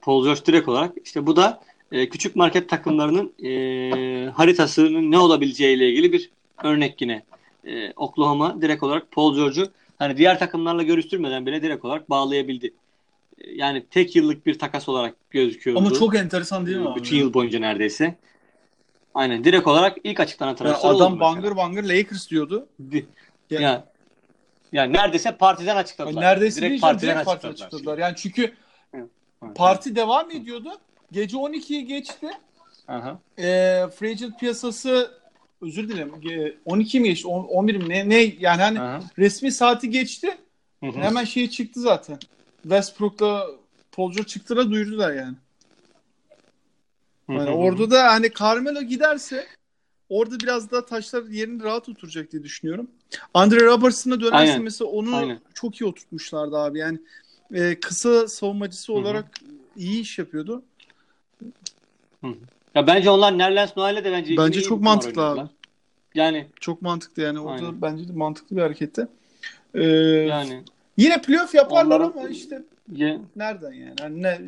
Paul 0.00 0.24
George 0.24 0.40
direkt 0.46 0.68
olarak 0.68 0.92
işte 1.04 1.26
bu 1.26 1.36
da 1.36 1.60
e, 1.92 2.08
küçük 2.08 2.36
market 2.36 2.68
takımlarının 2.68 3.32
e, 3.44 4.30
haritasının 4.30 5.10
ne 5.10 5.18
olabileceğiyle 5.18 5.90
ilgili 5.90 6.12
bir 6.12 6.30
örnek 6.64 7.00
yine. 7.00 7.22
E, 7.64 7.92
Oklahoma 7.92 8.62
direkt 8.62 8.82
olarak 8.82 9.10
Paul 9.12 9.36
George'u 9.36 9.66
hani 9.98 10.16
diğer 10.16 10.38
takımlarla 10.38 10.82
görüştürmeden 10.82 11.46
bile 11.46 11.62
direkt 11.62 11.84
olarak 11.84 12.10
bağlayabildi. 12.10 12.72
E, 13.38 13.52
yani 13.52 13.86
tek 13.90 14.16
yıllık 14.16 14.46
bir 14.46 14.58
takas 14.58 14.88
olarak 14.88 15.14
gözüküyordu. 15.30 15.80
Ama 15.80 15.92
çok 15.92 16.16
enteresan 16.16 16.66
değil 16.66 16.76
mi 16.76 16.88
abi? 16.88 17.00
Bütün 17.00 17.16
yıl 17.16 17.34
boyunca 17.34 17.58
neredeyse. 17.58 18.14
Aynen 19.14 19.44
direkt 19.44 19.66
olarak 19.66 19.98
ilk 20.04 20.20
açıklanan 20.20 20.50
Yani 20.50 20.58
transfer 20.58 20.88
adam 20.88 21.20
bangır 21.20 21.42
mesela. 21.42 21.56
bangır 21.56 21.84
Lakers 21.84 22.30
diyordu. 22.30 22.68
Yani- 23.50 23.62
Ya, 23.64 23.86
yani 24.72 24.92
neredeyse 24.92 25.36
partiden 25.36 25.76
açıkladılar. 25.76 26.22
Neredeyse 26.22 26.60
direkt 26.60 26.80
partiden 26.80 27.14
direkt 27.14 27.24
parti 27.26 27.46
açıkladılar. 27.46 27.66
açıkladılar. 27.66 27.98
Yani 27.98 28.14
çünkü 28.16 28.54
parti 29.54 29.96
devam 29.96 30.30
ediyordu. 30.30 30.72
Gece 31.12 31.36
12'yi 31.36 31.86
geçti. 31.86 32.30
Aha. 32.88 33.20
E, 33.38 33.42
free 33.96 34.10
agent 34.10 34.38
piyasası 34.40 35.10
özür 35.62 35.88
dilerim. 35.88 36.12
e, 36.30 36.54
12 36.64 37.00
mi 37.00 37.08
geçti? 37.08 37.28
On- 37.28 37.44
11 37.44 37.76
mi? 37.76 37.88
Ne, 37.88 38.08
ne? 38.08 38.22
Yani 38.38 38.62
hani 38.62 38.80
Aha. 38.80 39.00
resmi 39.18 39.52
saati 39.52 39.90
geçti. 39.90 40.38
Hı 40.80 40.86
hı. 40.86 41.00
Hemen 41.00 41.24
şey 41.24 41.50
çıktı 41.50 41.80
zaten. 41.80 42.18
Westbrook'la 42.62 43.46
Paul 43.92 44.12
George 44.12 44.26
çıktılar 44.28 44.70
duyurdular 44.70 45.12
yani. 45.14 45.36
Hı 47.26 47.32
Yani 47.32 47.50
hı. 47.50 47.54
orada 47.54 47.90
da 47.90 48.04
hani 48.12 48.32
Carmelo 48.40 48.82
giderse 48.82 49.46
orada 50.08 50.40
biraz 50.40 50.70
daha 50.70 50.84
taşlar 50.86 51.22
yerini 51.24 51.62
rahat 51.62 51.88
oturacak 51.88 52.32
diye 52.32 52.42
düşünüyorum. 52.42 52.90
Andre 53.34 53.64
Robertson'a 53.64 54.20
dönerse 54.20 54.36
Aynen. 54.36 54.62
mesela 54.62 54.90
onu 54.90 55.16
Aynen. 55.16 55.40
çok 55.54 55.80
iyi 55.80 55.84
oturtmuşlardı 55.84 56.56
abi. 56.58 56.78
Yani 56.78 56.98
e, 57.54 57.80
kısa 57.80 58.28
savunmacısı 58.28 58.92
hı. 58.92 58.96
olarak 58.96 59.40
iyi 59.76 60.00
iş 60.00 60.18
yapıyordu. 60.18 60.62
Ya 62.74 62.86
bence 62.86 63.10
onlar 63.10 63.38
Nerlens 63.38 63.76
Noel'e 63.76 64.04
de 64.04 64.12
bence 64.12 64.36
Bence 64.36 64.60
çok 64.62 64.80
mantıklı 64.80 65.26
abi. 65.26 65.48
Yani 66.14 66.46
Çok 66.60 66.82
mantıklı 66.82 67.22
yani. 67.22 67.40
Orada 67.40 67.66
Aynen. 67.66 67.82
bence 67.82 68.08
de 68.08 68.12
mantıklı 68.12 68.56
bir 68.56 68.62
hareketti. 68.62 69.08
Ee, 69.74 69.82
yani 69.84 70.62
Yine 70.96 71.22
playoff 71.22 71.54
yaparlar 71.54 72.00
Onların- 72.00 72.18
ama 72.20 72.28
işte 72.28 72.62
ye- 72.92 73.20
nereden 73.36 73.72
yani? 73.72 73.94
Hani 74.00 74.22
ne, 74.22 74.40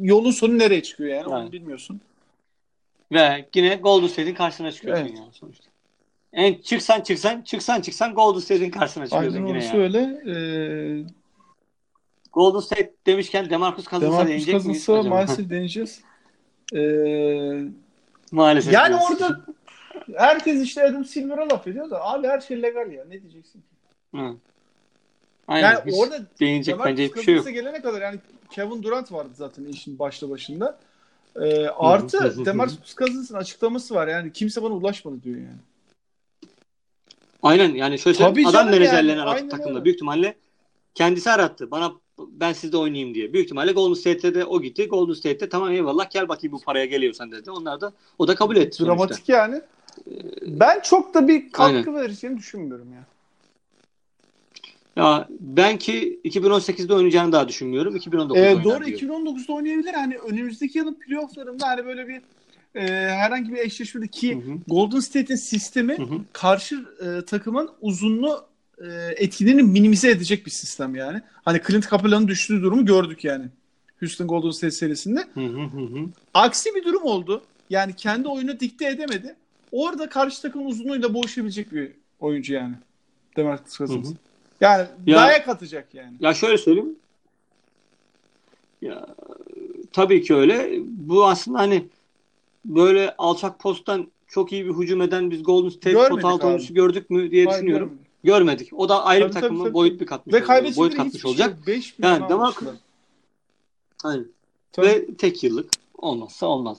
yolun 0.00 0.30
sonu 0.30 0.58
nereye 0.58 0.82
çıkıyor 0.82 1.10
yani? 1.14 1.26
Onu 1.26 1.38
Yani. 1.38 1.52
bilmiyorsun. 1.52 2.00
ve 3.12 3.48
yine 3.54 3.74
Golden 3.74 4.06
State'in 4.06 4.34
karşısına 4.34 4.72
çıkıyorsun 4.72 5.04
Evet. 5.06 5.18
yani 5.18 5.32
sonuçta. 5.32 5.64
En 6.36 6.54
çıksan 6.54 7.00
çıksan 7.00 7.42
çıksan 7.42 7.80
çıksan 7.80 8.14
Golden 8.14 8.40
State'in 8.40 8.70
karşısına 8.70 9.06
çıkıyorsun 9.06 9.34
Aynen 9.34 9.46
yine 9.46 9.58
orası 9.58 9.76
yani. 9.76 9.82
öyle. 9.82 9.98
Ee, 10.00 11.04
Golden 12.32 12.60
State 12.60 12.92
demişken 13.06 13.50
Demarcus 13.50 13.84
Cousins'a 13.84 14.12
Demarcus 14.12 14.28
değinecek 14.28 14.54
miyiz 14.54 14.64
Cousins'a 14.64 15.00
acaba? 15.00 15.14
maalesef 15.14 15.50
deneyeceğiz. 15.50 16.00
Ee, 16.74 17.62
Maalesef. 18.32 18.72
yani 18.72 18.88
diyorsun. 18.88 19.14
orada 19.14 19.40
herkes 20.16 20.62
işte 20.62 20.84
Adam 20.84 21.04
Silver'a 21.04 21.48
laf 21.48 21.66
ediyor 21.66 21.90
da 21.90 22.04
abi 22.04 22.26
her 22.26 22.40
şey 22.40 22.62
legal 22.62 22.92
ya. 22.92 23.04
Ne 23.04 23.22
diyeceksin 23.22 23.60
ki? 23.60 23.66
Hı. 24.14 24.36
Aynen. 25.48 25.72
Yani 25.72 25.80
hiç 25.86 25.94
orada 25.98 26.18
değinecek 26.40 26.76
bence 26.84 27.04
hiçbir 27.04 27.22
şey 27.22 27.34
yok. 27.34 27.44
Cousins'a 27.44 27.60
gelene 27.60 27.82
kadar 27.82 28.02
yani 28.02 28.18
Kevin 28.50 28.82
Durant 28.82 29.12
vardı 29.12 29.30
zaten 29.34 29.64
işin 29.64 29.98
başta 29.98 30.30
başında. 30.30 30.78
Ee, 31.36 31.66
artı 31.66 32.44
Demarcus 32.46 32.94
Cousins'ın 32.96 33.34
açıklaması 33.34 33.94
var 33.94 34.08
yani 34.08 34.32
kimse 34.32 34.62
bana 34.62 34.74
ulaşmadı 34.74 35.22
diyor 35.22 35.36
yani. 35.36 35.58
Aynen 37.46 37.74
yani 37.74 37.98
şöyle 37.98 38.18
Tabii 38.18 38.46
adam 38.48 38.70
menajerlerini 38.70 39.10
yani, 39.10 39.22
arattı 39.22 39.36
aynen 39.36 39.48
takımda. 39.48 39.70
öyle. 39.70 39.84
Büyük 39.84 39.96
ihtimalle 39.96 40.36
kendisi 40.94 41.30
arattı. 41.30 41.70
Bana 41.70 41.92
ben 42.18 42.52
sizde 42.52 42.76
oynayayım 42.76 43.14
diye. 43.14 43.32
Büyük 43.32 43.44
ihtimalle 43.44 43.72
Golden 43.72 43.94
State'te 43.94 44.34
de 44.34 44.44
o 44.44 44.62
gitti. 44.62 44.88
Golden 44.88 45.12
State'te 45.14 45.48
tamam 45.48 45.72
eyvallah 45.72 46.10
gel 46.10 46.28
bakayım 46.28 46.52
bu 46.52 46.60
paraya 46.60 46.86
geliyorsan 46.86 47.32
dedi. 47.32 47.50
Onlar 47.50 47.80
da 47.80 47.92
o 48.18 48.28
da 48.28 48.34
kabul 48.34 48.56
etti 48.56 48.76
sonuçta. 48.76 48.96
Dramatik 48.96 49.28
yani. 49.28 49.60
Ben 50.46 50.80
çok 50.80 51.14
da 51.14 51.28
bir 51.28 51.52
katkı 51.52 51.94
vereceğini 51.94 52.38
düşünmüyorum 52.38 52.92
ya. 52.92 53.04
Ya 54.96 55.28
ben 55.30 55.78
ki 55.78 56.20
2018'de 56.24 56.94
oynayacağını 56.94 57.32
daha 57.32 57.48
düşünmüyorum. 57.48 57.96
2019'da 57.96 58.38
Ee, 58.38 58.64
doğru 58.64 58.84
diyorum. 58.84 59.26
2019'da 59.26 59.52
oynayabilir. 59.52 59.94
Hani 59.94 60.18
önümüzdeki 60.18 60.78
yılın 60.78 60.94
playofflarında 60.94 61.66
hani 61.68 61.84
böyle 61.86 62.08
bir 62.08 62.22
e, 62.74 62.80
herhangi 62.90 63.52
bir 63.52 63.58
eşleşmede 63.58 64.08
ki 64.08 64.34
Hı 64.34 64.38
hı, 64.38 64.58
Golden 64.68 65.00
State'in 65.00 65.36
sistemi 65.36 65.98
hı 65.98 66.02
hı. 66.02 66.20
karşı 66.32 66.84
e, 67.00 67.24
takımın 67.24 67.70
uzunluğu 67.80 68.46
e, 68.78 68.86
etkilerini 69.16 69.62
minimize 69.62 70.10
edecek 70.10 70.46
bir 70.46 70.50
sistem 70.50 70.94
yani. 70.94 71.22
Hani 71.44 71.60
Clint 71.66 71.90
Capela'nın 71.90 72.28
düştüğü 72.28 72.62
durumu 72.62 72.84
gördük 72.86 73.24
yani. 73.24 73.46
Houston 74.00 74.26
Golden 74.26 74.50
State 74.50 74.70
serisinde. 74.70 75.24
Hı 75.34 75.40
hı 75.40 75.62
hı. 75.62 76.08
Aksi 76.34 76.74
bir 76.74 76.84
durum 76.84 77.02
oldu. 77.02 77.42
Yani 77.70 77.92
kendi 77.96 78.28
oyunu 78.28 78.60
dikte 78.60 78.86
edemedi. 78.86 79.36
Orada 79.72 80.08
karşı 80.08 80.42
takımın 80.42 80.66
uzunluğuyla 80.66 81.14
boğuşabilecek 81.14 81.72
bir 81.72 81.92
oyuncu 82.20 82.54
yani. 82.54 82.74
Demarcus 83.36 83.78
Cousins. 83.78 84.12
Yani 84.60 84.86
Ya- 85.06 85.16
dayak 85.16 85.48
atacak 85.48 85.94
yani. 85.94 86.16
Ya 86.20 86.34
şöyle 86.34 86.58
söyleyeyim. 86.58 86.96
Ya 88.82 89.06
tabii 89.92 90.22
ki 90.22 90.34
öyle. 90.34 90.70
Bu 90.82 91.26
aslında 91.26 91.58
hani 91.58 91.84
böyle 92.66 93.14
alçak 93.18 93.58
posttan 93.60 94.10
çok 94.28 94.52
iyi 94.52 94.66
bir 94.66 94.72
hücum 94.72 95.02
eden 95.02 95.30
biz 95.30 95.42
Golden 95.42 95.68
State 95.68 95.92
Görmedik 95.92 96.10
pot 96.10 96.24
altı 96.24 96.42
abi. 96.42 96.46
oyuncusu 96.46 96.74
gördük 96.74 97.10
mü 97.10 97.30
diye 97.30 97.44
Hayır, 97.44 97.58
düşünüyorum. 97.58 97.88
görmedim. 97.88 98.06
Görmedik. 98.24 98.72
O 98.72 98.88
da 98.88 99.04
ayrı 99.04 99.30
Tabii, 99.30 99.54
bir 99.54 99.58
tabii, 99.58 99.74
boyut 99.74 100.00
bir 100.00 100.06
katmış. 100.06 100.34
Ve 100.34 100.38
olacak, 100.38 100.76
boyut 100.76 100.96
katmış 100.96 101.14
hiçbir 101.14 101.28
olacak. 101.28 101.46
şey 101.46 101.56
yok. 101.56 101.66
5 101.66 101.94
Yani 102.02 102.28
Demarcus-. 102.28 102.68
Aynen. 104.04 104.26
Tabii. 104.72 104.86
Ve 104.86 105.06
tek 105.16 105.44
yıllık 105.44 105.70
olmazsa 105.98 106.46
olmaz 106.46 106.78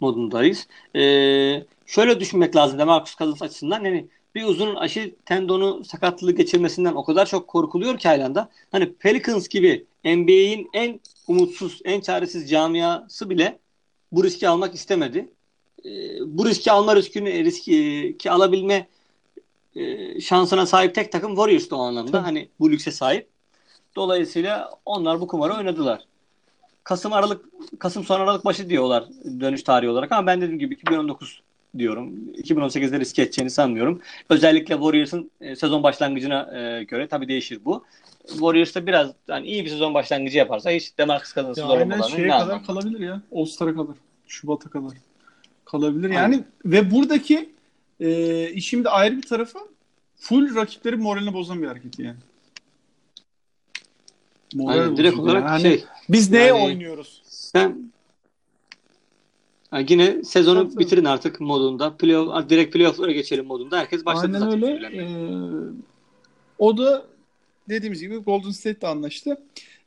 modundayız. 0.00 0.66
Ee, 0.96 1.64
şöyle 1.86 2.20
düşünmek 2.20 2.56
lazım 2.56 2.78
Demarcus 2.78 3.16
Cousins 3.16 3.42
açısından. 3.42 3.84
Yani 3.84 4.06
bir 4.34 4.44
uzun 4.44 4.74
aşı 4.74 5.14
tendonu 5.24 5.84
sakatlığı 5.84 6.32
geçirmesinden 6.32 6.94
o 6.94 7.04
kadar 7.04 7.26
çok 7.26 7.48
korkuluyor 7.48 7.98
ki 7.98 8.08
hala 8.08 8.48
Hani 8.72 8.92
Pelicans 8.92 9.48
gibi 9.48 9.86
NBA'in 10.04 10.70
en 10.72 11.00
umutsuz, 11.28 11.80
en 11.84 12.00
çaresiz 12.00 12.50
camiası 12.50 13.30
bile 13.30 13.58
bu 14.12 14.24
riski 14.24 14.48
almak 14.48 14.74
istemedi. 14.74 15.28
e, 15.84 15.90
bu 16.26 16.46
riski 16.46 16.72
alma 16.72 16.96
riskini 16.96 17.44
riski 17.44 18.16
ki 18.18 18.30
alabilme 18.30 18.88
e, 19.76 20.20
şansına 20.20 20.66
sahip 20.66 20.94
tek 20.94 21.12
takım 21.12 21.34
Warriors 21.34 21.72
o 21.72 21.78
anlamda. 21.78 22.10
Tabii. 22.12 22.22
Hani 22.22 22.48
bu 22.60 22.70
lükse 22.70 22.90
sahip. 22.90 23.28
Dolayısıyla 23.96 24.70
onlar 24.84 25.20
bu 25.20 25.26
kumarı 25.26 25.54
oynadılar. 25.54 26.06
Kasım 26.84 27.12
Aralık 27.12 27.44
Kasım 27.78 28.04
son 28.04 28.20
Aralık 28.20 28.44
başı 28.44 28.68
diyorlar 28.70 29.04
dönüş 29.40 29.62
tarihi 29.62 29.90
olarak 29.90 30.12
ama 30.12 30.26
ben 30.26 30.40
dediğim 30.40 30.58
gibi 30.58 30.74
2019 30.74 31.42
diyorum. 31.78 32.14
2018'de 32.34 33.00
risk 33.00 33.18
edeceğini 33.18 33.50
sanmıyorum. 33.50 34.00
Özellikle 34.28 34.74
Warriors'ın 34.74 35.30
e, 35.40 35.56
sezon 35.56 35.82
başlangıcına 35.82 36.58
e, 36.58 36.84
göre 36.84 37.08
tabii 37.08 37.28
değişir 37.28 37.60
bu. 37.64 37.84
Warriors'ta 38.28 38.86
biraz 38.86 39.10
yani 39.28 39.46
iyi 39.46 39.64
bir 39.64 39.70
sezon 39.70 39.94
başlangıcı 39.94 40.38
yaparsa 40.38 40.70
hiç 40.70 40.98
Demarcus 40.98 41.34
Cousins'ı 41.34 41.60
zor 41.60 41.70
aynen 41.78 41.84
olmalarının 41.90 42.16
şeye 42.16 42.28
kadar 42.28 42.66
kalabilir 42.66 43.00
ya. 43.00 43.22
All-Star'a 43.34 43.72
kadar. 43.74 43.96
Şubat'a 44.26 44.70
kadar. 44.70 44.92
Kalabilir 45.64 46.10
Aynen. 46.10 46.22
yani. 46.22 46.44
Ve 46.64 46.90
buradaki 46.90 47.50
e, 48.00 48.48
işin 48.50 48.84
de 48.84 48.88
ayrı 48.88 49.16
bir 49.16 49.22
tarafı 49.22 49.58
full 50.16 50.54
rakipleri 50.56 50.96
moralini 50.96 51.34
bozan 51.34 51.62
bir 51.62 51.66
hareket 51.66 51.98
yani. 51.98 52.16
Moral 54.54 54.78
Aynen, 54.78 54.96
direkt 54.96 55.18
olarak 55.18 55.44
yani. 55.44 55.62
şey 55.62 55.84
Biz 56.08 56.30
neye 56.30 56.46
yani- 56.46 56.64
oynuyoruz? 56.64 57.22
sen 57.24 57.92
yani 59.72 59.86
yine 59.88 60.24
sezonu 60.24 60.68
Tabii, 60.70 60.78
bitirin 60.78 61.04
artık 61.04 61.40
modunda. 61.40 61.96
Playoff, 61.96 62.48
direkt 62.48 62.72
playoff'lara 62.72 63.12
geçelim 63.12 63.46
modunda. 63.46 63.78
Herkes 63.78 64.04
başladı 64.04 64.26
Aynen 64.26 64.38
zaten 64.38 64.62
öyle. 64.62 64.86
Ee, 64.86 65.04
o 66.58 66.78
da 66.78 67.11
dediğimiz 67.68 68.00
gibi 68.00 68.16
Golden 68.16 68.50
State'le 68.50 68.88
anlaştı. 68.88 69.36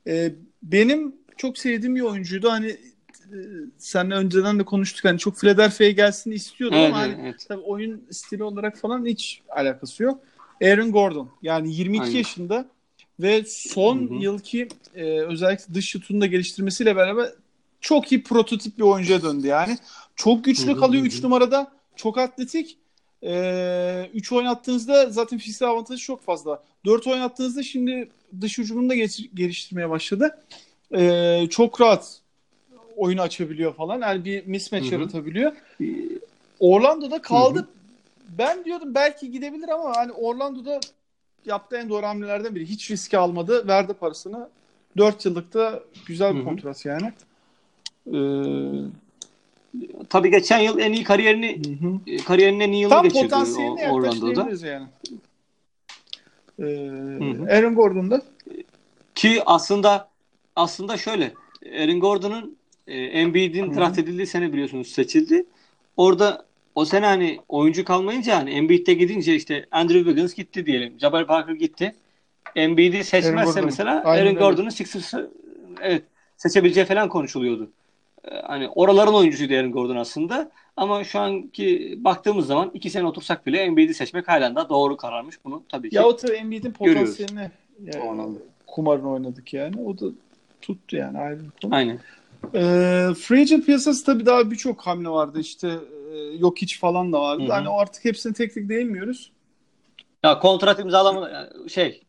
Ee, 0.07 0.33
benim 0.63 1.15
çok 1.37 1.57
sevdiğim 1.57 1.95
bir 1.95 2.01
oyuncuydu. 2.01 2.51
Hani 2.51 2.67
e, 2.67 3.37
seninle 3.77 4.15
önceden 4.15 4.59
de 4.59 4.63
konuştuk. 4.63 5.05
Hani 5.05 5.19
çok 5.19 5.37
Philadelphia'ya 5.37 5.91
gelsin 5.91 6.31
istiyordum 6.31 6.77
Evet, 6.77 6.89
ama 6.89 6.97
hani 6.97 7.17
evet. 7.21 7.45
tabii 7.47 7.61
oyun 7.61 8.07
stili 8.11 8.43
olarak 8.43 8.77
falan 8.77 9.05
hiç 9.05 9.41
alakası 9.49 10.03
yok. 10.03 10.19
Aaron 10.63 10.91
Gordon 10.91 11.29
yani 11.41 11.73
22 11.73 12.03
Aynen. 12.03 12.17
yaşında 12.17 12.65
ve 13.19 13.43
son 13.47 13.97
Hı 14.09 14.13
hı. 14.13 14.13
yılki 14.13 14.67
e, 14.95 15.03
özellikle 15.03 15.73
dış 15.73 15.89
şutunu 15.89 16.21
da 16.21 16.25
geliştirmesiyle 16.25 16.95
beraber 16.95 17.29
çok 17.81 18.11
iyi 18.11 18.23
prototip 18.23 18.77
bir 18.77 18.83
oyuncuya 18.83 19.21
döndü 19.21 19.47
yani. 19.47 19.77
Çok 20.15 20.45
güçlü 20.45 20.67
Hı 20.67 20.75
hı, 20.75 20.79
kalıyor 20.79 21.03
hı 21.03 21.07
3 21.07 21.19
hı. 21.19 21.25
numarada. 21.25 21.71
Çok 21.95 22.17
atletik. 22.17 22.77
3 23.21 24.31
oynattığınızda 24.31 25.09
zaten 25.09 25.39
fiziksel 25.39 25.67
avantajı 25.67 26.03
çok 26.03 26.21
fazla. 26.21 26.63
4 26.85 27.07
oynattığınızda 27.07 27.63
şimdi 27.63 28.09
dış 28.41 28.57
hücumunu 28.57 28.89
da 28.89 28.95
geliştirmeye 29.33 29.89
başladı. 29.89 30.39
Ee, 30.95 31.47
çok 31.49 31.81
rahat 31.81 32.21
oyunu 32.97 33.21
açabiliyor 33.21 33.73
falan. 33.75 34.01
Yani 34.01 34.25
bir 34.25 34.45
mismatch 34.45 34.85
Hı 34.85 34.89
hı. 34.89 34.93
yaratabiliyor. 34.93 35.51
Orlando'da 36.59 37.21
kaldı. 37.21 37.67
Ben 38.37 38.65
diyordum 38.65 38.95
belki 38.95 39.31
gidebilir 39.31 39.69
ama 39.69 39.95
hani 39.95 40.11
Orlando'da 40.11 40.79
yaptığı 41.45 41.77
en 41.77 41.89
doğru 41.89 42.05
hamlelerden 42.05 42.55
biri. 42.55 42.65
Hiç 42.65 42.91
riski 42.91 43.17
almadı. 43.17 43.67
Verdi 43.67 43.93
parasını. 43.93 44.49
4 44.97 45.25
yıllıkta 45.25 45.83
güzel 46.05 46.35
bir 46.35 46.43
kontrat 46.43 46.85
yani. 46.85 47.13
Ee, 48.07 49.04
Tabii 50.09 50.31
geçen 50.31 50.59
yıl 50.59 50.79
en 50.79 50.93
iyi 50.93 51.03
kariyerini 51.03 51.57
hı 51.65 51.87
hı. 51.87 51.99
e, 52.07 52.17
kariyerinin 52.17 52.59
en 52.59 52.71
iyi 52.71 52.81
yılını 52.81 52.95
Tam 52.95 53.03
geçirdi 53.03 53.23
potansiyeline 53.23 53.91
Orlando'da. 53.91 54.67
yani. 54.67 54.87
Ee, 56.59 56.63
hı. 56.63 57.47
Aaron 57.49 57.75
Gordon'da 57.75 58.21
Ki 59.15 59.41
aslında 59.45 60.09
aslında 60.55 60.97
şöyle 60.97 61.33
Aaron 61.79 61.99
Gordon'un 61.99 62.57
e, 62.87 62.97
Embiid'in 62.97 63.75
draft 63.75 63.99
edildiği 63.99 64.27
sene 64.27 64.53
biliyorsunuz 64.53 64.87
seçildi. 64.87 65.45
Orada 65.97 66.45
o 66.75 66.85
sene 66.85 67.05
hani 67.05 67.39
oyuncu 67.49 67.85
kalmayınca 67.85 68.37
hani 68.37 68.51
Embiid'de 68.51 68.93
gidince 68.93 69.35
işte 69.35 69.65
Andrew 69.71 70.03
Wiggins 70.03 70.33
gitti 70.33 70.65
diyelim. 70.65 70.99
Jabari 70.99 71.25
Parker 71.25 71.53
gitti. 71.53 71.95
Embiid'i 72.55 72.95
Aaron 72.95 73.03
seçmezse 73.03 73.51
Gordon. 73.51 73.65
mesela 73.65 74.03
Aynen 74.05 74.25
Aaron. 74.25 74.35
Gordon'un 74.39 74.69
Sixers'ı 74.69 75.31
evet 75.81 76.03
seçebileceği 76.37 76.85
falan 76.85 77.09
konuşuluyordu. 77.09 77.69
E, 78.31 78.35
Hani 78.35 78.69
oraların 78.69 79.13
oyuncusuydu 79.13 79.53
Aaron 79.53 79.71
Gordon 79.71 79.95
aslında. 79.95 80.51
Ama 80.77 81.03
şu 81.03 81.19
anki 81.19 81.95
baktığımız 81.97 82.47
zaman 82.47 82.71
iki 82.73 82.89
sene 82.89 83.07
otursak 83.07 83.45
bile 83.45 83.59
Embiid'i 83.59 83.93
seçmek 83.93 84.27
halen 84.27 84.55
daha 84.55 84.69
doğru 84.69 84.97
kararmış. 84.97 85.35
Bunu 85.45 85.63
tabii 85.69 85.89
ki 85.89 85.95
ya 85.95 86.05
o 86.05 86.15
tabii 86.15 86.35
Embiid'in 86.35 86.71
potansiyelini 86.71 87.51
yani, 87.83 88.37
kumarını 88.67 89.11
oynadık 89.11 89.53
yani. 89.53 89.81
O 89.85 89.99
da 89.99 90.05
tuttu 90.61 90.95
yani 90.95 91.17
ayrı 91.17 91.39
bir 91.39 91.49
konu. 91.61 91.75
Aynen. 91.75 91.99
Ee, 92.53 93.07
free 93.17 93.41
agent 93.41 93.65
piyasası 93.65 94.05
tabii 94.05 94.25
daha 94.25 94.51
birçok 94.51 94.81
hamle 94.81 95.09
vardı. 95.09 95.39
İşte 95.39 95.79
e, 96.13 96.17
yok 96.17 96.57
hiç 96.57 96.79
falan 96.79 97.13
da 97.13 97.21
vardı. 97.21 97.43
Hı 97.43 97.47
hı. 97.47 97.51
Hani 97.51 97.69
o 97.69 97.77
artık 97.77 98.05
hepsini 98.05 98.33
tek 98.33 98.53
tek 98.53 98.69
değinmiyoruz. 98.69 99.31
Ya 100.23 100.39
kontrat 100.39 100.79
imzalama 100.79 101.29
yani 101.29 101.69
şey 101.69 102.03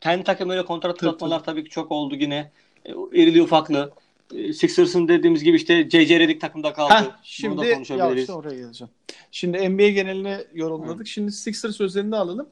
kendi 0.00 0.24
takım 0.24 0.50
öyle 0.50 0.64
kontrat 0.64 1.02
uzatmalar 1.02 1.44
tabii 1.44 1.64
ki 1.64 1.70
çok 1.70 1.92
oldu 1.92 2.14
yine. 2.14 2.50
E, 2.84 2.92
irili 3.12 3.42
ufaklı. 3.42 3.92
Sixers'ın 4.30 5.08
dediğimiz 5.08 5.44
gibi 5.44 5.56
işte 5.56 5.90
J.J. 5.90 6.20
Redick 6.20 6.40
takımda 6.40 6.72
kaldı. 6.72 6.94
Heh, 6.94 7.04
şimdi 7.22 7.66
ya 7.66 8.14
işte 8.14 8.32
oraya 8.32 8.56
geleceğim. 8.56 8.90
Şimdi 9.30 9.70
NBA 9.70 9.88
geneline 9.88 10.44
yorumladık. 10.54 11.06
Şimdi 11.06 11.32
Sixers 11.32 11.80
özelinde 11.80 12.16
alalım. 12.16 12.48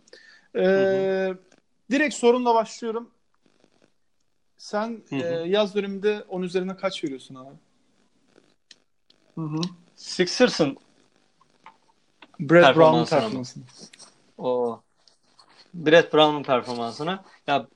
Ee, 0.54 0.60
Hı 0.60 1.38
direkt 1.90 2.14
sorunla 2.14 2.54
başlıyorum. 2.54 3.10
Sen 4.56 5.02
Hı 5.08 5.16
hı. 5.16 5.20
e, 5.20 5.48
yaz 5.48 5.74
döneminde 5.74 6.24
10 6.28 6.42
üzerinden 6.42 6.76
kaç 6.76 7.04
veriyorsun 7.04 7.34
abi? 7.34 7.54
Hı 9.34 9.40
hı. 9.40 9.60
Sixers'ın 9.96 10.76
Brad 12.40 12.76
Brown'un 12.76 13.04
performansını. 13.04 13.64
o 14.38 14.80
Brett 15.74 16.12
Brown'un 16.14 16.42
performansına 16.42 17.24
ya 17.46 17.68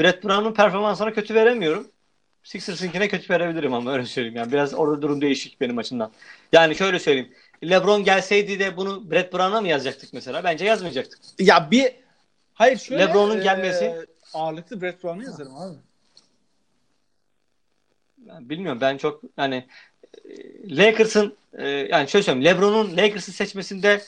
Brett 0.00 0.24
Brown'un 0.24 0.54
performansına 0.54 1.12
kötü 1.12 1.34
veremiyorum. 1.34 1.88
Sixers'ınkine 2.48 3.08
kötü 3.08 3.32
verebilirim 3.34 3.74
ama 3.74 3.92
öyle 3.92 4.06
söyleyeyim. 4.06 4.36
Yani 4.36 4.52
biraz 4.52 4.74
orada 4.74 5.02
durum 5.02 5.20
değişik 5.20 5.60
benim 5.60 5.78
açımdan. 5.78 6.12
Yani 6.52 6.74
şöyle 6.74 6.98
söyleyeyim. 6.98 7.32
LeBron 7.64 8.04
gelseydi 8.04 8.58
de 8.60 8.76
bunu 8.76 9.10
Brett 9.10 9.32
Brown'a 9.32 9.60
mı 9.60 9.68
yazacaktık 9.68 10.12
mesela? 10.12 10.44
Bence 10.44 10.64
yazmayacaktık. 10.64 11.18
Ya 11.38 11.70
bir 11.70 11.92
hayır 12.54 12.78
şöyle 12.78 13.02
LeBron'un 13.02 13.38
e, 13.40 13.42
gelmesi- 13.42 14.06
ağırlıklı 14.34 14.80
Brad 14.82 15.02
Brown'u 15.02 15.22
yazarım 15.22 15.56
abi. 15.56 15.76
Ben 18.18 18.48
bilmiyorum 18.48 18.80
ben 18.80 18.96
çok 18.96 19.22
hani 19.36 19.66
e, 20.24 20.76
Lakers'ın 20.76 21.36
e, 21.52 21.68
yani 21.68 22.08
şöyle 22.08 22.22
söyleyeyim 22.22 22.44
LeBron'un 22.44 22.96
Lakers'ı 22.96 23.32
seçmesinde 23.32 24.02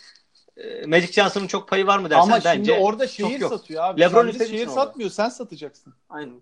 e, 0.57 0.86
Magic 0.86 1.12
Johnson'ın 1.12 1.47
çok 1.47 1.68
payı 1.68 1.86
var 1.86 1.99
mı 1.99 2.11
dersen 2.11 2.22
Ama 2.22 2.36
bence 2.45 2.72
şimdi 2.72 2.72
orada 2.72 3.07
şehir 3.07 3.41
satıyor 3.41 3.84
abi. 3.84 4.01
LeBron 4.01 4.30
şehir 4.30 4.66
satmıyor. 4.66 5.11
Sen 5.11 5.28
satacaksın. 5.28 5.95
Aynen. 6.11 6.41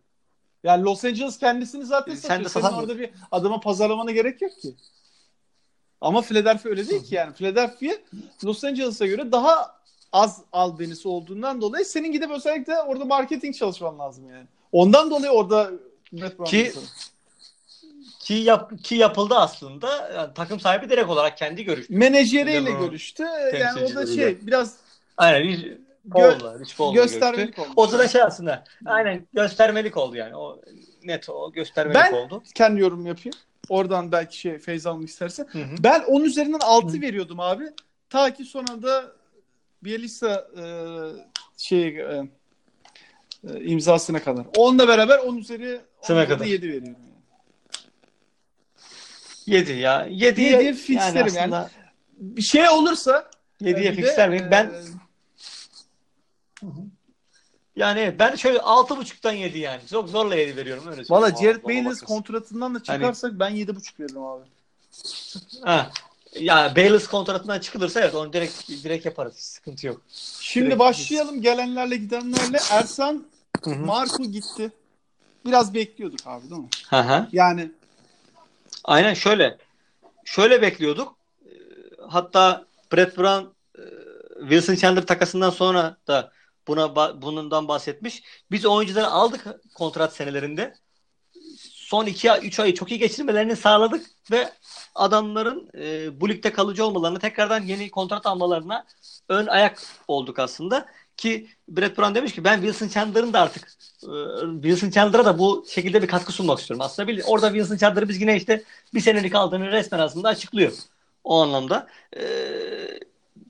Yani 0.64 0.84
Los 0.84 1.04
Angeles 1.04 1.38
kendisini 1.38 1.84
zaten 1.84 2.14
Sen 2.14 2.28
satıyor. 2.28 2.44
de 2.44 2.48
Senin 2.48 2.82
orada 2.82 2.98
bir 2.98 3.10
adama 3.30 3.60
pazarlamana 3.60 4.10
gerek 4.10 4.42
yok 4.42 4.60
ki. 4.60 4.74
Ama 6.00 6.22
Philadelphia 6.22 6.68
öyle 6.70 6.88
değil 6.88 7.04
ki 7.04 7.14
yani. 7.14 7.34
Philadelphia 7.34 7.92
Los 8.44 8.64
Angeles'a 8.64 9.06
göre 9.06 9.32
daha 9.32 9.78
az 10.12 10.40
albenisi 10.52 11.08
olduğundan 11.08 11.60
dolayı 11.60 11.84
senin 11.84 12.12
gidip 12.12 12.30
özellikle 12.30 12.80
orada 12.80 13.04
marketing 13.04 13.56
çalışman 13.56 13.98
lazım 13.98 14.30
yani. 14.30 14.46
Ondan 14.72 15.10
dolayı 15.10 15.32
orada 15.32 15.70
Ki-. 16.46 16.72
Ki 18.20 18.34
yap 18.34 18.84
ki 18.84 18.94
yapıldı 18.94 19.34
aslında. 19.34 20.10
Yani 20.16 20.34
takım 20.34 20.60
sahibi 20.60 20.90
direkt 20.90 21.10
olarak 21.10 21.38
kendi 21.38 21.64
görüştü. 21.64 21.94
menajeriyle 21.94 22.70
görüştü. 22.70 23.22
Yani 23.60 23.84
o 23.84 23.94
da 23.94 24.06
şey 24.06 24.46
biraz 24.46 24.76
Aynen 25.16 25.78
Paul'la, 26.10 26.58
Rich 26.58 26.76
Paul'la 26.76 26.94
göstermelik 26.94 27.58
olmuş. 27.58 27.72
O 27.76 27.86
sıra 27.86 28.08
şey 28.08 28.22
aslında. 28.22 28.64
Aynen 28.86 29.26
göstermelik 29.32 29.96
oldu 29.96 30.16
yani. 30.16 30.36
O 30.36 30.60
net 31.04 31.28
o 31.28 31.52
göstermelik 31.52 32.00
Ben- 32.00 32.12
oldu. 32.12 32.42
kendi 32.54 32.80
yorum 32.80 33.06
yapayım. 33.06 33.34
Oradan 33.68 34.12
belki 34.12 34.38
şey 34.38 34.58
feyz 34.58 34.86
almak 34.86 35.08
istersen. 35.08 35.46
Hı 35.52 35.58
hı. 35.58 35.76
Ben 35.78 36.00
10 36.00 36.20
üzerinden 36.24 36.60
6 36.62 37.00
veriyordum 37.00 37.40
abi. 37.40 37.64
Ta 38.10 38.34
ki 38.34 38.44
son 38.44 38.66
anda 38.70 39.12
Bielisa 39.84 40.48
e, 40.56 40.64
şey 41.56 41.88
e, 41.88 42.28
e, 43.48 43.60
imzasına 43.64 44.22
kadar. 44.22 44.46
Onunla 44.56 44.88
beraber 44.88 45.18
10 45.18 45.36
üzeri 45.36 45.80
Sına 46.02 46.22
10 46.22 46.26
kadar. 46.26 46.44
7 46.44 46.68
veriyorum. 46.68 46.86
Yani. 46.86 47.08
7 49.46 49.72
ya. 49.72 50.06
7 50.10 50.40
Yediye 50.42 50.72
fixlerim 50.72 51.34
yani. 51.34 51.66
Bir 52.12 52.42
şey 52.42 52.68
olursa 52.68 53.30
7'ye 53.62 53.76
bir 53.76 53.84
de, 53.84 53.92
fixler 53.92 54.28
miyim? 54.28 54.48
Ben 54.50 54.72
e, 56.62 56.66
yani 57.76 58.16
ben 58.18 58.34
şöyle 58.34 58.58
6.5'tan 58.58 59.32
7 59.32 59.58
yani. 59.58 59.80
Çok 59.90 60.08
zorla 60.08 60.34
7 60.34 60.56
veriyorum 60.56 60.84
öyle. 60.90 61.02
Valla 61.10 61.30
Jared 61.30 61.64
Bayless 61.64 62.02
kontratından 62.02 62.74
da 62.74 62.82
çıkarsak 62.82 63.32
ben 63.32 63.50
7.5 63.56 64.00
veririm 64.00 64.22
abi. 64.22 64.44
Ha. 65.64 65.90
Ya 66.40 66.72
Bayless 66.76 67.06
kontratından 67.06 67.58
çıkılırsa 67.58 68.00
evet 68.00 68.14
onu 68.14 68.32
direkt 68.32 68.68
direkt 68.68 69.06
yaparız. 69.06 69.34
Hiç 69.36 69.42
sıkıntı 69.42 69.86
yok. 69.86 70.00
Şimdi 70.40 70.66
Direkt- 70.66 70.78
başlayalım 70.78 71.42
gelenlerle 71.42 71.96
gidenlerle. 71.96 72.58
Ersan 72.70 73.24
Marco 73.66 74.24
gitti. 74.24 74.72
Biraz 75.46 75.74
bekliyorduk 75.74 76.20
abi 76.26 76.50
değil 76.50 76.62
mi? 76.62 76.68
Hı 76.90 77.00
hı. 77.00 77.28
Yani 77.32 77.70
Aynen 78.84 79.14
şöyle. 79.14 79.58
Şöyle 80.24 80.62
bekliyorduk. 80.62 81.16
hatta 82.08 82.64
Brett 82.92 83.18
Brown 83.18 83.46
e, 83.78 83.82
Wilson 84.40 84.74
Chandler 84.74 85.06
takasından 85.06 85.50
sonra 85.50 85.96
da 86.06 86.32
buna 86.68 87.22
bundan 87.22 87.68
bahsetmiş. 87.68 88.22
Biz 88.50 88.66
oyuncuları 88.66 89.06
aldık 89.06 89.46
kontrat 89.74 90.14
senelerinde. 90.16 90.74
Son 91.58 92.06
2 92.06 92.30
3 92.42 92.60
ayı 92.60 92.74
çok 92.74 92.90
iyi 92.90 92.98
geçirmelerini 92.98 93.56
sağladık 93.56 94.06
ve 94.30 94.52
adamların 94.94 95.70
e, 95.78 96.20
bu 96.20 96.28
ligde 96.28 96.52
kalıcı 96.52 96.84
olmalarını 96.84 97.18
tekrardan 97.18 97.62
yeni 97.62 97.90
kontrat 97.90 98.26
almalarına 98.26 98.84
ön 99.28 99.46
ayak 99.46 99.82
olduk 100.08 100.38
aslında. 100.38 100.86
Ki 101.16 101.48
Brett 101.68 101.98
Brown 101.98 102.14
demiş 102.14 102.32
ki 102.32 102.44
ben 102.44 102.60
Wilson 102.60 102.88
Chandler'ın 102.88 103.32
da 103.32 103.40
artık 103.40 103.68
e, 104.02 104.12
Wilson 104.62 104.90
Chandler'a 104.90 105.24
da 105.24 105.38
bu 105.38 105.66
şekilde 105.68 106.02
bir 106.02 106.06
katkı 106.06 106.32
sunmak 106.32 106.58
istiyorum. 106.58 106.84
Aslında 106.84 107.08
bir, 107.08 107.22
orada 107.26 107.48
Wilson 107.48 107.76
Chandler'ı 107.76 108.08
biz 108.08 108.20
yine 108.20 108.36
işte 108.36 108.62
bir 108.94 109.00
senelik 109.00 109.34
aldığını 109.34 109.72
resmen 109.72 109.98
aslında 109.98 110.28
açıklıyor. 110.28 110.72
O 111.24 111.42
anlamda. 111.42 111.86
E, 112.16 112.22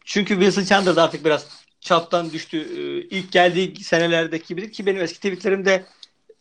çünkü 0.05 0.35
Wilson 0.35 0.64
Chandler 0.64 0.97
da 0.97 1.03
artık 1.03 1.25
biraz 1.25 1.47
çaptan 1.81 2.33
düştü. 2.33 2.59
E, 2.59 3.01
ilk 3.16 3.33
geldiği 3.33 3.85
senelerdeki 3.85 4.55
gibi 4.55 4.72
ki 4.72 4.87
benim 4.87 5.01
eski 5.01 5.16
tweetlerimde 5.16 5.85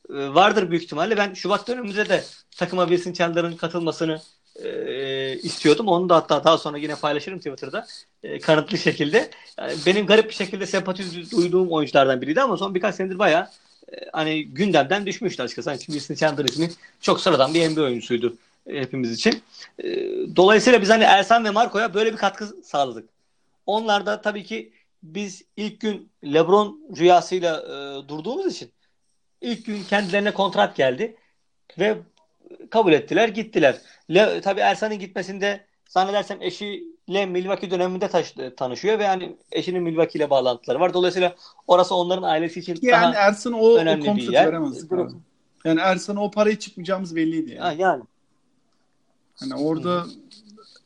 e, 0.10 0.14
vardır 0.14 0.72
büyük 0.72 0.84
ihtimalle. 0.84 1.18
Ben 1.18 1.34
Şubat 1.34 1.68
dönemimize 1.68 2.10
de 2.10 2.24
takıma 2.58 2.88
Wilson 2.88 3.14
Chandler'ın 3.14 3.56
katılmasını 3.56 4.22
e, 4.64 5.38
istiyordum. 5.38 5.88
Onu 5.88 6.10
da 6.10 6.16
hatta 6.16 6.44
daha 6.44 6.58
sonra 6.58 6.78
yine 6.78 6.96
paylaşırım 6.96 7.38
Twitter'da 7.38 7.88
e, 8.24 8.40
kanıtlı 8.40 8.78
şekilde. 8.78 9.30
Yani 9.60 9.74
benim 9.86 10.06
garip 10.06 10.30
bir 10.30 10.36
şekilde 10.36 10.66
sempati 10.66 11.32
duyduğum 11.32 11.72
oyunculardan 11.72 12.22
biriydi 12.22 12.42
ama 12.42 12.58
son 12.58 12.76
birkaç 12.76 12.96
senedir 12.96 13.20
bayağı 13.20 13.48
hani 14.14 14.46
gündemden 14.46 15.06
düşmüştü 15.06 15.44
açıkçası. 15.44 15.70
Hani 15.70 15.80
Wilson 15.80 16.16
Chandler 16.16 16.46
ismi 16.46 16.72
çok 17.02 17.22
sıradan 17.22 17.54
bir 17.54 17.70
NBA 17.70 17.82
oyuncusuydu 17.82 18.38
hepimiz 18.70 19.12
için. 19.12 19.44
Dolayısıyla 20.36 20.82
biz 20.82 20.90
hani 20.90 21.04
Ersan 21.04 21.46
ve 21.46 21.50
Marco'ya 21.50 21.94
böyle 21.94 22.12
bir 22.12 22.18
katkı 22.18 22.48
sağladık. 22.64 23.10
Onlar 23.66 24.06
da 24.06 24.22
tabii 24.22 24.44
ki 24.44 24.72
biz 25.16 25.43
ilk 25.58 25.82
gün 25.82 26.12
LeBron 26.24 26.82
rüyasıyla 26.97 27.62
e, 27.62 28.08
durduğumuz 28.08 28.53
için 28.53 28.72
ilk 29.41 29.66
gün 29.66 29.84
kendilerine 29.84 30.34
kontrat 30.34 30.76
geldi 30.76 31.16
ve 31.80 31.97
kabul 32.70 32.93
ettiler, 32.93 33.30
gittiler. 33.30 33.82
Le, 34.10 34.41
tabii 34.41 34.60
Ersan'ın 34.60 34.99
gitmesinde 34.99 35.66
zannedersem 35.89 36.41
eşiyle 36.41 37.26
Milwaukee 37.26 37.72
döneminde 37.72 38.08
taş, 38.08 38.36
tanışıyor 38.58 38.99
ve 38.99 39.03
yani 39.03 39.36
eşinin 39.51 39.84
Milwaukee 39.84 40.20
ile 40.20 40.30
bağlantıları 40.30 40.80
var. 40.80 40.93
Dolayısıyla 40.93 41.36
orası 41.68 41.95
onların 41.95 42.24
ailesi 42.24 42.60
için 42.60 42.80
yani 42.82 43.14
daha 43.14 43.28
Ersan 43.28 43.53
o, 43.53 43.78
önemli 43.78 44.03
o 44.03 44.05
kontratı 44.05 44.32
veremez. 44.32 44.86
Yani 45.66 45.80
Ersan'a 45.80 46.24
o 46.24 46.32
parayı 46.32 46.60
çıkmayacağımız 46.60 47.16
belliydi 47.16 47.51
yani. 47.51 47.62
Ha, 47.62 47.76
yani. 47.78 48.03
Hani 49.36 49.55
orada 49.55 50.03
hmm. 50.03 50.12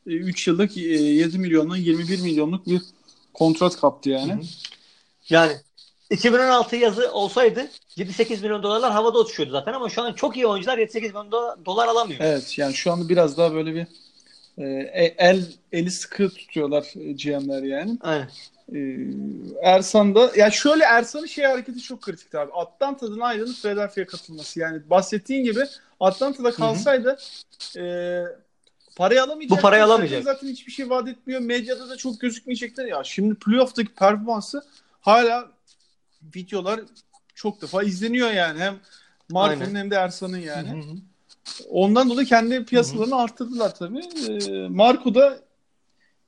3 0.05 0.47
yıllık 0.47 0.77
7 0.77 1.35
e, 1.35 1.39
milyonluk 1.39 1.77
21 1.77 2.21
milyonluk 2.21 2.67
bir 2.67 2.81
kontrat 3.33 3.75
kaptı 3.75 4.09
yani. 4.09 4.31
Hı 4.31 4.37
hı. 4.37 4.41
Yani 5.29 5.53
2016 6.09 6.75
yazı 6.75 7.11
olsaydı 7.11 7.69
7-8 7.97 8.41
milyon 8.41 8.63
dolarlar 8.63 8.91
havada 8.91 9.19
uçuşuyordu 9.19 9.51
zaten 9.51 9.73
ama 9.73 9.89
şu 9.89 10.01
an 10.01 10.13
çok 10.13 10.35
iyi 10.35 10.47
oyuncular 10.47 10.77
7-8 10.77 11.01
milyon 11.01 11.31
dolar, 11.31 11.65
dolar 11.65 11.87
alamıyor. 11.87 12.19
Evet 12.23 12.57
yani 12.57 12.73
şu 12.73 12.91
anda 12.91 13.09
biraz 13.09 13.37
daha 13.37 13.53
böyle 13.53 13.75
bir 13.75 13.87
e, 14.57 14.65
e 14.93 15.15
el 15.17 15.45
eli 15.71 15.91
sıkı 15.91 16.29
tutuyorlar 16.29 16.93
e, 16.95 17.11
GM'ler 17.11 17.63
yani. 17.63 17.97
Aynen. 18.01 18.27
Ee, 18.75 18.97
Ersan 19.63 20.15
da 20.15 20.31
ya 20.35 20.51
şöyle 20.51 20.83
Ersan'ın 20.83 21.25
şey 21.25 21.45
hareketi 21.45 21.79
çok 21.79 22.01
kritikti 22.01 22.39
abi. 22.39 22.51
Atlanta'dan 22.53 23.19
ayrılıp 23.19 23.55
Philadelphia'ya 23.55 24.07
katılması. 24.07 24.59
Yani 24.59 24.89
bahsettiğin 24.89 25.43
gibi 25.43 25.59
Atlanta'da 25.99 26.51
kalsaydı 26.51 27.17
e, 27.77 27.83
parayı 28.95 29.23
alamayacak. 29.23 29.57
Bu 29.57 29.61
parayı 29.61 29.83
alamayacak. 29.83 30.23
Zaten 30.23 30.47
hiçbir 30.47 30.71
şey 30.71 30.89
vaat 30.89 31.07
etmiyor. 31.07 31.41
Medyada 31.41 31.89
da 31.89 31.97
çok 31.97 32.19
gözükmeyecekler. 32.19 32.85
Ya 32.85 33.03
şimdi 33.03 33.35
playoff'taki 33.35 33.93
performansı 33.93 34.63
hala 35.01 35.51
videolar 36.35 36.79
çok 37.35 37.61
defa 37.61 37.83
izleniyor 37.83 38.31
yani. 38.31 38.59
Hem 38.59 38.79
Marco'nun 39.29 39.75
hem 39.75 39.91
de 39.91 39.95
Ersan'ın 39.95 40.37
yani. 40.37 40.69
Hı 40.69 40.75
hı. 40.75 40.95
Ondan 41.69 42.09
dolayı 42.09 42.27
kendi 42.27 42.65
piyasalarını 42.65 43.15
hı 43.15 43.19
hı. 43.19 43.21
arttırdılar 43.21 43.75
tabii. 43.75 43.99
Ee, 43.99 44.67
Marco 44.67 45.15
da 45.15 45.39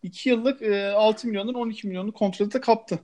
2 0.04 0.30
yıllık 0.30 0.62
e, 0.62 0.92
6 0.92 1.28
milyondan 1.28 1.56
12 1.56 1.88
milyonluk 1.88 2.16
kontratı 2.16 2.62
kaptı. 2.62 3.00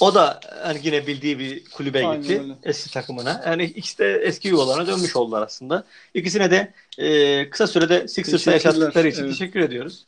O 0.00 0.14
da 0.14 0.40
hani 0.62 0.80
yine 0.82 1.06
bildiği 1.06 1.38
bir 1.38 1.64
kulübe 1.64 2.06
Aynen 2.06 2.22
gitti. 2.22 2.40
Öyle. 2.40 2.52
Eski 2.62 2.92
takımına. 2.92 3.42
Yani 3.46 3.64
ikisi 3.64 3.98
de 3.98 4.12
eski 4.12 4.48
yuvalarına 4.48 4.86
dönmüş 4.86 5.16
oldular 5.16 5.42
aslında. 5.42 5.84
İkisine 6.14 6.50
de 6.50 6.72
e, 6.98 7.50
kısa 7.50 7.66
sürede 7.66 8.08
Sixers'ta 8.08 8.52
yaşattıkları 8.52 9.08
için 9.08 9.22
evet. 9.22 9.30
teşekkür 9.30 9.60
ediyoruz. 9.60 10.06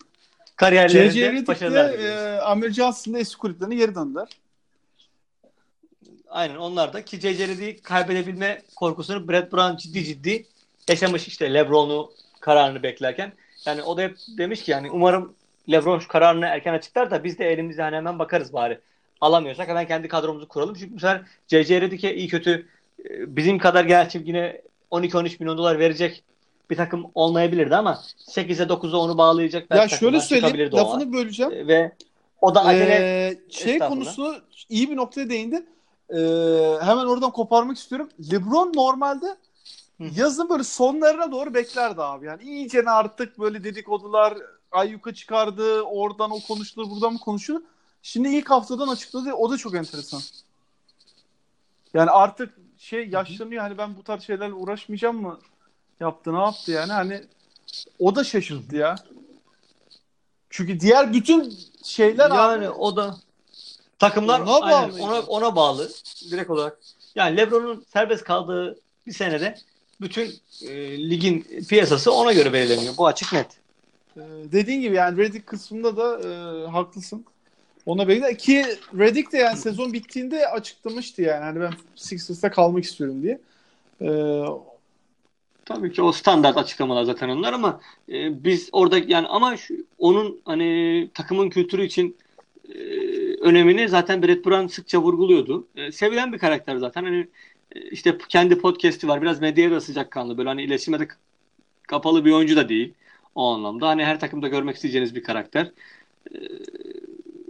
Kariyerlerinde 0.56 1.46
başarılar 1.46 1.92
diliyoruz. 1.92 2.16
E, 2.16 2.40
Amir 2.40 2.72
Johnson'da 2.72 3.18
eski 3.18 3.38
kulüplerine 3.38 3.74
geri 3.74 3.94
döndüler. 3.94 4.28
Aynen 6.28 6.56
onlar 6.56 6.92
da 6.92 7.04
ki. 7.04 7.22
Redick'i 7.22 7.82
kaybedebilme 7.82 8.62
korkusunu 8.76 9.28
Brett 9.28 9.52
Brown 9.52 9.76
ciddi 9.76 10.04
ciddi 10.04 10.46
yaşamış 10.88 11.28
işte 11.28 11.54
LeBron'u 11.54 12.12
kararını 12.40 12.82
beklerken. 12.82 13.32
Yani 13.66 13.82
o 13.82 13.96
da 13.96 14.02
hep 14.02 14.16
demiş 14.38 14.62
ki 14.62 14.70
yani 14.70 14.90
umarım 14.90 15.34
LeBron 15.70 15.98
şu 15.98 16.08
kararını 16.08 16.46
erken 16.46 16.74
açıklar 16.74 17.10
da 17.10 17.24
biz 17.24 17.38
de 17.38 17.52
elimizde 17.52 17.82
hani 17.82 17.96
hemen 17.96 18.18
bakarız 18.18 18.52
bari. 18.52 18.80
Alamıyorsak 19.20 19.68
hemen 19.68 19.86
kendi 19.86 20.08
kadromuzu 20.08 20.48
kuralım. 20.48 20.74
Çünkü 20.74 20.94
bu 20.94 21.00
sefer 21.00 21.22
J.J. 21.48 21.80
Redick'e 21.80 22.14
iyi 22.14 22.28
kötü 22.28 22.66
e, 23.04 23.36
bizim 23.36 23.58
kadar 23.58 23.84
gerçi 23.84 24.22
yine 24.24 24.62
12-13 24.90 25.36
milyon 25.40 25.58
dolar 25.58 25.78
verecek 25.78 26.24
bir 26.70 26.76
takım 26.76 27.06
olmayabilirdi 27.14 27.76
ama 27.76 28.02
8'e 28.28 28.66
9'a 28.66 28.96
onu 28.96 29.18
bağlayacak. 29.18 29.74
Ya 29.74 29.88
şöyle 29.88 30.20
söyleyeyim 30.20 30.72
lafını 30.72 31.12
böleceğim. 31.12 31.52
E, 31.52 31.66
ve 31.66 31.92
o 32.40 32.54
da 32.54 32.64
acele 32.64 32.94
ee, 32.94 33.38
şey 33.50 33.78
konusunu 33.78 34.36
iyi 34.68 34.90
bir 34.90 34.96
noktaya 34.96 35.30
değindi. 35.30 35.66
Ee, 36.10 36.16
hemen 36.82 37.06
oradan 37.06 37.30
koparmak 37.30 37.76
istiyorum. 37.76 38.08
LeBron 38.32 38.72
normalde 38.74 39.36
yazın 39.98 40.48
böyle 40.48 40.62
sonlarına 40.62 41.32
doğru 41.32 41.54
beklerdi 41.54 42.02
abi. 42.02 42.26
Yani 42.26 42.42
iyice 42.42 42.82
artık 42.82 43.38
böyle 43.38 43.64
dedikodular 43.64 44.34
ayyuka 44.72 45.14
çıkardı. 45.14 45.82
Oradan 45.82 46.30
o 46.30 46.38
konuşulur, 46.48 46.90
buradan 46.90 47.12
mı 47.12 47.18
konuşulur. 47.18 47.62
Şimdi 48.06 48.28
ilk 48.28 48.50
haftadan 48.50 48.88
açıkladı. 48.88 49.32
O 49.32 49.50
da 49.50 49.56
çok 49.56 49.74
enteresan. 49.74 50.20
Yani 51.94 52.10
artık 52.10 52.54
şey 52.78 53.08
yaşlanıyor. 53.08 53.62
Hani 53.62 53.78
ben 53.78 53.96
bu 53.96 54.02
tarz 54.02 54.22
şeylerle 54.22 54.54
uğraşmayacağım 54.54 55.22
mı? 55.22 55.40
Yaptı 56.00 56.34
ne 56.34 56.38
yaptı 56.38 56.72
yani? 56.72 56.92
Hani 56.92 57.24
o 57.98 58.16
da 58.16 58.24
şaşırttı 58.24 58.76
ya. 58.76 58.96
Çünkü 60.50 60.80
diğer 60.80 61.12
bütün 61.12 61.58
şeyler 61.82 62.30
yani 62.30 62.68
abi, 62.68 62.70
o 62.70 62.96
da 62.96 63.16
takımlar 63.98 64.40
ona 64.40 64.64
aynen, 64.64 64.98
ona, 64.98 65.20
ona 65.20 65.56
bağlı 65.56 65.90
direkt 66.30 66.50
olarak. 66.50 66.78
Yani 67.14 67.36
LeBron'un 67.36 67.84
serbest 67.92 68.24
kaldığı 68.24 68.80
bir 69.06 69.12
senede 69.12 69.58
bütün 70.00 70.34
e, 70.62 70.98
ligin 71.10 71.46
piyasası 71.68 72.12
ona 72.12 72.32
göre 72.32 72.52
belirleniyor. 72.52 72.96
Bu 72.96 73.06
açık 73.06 73.32
net. 73.32 73.48
Ee, 74.16 74.20
dediğin 74.52 74.80
gibi 74.80 74.94
yani 74.94 75.18
Redick 75.18 75.46
kısmında 75.46 75.96
da 75.96 76.28
e, 76.28 76.66
haklısın. 76.66 77.26
Ona 77.86 78.08
bekle 78.08 78.36
ki 78.36 78.66
Redick 78.98 79.32
de 79.32 79.38
yani 79.38 79.56
sezon 79.56 79.92
bittiğinde 79.92 80.48
açıklamıştı 80.48 81.22
yani 81.22 81.44
hani 81.44 81.60
ben 81.60 81.72
Sixers'ta 81.94 82.50
kalmak 82.50 82.84
istiyorum 82.84 83.22
diye. 83.22 83.40
Ee, 84.02 84.08
Tabii 85.64 85.92
ki 85.92 86.02
o 86.02 86.12
standart 86.12 86.56
açıklamalar 86.56 87.04
zaten 87.04 87.28
onlar 87.28 87.52
ama 87.52 87.80
e, 88.08 88.44
biz 88.44 88.68
orada 88.72 88.98
yani 88.98 89.26
ama 89.26 89.56
şu, 89.56 89.74
onun 89.98 90.42
hani 90.44 91.10
takımın 91.14 91.50
kültürü 91.50 91.84
için 91.84 92.16
e, 92.68 92.78
önemini 93.40 93.88
zaten 93.88 94.22
Brett 94.22 94.46
Brown 94.46 94.66
sıkça 94.66 95.02
vurguluyordu. 95.02 95.68
E, 95.76 95.92
sevilen 95.92 96.32
bir 96.32 96.38
karakter 96.38 96.76
zaten. 96.76 97.04
Hani 97.04 97.28
e, 97.72 97.80
işte 97.90 98.18
kendi 98.28 98.58
podcast'i 98.58 99.08
var. 99.08 99.22
Biraz 99.22 99.40
medyaya 99.40 99.70
da 99.70 99.80
sıcakkanlı. 99.80 100.38
Böyle 100.38 100.48
hani 100.48 100.62
iletişime 100.62 101.00
de 101.00 101.08
kapalı 101.88 102.24
bir 102.24 102.32
oyuncu 102.32 102.56
da 102.56 102.68
değil. 102.68 102.94
O 103.34 103.54
anlamda. 103.54 103.88
Hani 103.88 104.04
her 104.04 104.20
takımda 104.20 104.48
görmek 104.48 104.76
isteyeceğiniz 104.76 105.14
bir 105.14 105.22
karakter. 105.22 105.72
E, 106.34 106.38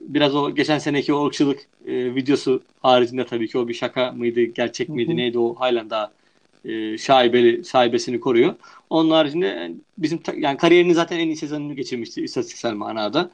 biraz 0.06 0.34
o 0.34 0.54
geçen 0.54 0.78
seneki 0.78 1.14
o 1.14 1.26
ırkçılık 1.26 1.60
e, 1.86 2.14
videosu 2.14 2.62
haricinde 2.82 3.26
tabii 3.26 3.48
ki 3.48 3.58
o 3.58 3.68
bir 3.68 3.74
şaka 3.74 4.12
mıydı, 4.12 4.42
gerçek 4.42 4.88
miydi, 4.88 5.08
Hı-hı. 5.08 5.16
neydi 5.16 5.38
o 5.38 5.54
halen 5.54 5.90
daha 5.90 6.12
e, 6.64 6.98
şaibeli 6.98 7.64
sahibesini 7.64 8.20
koruyor. 8.20 8.54
Onun 8.90 9.10
haricinde 9.10 9.72
bizim 9.98 10.20
yani 10.36 10.56
kariyerinin 10.56 10.94
zaten 10.94 11.18
en 11.18 11.26
iyi 11.26 11.36
sezonunu 11.36 11.76
geçirmişti 11.76 12.22
istatistiksel 12.22 12.74
manada. 12.74 13.30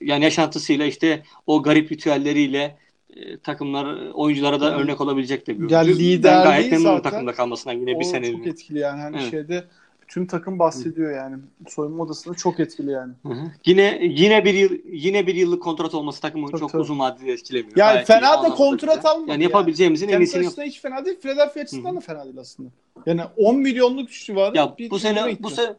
Yani 0.00 0.24
yaşantısıyla 0.24 0.86
işte 0.86 1.22
o 1.46 1.62
garip 1.62 1.92
ritüelleriyle 1.92 2.76
e, 3.16 3.38
takımlar 3.38 4.12
oyunculara 4.12 4.60
da 4.60 4.78
örnek 4.78 5.00
olabilecek 5.00 5.46
de 5.46 5.60
bir. 5.60 5.70
Yani 5.70 5.88
liderliği 5.88 6.22
ben 6.22 6.42
gayet 6.42 6.72
memnunum 6.72 7.02
takımda 7.02 7.32
kalmasına 7.32 7.72
yine 7.72 8.00
bir 8.00 8.04
sene. 8.04 8.32
Çok 8.32 8.46
etkili 8.46 8.78
yani. 8.78 9.00
Hani 9.00 9.16
evet. 9.20 9.30
şeyde 9.30 9.64
tüm 10.10 10.26
takım 10.26 10.58
bahsediyor 10.58 11.16
yani. 11.16 11.36
Soyunma 11.68 12.02
odasında 12.02 12.34
çok 12.34 12.60
etkili 12.60 12.90
yani. 12.90 13.12
Hı 13.22 13.28
hı. 13.28 13.52
Yine 13.66 13.98
yine 14.02 14.44
bir 14.44 14.54
yıl 14.54 14.70
yine 14.84 15.26
bir 15.26 15.34
yıllık 15.34 15.62
kontrat 15.62 15.94
olması 15.94 16.20
takımı 16.20 16.50
tabii, 16.50 16.60
çok 16.60 16.72
tabii. 16.72 16.82
uzun 16.82 16.98
vadede 16.98 17.32
etkilemiyor. 17.32 17.76
Yani 17.76 17.92
Gayet 17.92 18.06
fena 18.06 18.42
da 18.42 18.48
kontrat 18.48 19.06
almadı. 19.06 19.30
Yani 19.30 19.42
yapabileceğimizin 19.42 20.08
yani. 20.08 20.16
en 20.16 20.20
iyisini 20.20 20.44
yap. 20.44 20.52
hiç 20.58 20.80
fena 20.80 21.04
değil. 21.04 21.20
Philadelphia 21.20 21.60
açısından 21.60 21.96
da 21.96 22.00
fena 22.00 22.24
değil 22.24 22.38
aslında. 22.38 22.70
Yani 23.06 23.20
10 23.36 23.56
milyonluk 23.56 24.10
civarı 24.10 24.56
ya, 24.56 24.74
bir 24.78 24.90
bu 24.90 24.98
sene 24.98 25.36
bu 25.40 25.50
sene 25.50 25.74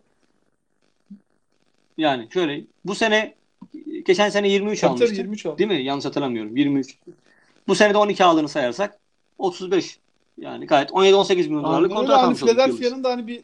Yani 1.97 2.27
şöyle 2.33 2.63
bu 2.85 2.95
sene 2.95 3.35
geçen 4.05 4.29
sene 4.29 4.49
23 4.49 4.81
Tabii 4.81 4.89
almıştı. 4.89 5.07
tabii 5.07 5.17
23 5.17 5.45
aldı. 5.45 5.57
Değil 5.57 5.69
mi? 5.69 5.83
Yanlış 5.83 6.05
hatırlamıyorum. 6.05 6.57
23. 6.57 6.97
Bu 7.67 7.75
sene 7.75 7.93
de 7.93 7.97
12 7.97 8.23
aldığını 8.23 8.49
sayarsak 8.49 8.99
35. 9.37 9.99
Yani 10.37 10.65
gayet 10.65 10.89
17-18 10.89 11.35
milyon 11.35 11.63
dolarlık 11.63 11.91
kontrat 11.91 12.17
Hani 12.17 12.25
almış 12.25 12.43
olduk. 12.43 12.53
Philadelphia'nın 12.53 13.03
da 13.03 13.09
hani 13.09 13.27
bir 13.27 13.43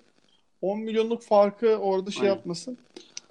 10 0.62 0.80
milyonluk 0.80 1.24
farkı 1.24 1.76
orada 1.76 2.12
şey 2.12 2.22
Aynen. 2.22 2.36
yapması. 2.36 2.76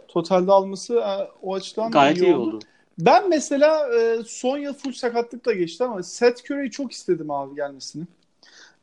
Totalde 0.09 0.53
alması 0.53 0.95
e, 0.95 1.29
o 1.43 1.55
açıdan 1.55 1.93
da 1.93 1.99
Gayet 1.99 2.23
iyi 2.23 2.35
oldu. 2.35 2.59
Ben 2.99 3.29
mesela 3.29 3.95
e, 3.99 4.19
son 4.27 4.59
yıl 4.59 4.75
full 4.75 4.93
sakatlıkla 4.93 5.53
geçti 5.53 5.85
ama 5.85 6.03
Seth 6.03 6.51
Curry'i 6.51 6.71
çok 6.71 6.93
istedim 6.93 7.31
abi 7.31 7.55
gelmesini. 7.55 8.05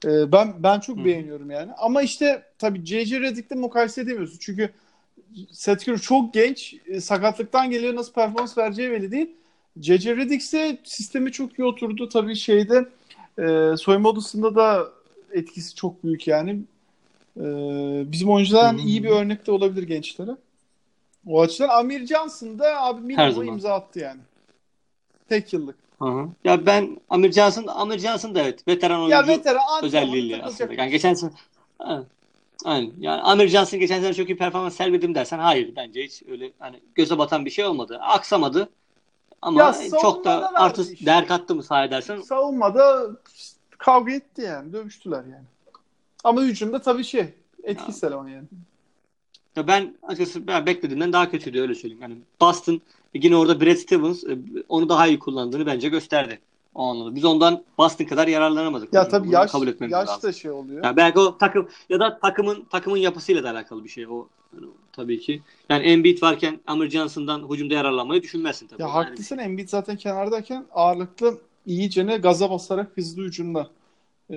E, 0.06 0.32
ben 0.32 0.54
ben 0.60 0.80
çok 0.80 0.98
Hı. 0.98 1.06
beğeniyorum 1.06 1.52
yani. 1.52 1.72
Ama 1.78 2.02
işte 2.02 2.44
tabii 2.60 2.86
J.J. 2.86 3.20
Redick'le 3.22 3.56
mukayese 3.56 4.02
edemiyorsun. 4.02 4.38
Çünkü 4.40 4.70
Seth 5.52 5.90
Curry 5.90 6.02
çok 6.02 6.34
genç. 6.34 6.76
e, 6.88 7.02
sakatlıktan 7.02 7.70
geliyor 7.70 7.96
nasıl 7.96 8.14
performans 8.14 8.58
vereceği 8.58 8.92
belli 8.92 9.12
değil. 9.12 9.30
J.J. 9.82 10.18
Redick 10.18 10.42
ise 10.42 10.78
sistemi 10.84 11.32
çok 11.32 11.60
iyi 11.60 11.64
oturdu. 11.66 12.10
Tabii 12.10 12.36
şeyde 12.36 12.86
e, 13.40 13.78
soyunma 13.78 14.10
odasında 14.10 14.56
da 14.56 14.88
etkisi 15.32 15.76
çok 15.76 16.04
büyük 16.04 16.28
yani. 16.28 16.60
E, 17.38 17.44
bizim 18.12 18.30
oyunculardan 18.30 18.78
Hı 18.78 18.82
hı. 18.82 18.88
iyi 18.88 19.04
bir 19.04 19.10
örnek 19.10 19.48
de 19.48 19.52
olabilir 19.52 19.84
gençlere. 19.84 20.32
O 21.28 21.42
açıdan 21.42 21.70
Amir 21.70 22.08
Johnson 22.08 22.60
da 22.60 22.84
abi 22.84 23.14
zaman. 23.16 23.48
imza 23.48 23.74
attı 23.74 24.00
yani. 24.00 24.22
Tek 25.30 25.54
yıllık. 25.54 25.76
Hı 26.00 26.06
hı. 26.06 26.30
Ya 26.44 26.66
ben 26.66 26.98
Amir 27.10 27.32
Johnson, 27.32 27.68
Amir 27.68 28.00
Johnson 28.00 28.36
da 28.36 28.42
evet 28.42 28.68
veteran 28.68 29.00
oyuncu 29.00 29.12
Ya 29.16 29.28
veteran 29.28 29.84
özelliğiyle 29.84 30.44
aslında. 30.44 30.74
Yani 30.74 30.92
geçen 30.92 31.14
sene. 31.14 31.32
Aynen. 32.66 32.92
Yani 33.00 33.22
Amir 33.22 33.48
Johnson 33.48 33.80
geçen 33.80 34.02
sene 34.02 34.14
çok 34.14 34.30
iyi 34.30 34.38
performans 34.38 34.76
sergiledim 34.76 35.16
dersen 35.16 35.40
hayır 35.40 35.76
bence 35.76 36.04
hiç 36.04 36.24
öyle 36.32 36.52
hani 36.60 36.80
göze 36.96 37.18
batan 37.18 37.46
bir 37.46 37.50
şey 37.50 37.66
olmadı. 37.66 38.00
Aksamadı. 38.02 38.70
Ama 39.42 39.62
Ya 39.62 39.76
çok 40.02 40.26
da 40.26 40.54
artı 40.54 40.94
işte. 40.94 41.06
değer 41.06 41.28
kattı 41.28 41.56
mı 41.56 41.64
sahaya 41.64 41.92
dersen 41.92 42.22
Savunmada 42.22 43.12
kavga 43.78 44.12
etti 44.14 44.42
yani. 44.42 44.74
Dövüştüler 44.74 45.24
yani. 45.24 45.46
Ama 46.24 46.42
hücumda 46.42 46.82
tabii 46.82 47.04
şey 47.04 47.26
etkisiz 47.64 48.04
eleman 48.04 48.28
yani. 48.28 48.48
Ya 49.56 49.68
ben 49.68 49.96
açıkçası 50.04 50.48
ben 50.48 50.66
beklediğimden 50.66 51.14
daha 51.14 51.32
kötüydü 51.32 51.62
öyle 51.62 51.76
söyleyeyim. 51.76 52.02
Yani 52.02 52.16
Boston 52.42 52.82
yine 53.14 53.36
orada 53.36 53.62
Brad 53.62 53.76
Stevens 53.76 54.24
e, 54.24 54.38
onu 54.70 54.90
daha 54.90 55.08
iyi 55.08 55.20
kullandığını 55.20 55.66
bence 55.66 55.90
gösterdi. 55.90 56.40
O 56.76 56.84
anlamda. 56.84 57.16
Biz 57.16 57.26
ondan 57.26 57.64
Boston 57.78 58.06
kadar 58.06 58.28
yararlanamadık. 58.28 58.94
Ya 58.94 59.02
Bunu 59.02 59.10
tabii 59.12 59.30
yaş, 59.30 59.52
kabul 59.52 59.68
etmemiz 59.68 59.92
yaş 59.94 60.10
lazım. 60.10 60.30
da 60.30 60.34
şey 60.34 60.52
oluyor. 60.52 60.84
Ya 60.84 60.98
belki 60.98 61.20
o 61.20 61.38
takım 61.38 61.70
ya 61.90 62.00
da 62.00 62.20
takımın 62.20 62.66
takımın 62.72 62.98
yapısıyla 62.98 63.44
da 63.44 63.52
alakalı 63.52 63.84
bir 63.84 63.90
şey 63.90 64.08
o 64.08 64.28
yani 64.54 64.68
tabii 64.92 65.20
ki. 65.20 65.42
Yani 65.70 65.84
Embiid 65.84 66.22
varken 66.22 66.60
Amir 66.68 66.90
Johnson'dan 66.90 67.50
hücumda 67.50 67.74
yararlanmayı 67.74 68.22
düşünmezsin 68.24 68.68
tabii. 68.68 68.82
Ya 68.82 68.88
Yani 68.88 68.94
haklısın 68.96 69.38
Embiid 69.38 69.70
zaten 69.70 69.98
kenardayken 69.98 70.66
ağırlıklı 70.72 71.38
iyicene 71.66 72.18
gaza 72.18 72.50
basarak 72.50 72.98
hızlı 72.98 73.24
hücumda. 73.24 73.70
Ee, 74.30 74.36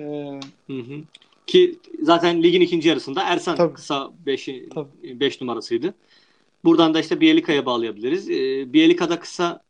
Hı 0.67 0.73
hı. 0.73 1.01
Ki 1.47 1.79
zaten 2.01 2.43
ligin 2.43 2.61
ikinci 2.61 2.89
yarısında 2.89 3.23
Ersan 3.23 3.55
Tabii. 3.55 3.73
kısa 3.73 4.11
5'i 4.25 4.69
Tabii. 4.69 5.19
5 5.19 5.41
numarasıydı. 5.41 5.93
Buradan 6.65 6.93
da 6.93 6.99
işte 6.99 7.21
Bielika'ya 7.21 7.65
bağlayabiliriz. 7.65 8.29
Ee, 8.29 8.73
Bielika'da 8.73 9.19
kısa 9.19 9.61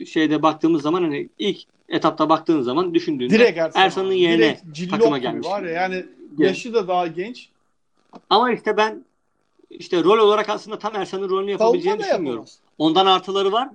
e, 0.00 0.06
şeyde 0.06 0.42
baktığımız 0.42 0.82
zaman 0.82 1.02
hani 1.02 1.28
ilk 1.38 1.58
etapta 1.88 2.28
baktığın 2.28 2.62
zaman 2.62 2.94
düşündüğünde 2.94 3.34
direkt 3.34 3.58
Ersan. 3.58 3.82
Ersan'ın 3.82 4.12
yerine 4.12 4.60
takıma 4.90 5.18
gelmiş. 5.18 5.46
var 5.46 5.62
ya 5.62 5.70
yani 5.70 6.04
yaşı 6.38 6.74
da 6.74 6.88
daha 6.88 7.06
genç. 7.06 7.48
Ama 8.30 8.52
işte 8.52 8.76
ben 8.76 9.04
işte 9.70 10.04
rol 10.04 10.18
olarak 10.18 10.48
aslında 10.48 10.78
tam 10.78 10.96
Ersan'ın 10.96 11.28
rolünü 11.28 11.50
yapabileceğini 11.50 11.98
Savunma 11.98 12.04
da 12.04 12.12
düşünmüyorum. 12.12 12.40
yapamaz. 12.40 12.58
Ondan 12.78 13.06
artıları 13.06 13.52
var. 13.52 13.68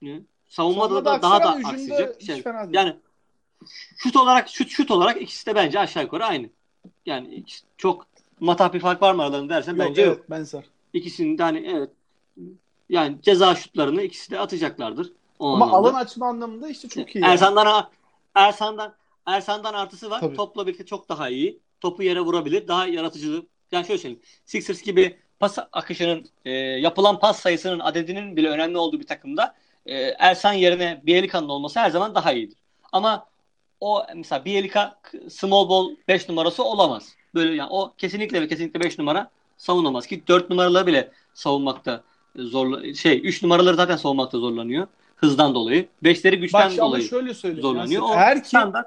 Savunmada 0.00 0.24
Savunmada 0.48 1.04
da 1.04 1.22
daha 1.22 1.40
da 1.40 1.50
ama 1.50 1.58
hücumda 1.58 1.94
aksayacak. 1.94 2.22
Şey, 2.22 2.42
yani 2.72 2.96
şut 3.96 4.16
olarak 4.16 4.48
şut 4.48 4.70
şut 4.70 4.90
olarak 4.90 5.22
ikisi 5.22 5.46
de 5.46 5.54
bence 5.54 5.78
aşağı 5.78 6.02
yukarı 6.02 6.24
aynı. 6.24 6.50
Yani 7.06 7.44
çok 7.76 8.06
matah 8.40 8.72
bir 8.72 8.80
fark 8.80 9.02
var 9.02 9.14
mı 9.14 9.22
aralarında 9.22 9.54
dersen 9.54 9.76
Yok, 9.76 9.88
bence 9.88 10.02
yok. 10.02 10.16
evet, 10.18 10.30
benzer. 10.30 10.64
İkisinin 10.92 11.38
de 11.38 11.42
hani 11.42 11.66
evet 11.74 11.90
yani 12.88 13.16
ceza 13.22 13.54
şutlarını 13.54 14.02
ikisi 14.02 14.30
de 14.30 14.38
atacaklardır. 14.38 15.12
O 15.38 15.54
Ama 15.54 15.64
anlamda. 15.66 15.88
alan 15.88 16.00
açma 16.00 16.28
anlamında 16.28 16.68
işte 16.68 16.88
çok 16.88 17.16
iyi. 17.16 17.22
yani. 17.22 17.32
Ersan'dan 17.32 17.90
Ersan'dan 18.34 18.94
Ersan'dan 19.26 19.74
artısı 19.74 20.10
var. 20.10 20.20
Tabii. 20.20 20.36
Topla 20.36 20.66
birlikte 20.66 20.86
çok 20.86 21.08
daha 21.08 21.28
iyi. 21.28 21.60
Topu 21.80 22.02
yere 22.02 22.20
vurabilir. 22.20 22.68
Daha 22.68 22.86
yaratıcı. 22.86 23.42
Yani 23.72 23.86
şöyle 23.86 23.98
söyleyeyim. 23.98 24.22
Sixers 24.44 24.82
gibi 24.82 25.18
pas 25.40 25.58
akışının 25.72 26.26
e, 26.44 26.50
yapılan 26.52 27.18
pas 27.18 27.40
sayısının 27.40 27.78
adedinin 27.80 28.36
bile 28.36 28.48
önemli 28.48 28.78
olduğu 28.78 29.00
bir 29.00 29.06
takımda 29.06 29.54
e, 29.86 29.94
Ersan 30.18 30.52
yerine 30.52 31.00
Bielika'nın 31.06 31.48
olması 31.48 31.80
her 31.80 31.90
zaman 31.90 32.14
daha 32.14 32.32
iyidir. 32.32 32.58
Ama 32.92 33.26
o 33.80 34.02
mesela 34.14 34.44
Bielika 34.44 34.98
small 35.28 35.68
ball 35.68 35.90
5 36.08 36.28
numarası 36.28 36.64
olamaz. 36.64 37.08
Böyle 37.34 37.54
yani 37.54 37.70
o 37.70 37.92
kesinlikle 37.98 38.42
ve 38.42 38.48
kesinlikle 38.48 38.80
5 38.80 38.98
numara 38.98 39.30
savunamaz 39.56 40.06
ki 40.06 40.22
4 40.28 40.50
numaraları 40.50 40.86
bile 40.86 41.12
savunmakta 41.34 42.02
zorla 42.36 42.94
şey 42.94 43.20
3 43.24 43.42
numaraları 43.42 43.76
zaten 43.76 43.96
savunmakta 43.96 44.38
zorlanıyor 44.38 44.86
hızdan 45.18 45.54
dolayı. 45.54 45.88
5'leri 46.02 46.32
Bak 46.32 46.40
güçten 46.40 46.70
ama 46.70 46.76
dolayı 46.76 47.04
şöyle 47.04 47.34
zorlanıyor. 47.60 48.02
O 48.02 48.12
eğer 48.14 48.42
ki 48.42 48.48
standart 48.48 48.86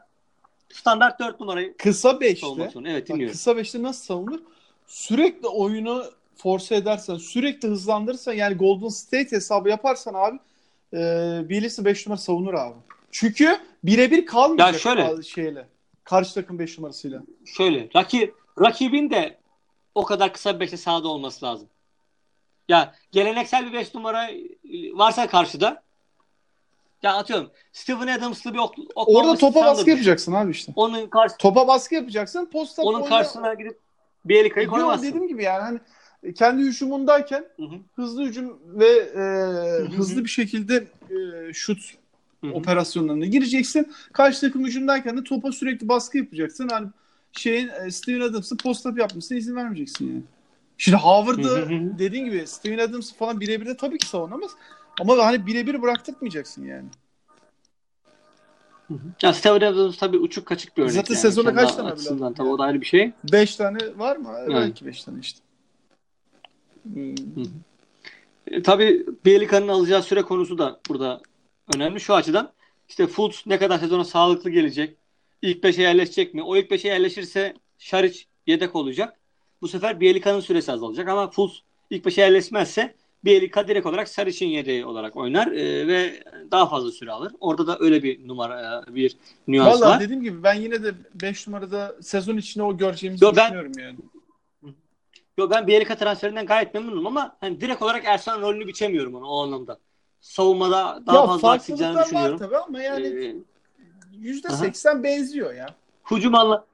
standart 0.74 1.20
4 1.20 1.40
numarayı 1.40 1.78
kısa 1.78 2.10
savunmak 2.10 2.24
5'te 2.24 2.40
zorunda. 2.40 2.90
Evet 2.90 3.02
Bak, 3.02 3.08
dinliyorum. 3.08 3.34
kısa 3.34 3.58
beşte 3.58 3.84
nasıl 3.84 4.06
savunur? 4.06 4.40
Sürekli 4.88 5.48
oyunu 5.48 6.04
force 6.36 6.76
edersen, 6.76 7.16
sürekli 7.16 7.68
hızlandırırsan 7.68 8.34
yani 8.34 8.56
Golden 8.56 8.88
State 8.88 9.32
hesabı 9.32 9.70
yaparsan 9.70 10.14
abi 10.14 10.40
e, 10.94 11.00
birisi 11.50 11.86
5 11.86 12.08
numara 12.08 12.22
savunur 12.22 12.54
abi. 12.54 12.76
Çünkü 13.12 13.58
birebir 13.84 14.26
kalmayacak 14.26 14.74
Ya 14.74 14.80
şöyle. 14.80 15.24
şeyle. 15.24 15.68
Karşı 16.04 16.34
takım 16.34 16.60
5 16.60 16.78
numarasıyla. 16.78 17.22
Şöyle 17.46 17.90
rakip 17.96 18.36
rakibin 18.62 19.10
de 19.10 19.38
o 19.96 20.04
kadar 20.06 20.34
kısa 20.34 20.60
bir 20.60 20.66
5'te 20.66 20.78
sahada 20.78 21.08
olması 21.08 21.46
lazım. 21.46 21.68
Ya 22.70 22.96
geleneksel 23.12 23.66
bir 23.68 23.74
5 23.74 23.96
numara 23.96 24.30
varsa 24.94 25.28
karşıda 25.28 25.84
ya 27.04 27.16
atıyorum 27.16 27.52
Steven 27.74 28.08
Adams'lı 28.08 28.54
bir 28.54 28.60
ok, 28.60 28.76
oklama 28.96 29.20
Orada 29.20 29.38
topa 29.38 29.66
baskı 29.66 29.90
yapacaksın 29.90 30.34
abi 30.34 30.52
işte. 30.52 30.74
Onun 30.76 31.08
karşı 31.08 31.38
Topa 31.38 31.68
baskı 31.68 31.96
yapacaksın. 31.96 32.46
Posta 32.46 32.82
onun 32.82 33.00
oyna- 33.02 33.10
karşısına 33.10 33.54
gidip 33.54 33.80
Bielika'yı 34.26 34.66
Yok, 34.66 34.76
koymazsın. 34.76 35.08
dediğim 35.08 35.28
gibi 35.28 35.44
yani 35.44 35.62
hani 35.62 36.34
kendi 36.34 36.64
hücumundayken 36.64 37.46
Hı 37.58 37.64
hı, 37.64 37.76
hızlı 37.96 38.24
hücum 38.24 38.60
ve 38.66 38.88
e, 38.88 39.22
hızlı 39.96 40.24
bir 40.24 40.30
şekilde 40.30 40.88
e, 41.50 41.54
şut 41.54 41.80
hı 42.42 42.48
hı. 42.48 42.52
operasyonlarına 42.52 43.26
gireceksin. 43.26 43.92
Karşı 44.14 44.42
takım 44.42 44.66
hücumdayken 44.66 45.18
de 45.18 45.24
topa 45.24 45.52
sürekli 45.52 45.88
baskı 45.88 46.18
yapacaksın. 46.18 46.70
Hani 46.72 46.88
şeyin 47.32 47.68
e, 47.68 47.92
Steven 47.92 48.22
Adams'ın 48.22 48.58
post-up 48.58 49.00
yapmasına 49.00 49.38
izin 49.38 49.56
vermeyeceksin 49.56 50.08
yani. 50.08 50.24
Şimdi 50.78 50.98
Howard'ı 50.98 51.50
Hı 51.50 51.56
hı 51.56 51.76
hı. 51.76 52.00
dediğin 52.00 52.26
gibi 52.26 52.48
Steven 52.48 52.78
Adams 52.78 53.14
falan 53.14 53.40
birebir 53.40 53.66
de 53.66 53.78
tabii 53.78 53.98
ki 53.98 54.08
savunamaz. 54.08 54.52
Ama 55.00 55.26
hani 55.26 55.48
birebir 55.48 55.82
bıraktırmayacaksın 55.82 56.66
yani. 56.66 56.86
Ya 59.22 59.34
Steven 59.34 59.62
Adams 59.62 59.98
tabii 59.98 60.18
uçuk 60.18 60.46
kaçık 60.46 60.78
bir 60.78 60.82
örnek. 60.82 60.94
Zaten 60.94 61.14
yani. 61.14 61.22
sezonda 61.22 61.50
Kendi 61.50 61.66
kaç 61.66 61.76
tane 61.76 61.96
bile 61.96 62.34
tabii 62.34 62.50
o 62.50 62.58
da 62.58 62.64
ayrı 62.64 62.82
bir 62.82 62.86
şey. 62.86 63.12
Beş 63.32 63.56
tane 63.56 63.78
var 63.98 64.18
mı? 64.18 64.30
Belki 64.50 64.86
beş 64.86 65.04
tane 65.04 65.20
işte. 65.20 65.40
Hmm. 66.84 67.16
E, 68.48 68.62
tabii 68.62 69.06
Bielika'nın 69.26 69.68
alacağı 69.68 70.04
süre 70.04 70.22
konusu 70.22 70.58
da 70.58 70.80
burada 70.90 71.22
önemli 71.76 72.00
şu 72.00 72.14
açıdan. 72.14 72.54
İşte 72.90 73.08
Fultz 73.08 73.44
ne 73.46 73.60
kadar 73.60 73.80
sezona 73.80 74.04
sağlıklı 74.04 74.50
gelecek? 74.50 74.98
İlk 75.42 75.64
5'e 75.64 75.82
yerleşecek 75.82 76.34
mi? 76.34 76.44
O 76.44 76.56
ilk 76.56 76.72
5'e 76.72 76.90
yerleşirse 76.90 77.54
Şaric 77.78 78.20
yedek 78.48 78.76
olacak. 78.76 79.20
Bu 79.62 79.68
sefer 79.68 80.00
Bielika'nın 80.00 80.40
süresi 80.40 80.72
azalacak 80.72 81.08
ama 81.10 81.30
Fultz 81.30 81.64
ilk 81.90 82.06
5'e 82.06 82.22
yerleşmezse 82.22 82.96
Bielika 83.26 83.68
direkt 83.68 83.86
olarak 83.86 84.10
Saric'in 84.10 84.50
yedeği 84.50 84.86
olarak 84.86 85.16
oynar 85.16 85.48
e, 85.48 85.88
ve 85.88 86.24
daha 86.52 86.70
fazla 86.70 86.92
süre 86.92 87.12
alır. 87.12 87.32
Orada 87.40 87.68
da 87.68 87.78
öyle 87.80 88.04
bir 88.04 88.28
numara 88.28 88.84
e, 88.88 88.96
bir 88.96 89.18
nüans 89.48 89.68
Vallahi 89.82 89.90
var. 89.90 90.00
dediğim 90.00 90.22
gibi 90.22 90.44
ben 90.44 90.54
yine 90.54 90.84
de 90.84 90.94
5 91.14 91.48
numarada 91.48 91.96
sezon 92.02 92.38
içinde 92.38 92.64
o 92.64 92.78
göreceğimizi 92.78 93.26
Yo, 93.26 93.32
ben- 93.36 93.46
düşünüyorum 93.46 93.72
yani. 93.80 93.96
Yo, 95.38 95.50
ben 95.50 95.68
Bielika 95.68 95.96
transferinden 95.96 96.46
gayet 96.46 96.74
memnunum 96.74 97.08
ama 97.08 97.38
hani 97.40 97.62
direkt 97.62 97.82
olarak 97.82 98.06
Ersan 98.06 98.42
rolünü 98.42 98.68
biçemiyorum 98.68 99.16
onu 99.16 99.28
o 99.28 99.44
anlamda. 99.44 99.80
Savunmada 100.22 101.04
daha 101.08 101.16
ya 101.16 101.28
fazla 101.28 101.52
aksayacağını 101.52 101.94
farklılıklar 101.94 102.00
var 102.02 102.06
düşünüyorum. 102.06 102.40
tabii 102.40 102.58
ama 102.58 102.82
yani 102.82 103.08
Ee, 103.08 103.36
%80 104.22 105.04
benziyor 105.04 105.54
ya. 105.54 105.76
hücum 106.12 106.36
anla 106.36 106.66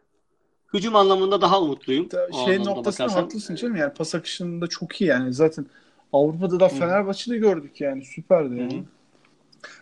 hücum 0.74 0.96
anlamında 0.96 1.42
daha 1.42 1.62
umutluyum. 1.62 2.08
Ta- 2.08 2.32
Şey 2.32 2.60
noktasında 2.66 3.14
haklısın 3.16 3.56
canım 3.56 3.76
yani 3.76 3.94
pas 3.94 4.16
akışında 4.16 4.68
çok 4.68 5.02
iyi 5.02 5.06
yani 5.10 5.34
zaten 5.34 5.66
Avrupa'da 6.14 6.60
da. 6.60 6.70
Fenerbahçe'de 6.70 7.38
gördük 7.38 7.82
yani 7.82 8.06
süperdi 8.06 8.60
yani. 8.60 8.84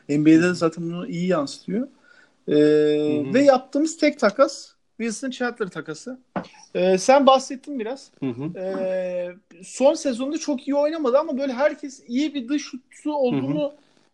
NBA'de 0.10 0.42
de 0.42 0.54
zaten 0.54 0.84
bunu 0.84 1.08
iyi 1.08 1.28
yansıtıyor. 1.28 1.88
Ee, 2.48 2.54
ve 3.34 3.44
yaptığımız 3.44 3.98
tek 3.98 4.20
takas 4.20 4.75
Wilson 4.98 5.30
Chandler 5.30 5.68
takası. 5.68 6.20
Ee, 6.76 6.98
sen 6.98 7.26
bahsettin 7.28 7.80
biraz. 7.80 8.12
Hı 8.20 8.26
hı. 8.30 8.60
Ee, 8.60 9.36
son 9.64 9.94
sezonda 9.94 10.38
çok 10.38 10.68
iyi 10.68 10.76
oynamadı 10.76 11.18
ama 11.20 11.38
böyle 11.38 11.54
herkes 11.54 12.04
iyi 12.08 12.34
bir 12.34 12.48
dış 12.50 12.64
şutsu 12.64 13.14
olduğunu 13.14 13.74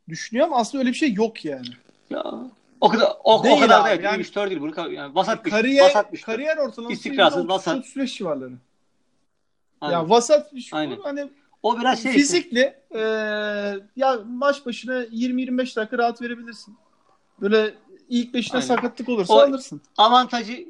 düşünüyor 0.09 0.47
ama 0.47 0.57
aslında 0.57 0.81
öyle 0.81 0.89
bir 0.89 0.97
şey 0.97 1.13
yok 1.13 1.45
yani. 1.45 1.67
Ya, 2.09 2.23
o 2.81 2.89
kadar 2.89 3.13
o, 3.23 3.43
Değil 3.43 3.57
o 3.57 3.59
kadar 3.59 3.85
değil. 3.85 3.95
yani- 3.95 4.05
Yani, 4.05 4.21
3 4.21 4.35
4 4.35 4.49
değil. 4.49 4.61
Bunu 4.61 4.91
yani 4.93 5.15
vasat 5.15 5.45
bir 5.45 5.51
Kariyer 5.51 5.83
vasat 5.85 6.13
bir 6.13 6.17
şut. 6.17 6.25
kariyer 6.25 6.57
ortalaması 6.57 6.93
İstikrarsız, 6.93 7.47
vasat. 7.49 7.77
35 7.77 8.17
civarları. 8.17 8.53
Aynen. 9.81 9.93
Ya 9.97 10.09
vasat 10.09 10.55
bir 10.55 10.61
şut. 10.61 10.73
Hani 11.03 11.27
o 11.63 11.79
biraz 11.79 12.03
şey 12.03 12.11
fizikli 12.11 12.73
e, 12.95 12.99
ya 13.95 14.19
maç 14.29 14.65
başına 14.65 15.03
20-25 15.03 15.75
dakika 15.75 15.97
rahat 15.97 16.21
verebilirsin. 16.21 16.75
Böyle 17.41 17.73
ilk 18.11 18.33
beşine 18.33 18.55
Aynen. 18.57 18.67
sakatlık 18.67 19.09
olursa 19.09 19.33
O- 19.33 19.39
alırsın. 19.39 19.81
avantajı 19.97 20.65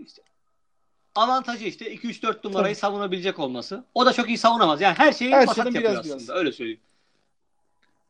avantajı 1.16 1.66
işte 1.66 1.92
2 1.92 2.08
3 2.08 2.24
4 2.24 2.44
numarayı 2.44 2.74
Tabii. 2.76 2.80
savunabilecek 2.82 3.40
olması. 3.40 3.84
O 3.94 4.06
da 4.06 4.14
çok 4.14 4.28
iyi 4.28 4.38
savunamaz. 4.38 4.82
Yani 4.82 4.94
her 4.98 5.12
şeyi 5.14 5.32
Her 5.32 5.42
vasat 5.48 5.58
yapıyor 5.58 5.84
biraz 5.84 5.98
aslında. 6.00 6.18
biraz. 6.18 6.30
Öyle 6.30 6.52
söyleyeyim. 6.52 6.80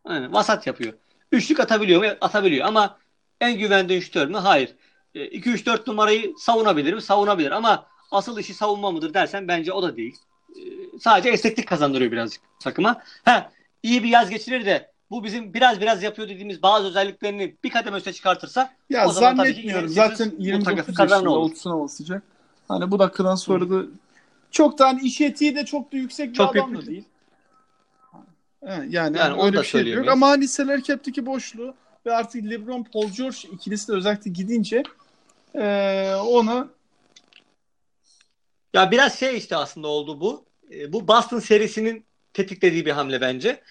Aynen 0.05 0.33
vasat 0.33 0.67
yapıyor. 0.67 0.93
Üçlük 1.31 1.59
atabiliyor 1.59 2.03
mu? 2.03 2.09
Atabiliyor 2.21 2.65
ama 2.67 2.97
en 3.41 3.57
güvendiğin 3.59 4.01
şütör 4.01 4.27
mü? 4.27 4.37
Hayır. 4.37 4.75
2 5.13 5.49
3 5.49 5.65
4 5.65 5.87
numarayı 5.87 6.33
savunabilir 6.39 6.93
mi? 6.93 7.01
Savunabilir 7.01 7.51
ama 7.51 7.85
asıl 8.11 8.39
işi 8.39 8.53
savunma 8.53 8.91
mıdır 8.91 9.13
dersen 9.13 9.47
bence 9.47 9.73
o 9.73 9.83
da 9.83 9.97
değil. 9.97 10.15
E, 10.49 10.59
Sadece 10.99 11.29
esneklik 11.29 11.67
kazandırıyor 11.67 12.11
birazcık 12.11 12.41
takıma. 12.59 13.01
Ha, 13.25 13.51
iyi 13.83 14.03
bir 14.03 14.09
yaz 14.09 14.29
geçirir 14.29 14.65
de 14.65 14.90
bu 15.11 15.23
bizim 15.23 15.53
biraz 15.53 15.81
biraz 15.81 16.03
yapıyor 16.03 16.29
dediğimiz 16.29 16.63
bazı 16.63 16.87
özelliklerini 16.87 17.55
bir 17.63 17.69
kademe 17.69 17.97
üste 17.97 18.13
çıkartırsa 18.13 18.73
Ya 18.89 19.07
O 19.07 19.11
zaman 19.11 19.35
tabii 19.35 19.47
ki 19.47 19.53
zannetmiyorum. 19.53 19.89
yine 19.89 19.93
Zaten 19.93 20.25
Sixers 20.25 20.39
bu 20.39 20.43
29 20.43 20.65
takası 20.65 20.93
kazanır 20.93 21.15
yaşında 21.15 21.39
olur. 21.39 21.51
30'una 21.51 21.83
basacak. 21.83 22.23
Hani 22.67 22.91
bu 22.91 22.99
dakikadan 22.99 23.35
sonra 23.35 23.69
da 23.69 23.83
çok 24.51 24.79
da 24.79 24.87
hani 24.87 25.01
iş 25.01 25.21
etiği 25.21 25.55
de 25.55 25.65
çok 25.65 25.91
da 25.91 25.97
yüksek 25.97 26.29
bir 26.29 26.35
Çok 26.35 26.55
adam 26.55 26.75
da 26.75 26.85
değil. 26.85 27.03
Yani, 28.63 29.17
Yani 29.17 29.33
onu 29.33 29.45
öyle 29.45 29.57
da 29.57 29.61
bir 29.61 29.67
şey 29.67 29.87
yok. 29.87 30.07
Ama 30.07 30.27
hani 30.27 30.47
salary 30.47 30.81
cap'teki 30.81 31.25
boşluğu 31.25 31.75
ve 32.05 32.15
artık 32.15 32.43
LeBron, 32.49 32.83
Paul 32.83 33.09
George 33.09 33.37
ikilisi 33.51 33.87
de 33.87 33.93
özellikle 33.93 34.31
gidince 34.31 34.83
eee 35.55 36.15
ona 36.15 36.67
Ya 38.73 38.91
biraz 38.91 39.19
şey 39.19 39.37
işte 39.37 39.55
aslında 39.55 39.87
oldu 39.87 40.21
bu. 40.21 40.45
E, 40.71 40.93
bu 40.93 41.07
Boston 41.07 41.39
serisinin 41.39 42.05
tetiklediği 42.33 42.85
bir 42.85 42.91
hamle 42.91 43.21
bence. 43.21 43.61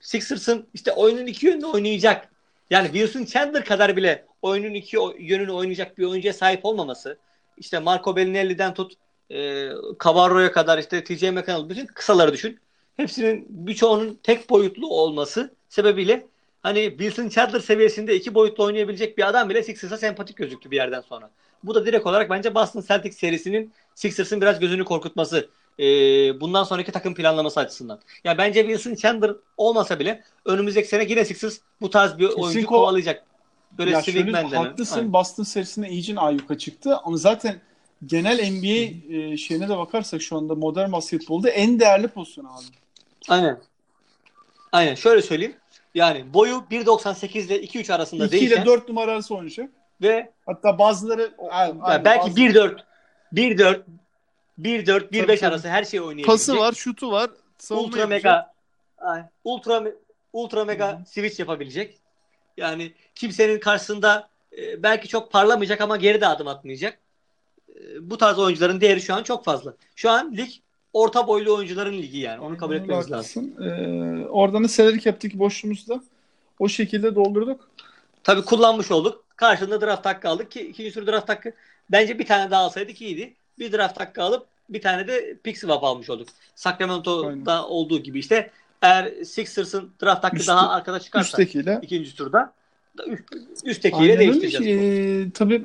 Sixers'ın 0.00 0.66
işte 0.74 0.92
oyunun 0.92 1.26
iki 1.26 1.46
yönünü 1.46 1.66
oynayacak. 1.66 2.28
Yani 2.70 2.86
Wilson 2.86 3.24
Chandler 3.24 3.64
kadar 3.64 3.96
bile 3.96 4.24
oyunun 4.42 4.74
iki 4.74 4.96
yönünü 5.18 5.52
oynayacak 5.52 5.98
bir 5.98 6.04
oyuncuya 6.04 6.32
sahip 6.34 6.64
olmaması. 6.64 7.18
İşte 7.58 7.78
Marco 7.78 8.16
Bellinelli'den 8.16 8.74
tut 8.74 8.92
e, 9.30 9.68
Cabarro'ya 10.04 10.52
kadar 10.52 10.78
işte 10.78 11.04
TJ 11.04 11.22
McConnell 11.22 11.68
bütün 11.68 11.86
kısaları 11.86 12.32
düşün. 12.32 12.58
Hepsinin 12.96 13.46
birçoğunun 13.48 14.18
tek 14.22 14.50
boyutlu 14.50 14.88
olması 14.88 15.54
sebebiyle 15.68 16.26
hani 16.62 16.90
Wilson 16.90 17.28
Chandler 17.28 17.60
seviyesinde 17.60 18.16
iki 18.16 18.34
boyutlu 18.34 18.64
oynayabilecek 18.64 19.18
bir 19.18 19.28
adam 19.28 19.48
bile 19.48 19.62
Sixers'a 19.62 19.96
sempatik 19.96 20.36
gözüktü 20.36 20.70
bir 20.70 20.76
yerden 20.76 21.00
sonra. 21.00 21.30
Bu 21.64 21.74
da 21.74 21.86
direkt 21.86 22.06
olarak 22.06 22.30
bence 22.30 22.54
Boston 22.54 22.84
Celtics 22.88 23.16
serisinin 23.16 23.72
Sixers'ın 23.94 24.40
biraz 24.40 24.60
gözünü 24.60 24.84
korkutması. 24.84 25.48
E, 25.78 25.84
bundan 26.40 26.64
sonraki 26.64 26.92
takım 26.92 27.14
planlaması 27.14 27.60
açısından. 27.60 28.00
Ya 28.24 28.38
bence 28.38 28.60
Wilson 28.60 28.94
Chandler 28.94 29.32
olmasa 29.56 29.98
bile 29.98 30.22
önümüzdeki 30.44 30.88
sene 30.88 31.04
yine 31.04 31.24
Sixers 31.24 31.58
bu 31.80 31.90
tarz 31.90 32.18
bir 32.18 32.26
Kesin 32.28 32.40
oyuncu 32.42 32.60
ko- 32.60 32.66
kovalayacak. 32.66 33.24
Böyle 33.78 33.90
ya 33.90 34.02
şöyle 34.02 34.32
haklısın 34.32 34.96
Aynen. 34.98 35.12
Boston 35.12 35.42
serisinde 35.44 35.88
iyice 35.88 36.16
ayyuka 36.16 36.58
çıktı 36.58 36.96
ama 37.04 37.16
zaten 37.16 37.60
genel 38.06 38.50
NBA 38.50 39.14
e, 39.16 39.36
şeyine 39.36 39.68
de 39.68 39.76
bakarsak 39.78 40.22
şu 40.22 40.36
anda 40.36 40.54
modern 40.54 40.92
basketbolda 40.92 41.50
en 41.50 41.80
değerli 41.80 42.08
pozisyon 42.08 42.44
abi. 42.44 42.64
Aynen. 43.28 43.60
Aynen. 44.72 44.94
Şöyle 44.94 45.22
söyleyeyim. 45.22 45.54
Yani 45.94 46.34
boyu 46.34 46.54
1.98 46.70 47.38
ile 47.38 47.60
2.3 47.64 47.92
arasında 47.94 48.26
2 48.26 48.36
ile 48.36 48.40
değişen 48.50 48.66
4 48.66 48.88
numara 48.88 49.12
arası 49.12 49.34
oynayacak. 49.34 49.70
ve 50.02 50.32
Hatta 50.46 50.78
bazıları 50.78 51.34
yani 51.52 51.74
Aynen, 51.82 52.04
belki 52.04 52.26
bazı- 52.26 52.40
1.4 52.40 52.84
1.4 53.32 53.80
1.4 54.60 54.86
1.5 54.86 55.26
Tabii, 55.26 55.26
tabii. 55.26 55.46
arası 55.46 55.68
her 55.68 55.84
şeyi 55.84 56.00
oynayabilecek. 56.00 56.26
pası 56.26 56.58
var, 56.58 56.72
şutu 56.72 57.12
var, 57.12 57.30
ultra 57.70 58.00
yapacak. 58.00 58.08
mega 58.08 58.54
ultra 59.44 59.84
ultra 60.32 60.64
mega 60.64 61.00
hı. 61.00 61.06
switch 61.06 61.40
yapabilecek. 61.40 61.98
Yani 62.56 62.92
kimsenin 63.14 63.60
karşısında 63.60 64.28
e, 64.58 64.82
belki 64.82 65.08
çok 65.08 65.32
parlamayacak 65.32 65.80
ama 65.80 65.96
geri 65.96 66.20
de 66.20 66.26
adım 66.26 66.48
atmayacak. 66.48 66.98
E, 67.68 68.10
bu 68.10 68.18
tarz 68.18 68.38
oyuncuların 68.38 68.80
değeri 68.80 69.00
şu 69.00 69.14
an 69.14 69.22
çok 69.22 69.44
fazla. 69.44 69.74
Şu 69.96 70.10
an 70.10 70.36
lig 70.36 70.50
orta 70.92 71.26
boylu 71.26 71.54
oyuncuların 71.56 71.92
ligi 71.92 72.18
yani. 72.18 72.40
Onu 72.40 72.56
kabul 72.56 72.74
etmemiz 72.74 73.10
lazım. 73.10 73.62
Ee, 73.62 74.26
oradan 74.26 74.64
da 74.64 74.68
salary 74.68 75.00
cap'teki 75.00 75.38
boşluğumuzu 75.38 75.88
da 75.88 76.02
o 76.58 76.68
şekilde 76.68 77.14
doldurduk. 77.14 77.70
Tabii 78.22 78.42
kullanmış 78.42 78.90
olduk. 78.90 79.24
Karşında 79.36 79.80
draft 79.80 80.06
hakkı 80.06 80.28
aldık 80.28 80.50
ki 80.50 80.60
ikinci 80.60 80.92
tur 80.94 81.06
draft 81.06 81.28
hakkı 81.28 81.52
bence 81.90 82.18
bir 82.18 82.26
tane 82.26 82.50
daha 82.50 82.62
alsaydık 82.62 83.02
iyiydi. 83.02 83.34
Bir 83.58 83.72
draft 83.72 84.00
hakkı 84.00 84.22
alıp 84.22 84.46
bir 84.68 84.80
tane 84.80 85.08
de 85.08 85.36
pick 85.44 85.58
swap 85.58 85.84
almış 85.84 86.10
olduk. 86.10 86.28
Sacramento'da 86.54 87.66
olduğu 87.68 87.98
gibi 87.98 88.18
işte 88.18 88.50
eğer 88.82 89.24
Sixers'ın 89.24 89.90
draft 90.02 90.24
hakkı 90.24 90.36
Üstü- 90.36 90.46
daha 90.46 90.68
arkada 90.70 91.00
çıkarsa 91.00 91.28
Üsttekiyle. 91.28 91.78
ikinci 91.82 92.16
turda 92.16 92.52
da 92.98 93.04
üst- 93.04 93.64
üsttekiyle 93.64 94.12
Aynen 94.12 94.18
değiştireceğiz. 94.18 94.82
Ee, 95.26 95.30
tabii 95.30 95.64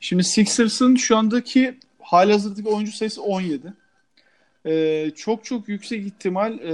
şimdi 0.00 0.24
Sixers'ın 0.24 0.96
şu 0.96 1.16
andaki 1.16 1.78
halihazırdaki 2.00 2.68
oyuncu 2.68 2.92
sayısı 2.92 3.22
17. 3.22 3.72
Ee, 4.66 5.10
çok 5.16 5.44
çok 5.44 5.68
yüksek 5.68 6.06
ihtimal 6.06 6.58
e, 6.58 6.72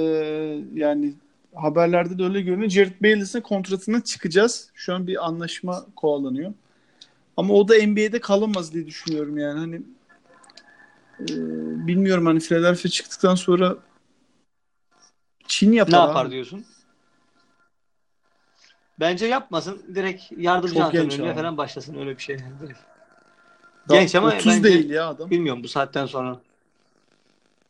yani 0.75 1.15
haberlerde 1.55 2.19
de 2.19 2.25
öyle 2.25 2.41
görünüyor. 2.41 2.71
Jared 2.71 3.03
Bayless'in 3.03 3.41
kontratına 3.41 4.05
çıkacağız. 4.05 4.71
Şu 4.75 4.95
an 4.95 5.07
bir 5.07 5.27
anlaşma 5.27 5.87
kovalanıyor. 5.97 6.53
Ama 7.37 7.55
o 7.55 7.69
da 7.69 7.75
NBA'de 7.87 8.21
kalamaz 8.21 8.75
diye 8.75 8.87
düşünüyorum 8.87 9.39
yani. 9.39 9.59
Hani 9.59 9.81
e, 11.21 11.27
bilmiyorum 11.87 12.27
hani 12.27 12.41
Philadelphia 12.41 12.89
çıktıktan 12.89 13.35
sonra 13.35 13.77
Çin 15.49 15.73
yapar. 15.73 15.93
Ne 15.93 15.97
abi. 15.99 16.09
yapar 16.09 16.31
diyorsun? 16.31 16.65
Bence 19.01 19.27
yapmasın. 19.27 19.83
Direkt 19.95 20.23
yardımcı 20.37 20.75
Çok 20.75 20.83
antrenörlüğe 20.83 21.29
abi. 21.31 21.35
falan 21.35 21.57
başlasın 21.57 21.99
öyle 21.99 22.17
bir 22.17 22.23
şey. 22.23 22.39
Direkt. 22.63 22.79
Daha 23.89 23.99
Genç 23.99 24.15
ama 24.15 24.29
30 24.29 24.47
bence 24.47 24.63
değil 24.65 24.91
ya 24.91 25.09
adam. 25.09 25.31
bilmiyorum 25.31 25.63
bu 25.63 25.69
saatten 25.69 26.07
sonra. 26.07 26.41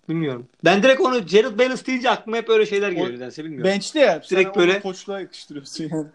Bilmiyorum. 0.09 0.47
Ben 0.65 0.83
direkt 0.83 1.01
onu 1.01 1.29
Jared 1.29 1.59
Bayless 1.59 1.87
deyince 1.87 2.11
aklıma 2.11 2.37
hep 2.37 2.49
öyle 2.49 2.67
şeyler 2.67 2.91
geliyor 2.91 3.11
nedense 3.13 3.45
bilmiyorum. 3.45 3.71
Bench'te 3.71 4.01
ya. 4.01 4.23
Sen 4.25 4.37
Direkt 4.39 4.57
onu 4.57 4.67
böyle- 4.67 4.81
koçluğa 4.81 5.21
yakıştırıyorsun 5.21 5.85
yani. 5.85 6.07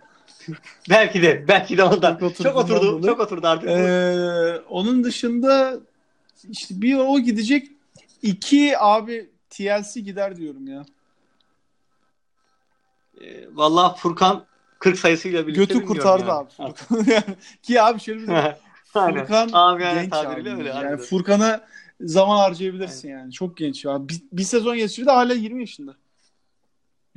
Belki 0.89 1.21
de. 1.21 1.45
Belki 1.47 1.77
de 1.77 1.83
ondan. 1.83 2.17
Çok 2.17 2.35
Çok 2.35 2.55
oturduğundan 2.55 2.87
oturdu. 2.93 3.05
Çok 3.07 3.19
oturdu 3.19 3.47
artık. 3.47 3.69
Ee, 3.69 4.61
onun 4.69 5.03
dışında 5.03 5.79
işte 6.49 6.81
bir 6.81 6.95
o 6.97 7.19
gidecek. 7.19 7.67
iki 8.21 8.79
abi 8.79 9.29
TLC 9.49 9.99
gider 10.01 10.35
diyorum 10.37 10.67
ya. 10.67 10.85
Ee, 13.21 13.47
vallahi 13.51 13.99
Furkan 13.99 14.45
40 14.79 14.99
sayısıyla 14.99 15.47
birlikte 15.47 15.73
Götü 15.73 15.85
kurtardı 15.85 16.21
yani. 16.21 16.31
abi. 16.31 16.49
Furkan. 16.49 17.05
Yani 17.11 17.35
ki 17.63 17.81
abi 17.81 17.99
şöyle 17.99 18.21
bir 18.21 18.27
Aynen. 18.93 19.19
Furkan 19.25 19.49
Abi 19.53 19.83
yani 19.83 20.01
genç 20.01 20.13
abi. 20.13 20.49
öyle. 20.49 20.69
yani. 20.69 20.97
Furkan'a 20.97 21.67
zaman 22.01 22.37
harcayabilirsin 22.37 23.09
yani. 23.09 23.31
Çok 23.31 23.57
genç 23.57 23.85
ya. 23.85 24.09
Bir, 24.09 24.21
bir 24.31 24.43
sezon 24.43 24.77
geçirdi 24.77 25.09
hala 25.09 25.33
20 25.33 25.59
yaşında. 25.61 25.95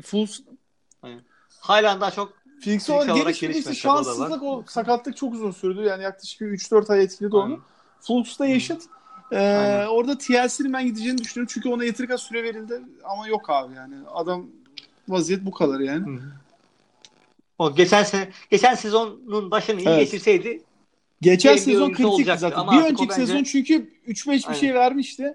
Full 0.02 0.26
Halen 1.60 2.00
daha 2.00 2.10
çok 2.10 2.32
Phoenix 2.64 2.90
olarak 2.90 3.10
olarak 3.16 3.24
gelişmedi 3.24 3.58
işte 3.58 3.70
gelişmedi, 3.70 3.92
o 3.92 3.94
da 3.94 3.98
var. 3.98 4.04
şanssızlık 4.04 4.42
o 4.42 4.64
sakatlık 4.68 5.16
çok 5.16 5.34
uzun 5.34 5.50
sürdü. 5.50 5.80
Yani 5.80 6.02
yaklaşık 6.02 6.40
bir 6.40 6.46
3-4 6.46 6.92
ay 6.92 7.02
etkiledi 7.02 7.36
Aynen. 7.36 7.46
onu. 7.46 7.60
Fultz'da 8.00 8.46
yaşıt. 8.46 8.82
Ee, 9.32 9.36
Aynen. 9.36 9.86
orada 9.86 10.18
TLC'nin 10.18 10.72
ben 10.72 10.86
gideceğini 10.86 11.18
düşünüyorum. 11.18 11.50
Çünkü 11.54 11.68
ona 11.68 11.84
yeteri 11.84 12.06
kadar 12.06 12.18
süre 12.18 12.42
verildi. 12.42 12.82
Ama 13.04 13.28
yok 13.28 13.50
abi 13.50 13.74
yani. 13.74 13.94
Adam 14.14 14.46
vaziyet 15.08 15.44
bu 15.46 15.50
kadar 15.50 15.80
yani. 15.80 16.06
Hı. 16.06 16.20
O 17.58 17.74
geçen 17.74 18.02
sene 18.02 18.28
geçen 18.50 18.74
sezonun 18.74 19.50
başını 19.50 19.80
iyi 19.80 19.88
Evet. 19.88 20.00
geçirseydi 20.00 20.62
Geçen 21.20 21.56
sezon 21.56 21.94
olacaktı 22.04 22.40
zaten. 22.40 22.58
ama 22.58 22.72
Bir 22.72 22.78
önceki 22.84 23.02
bence- 23.10 23.14
sezon 23.26 23.42
çünkü 23.42 23.90
3-5 24.06 24.42
bir 24.44 24.48
Aynen. 24.48 24.60
şey 24.60 24.74
vermişti. 24.74 25.34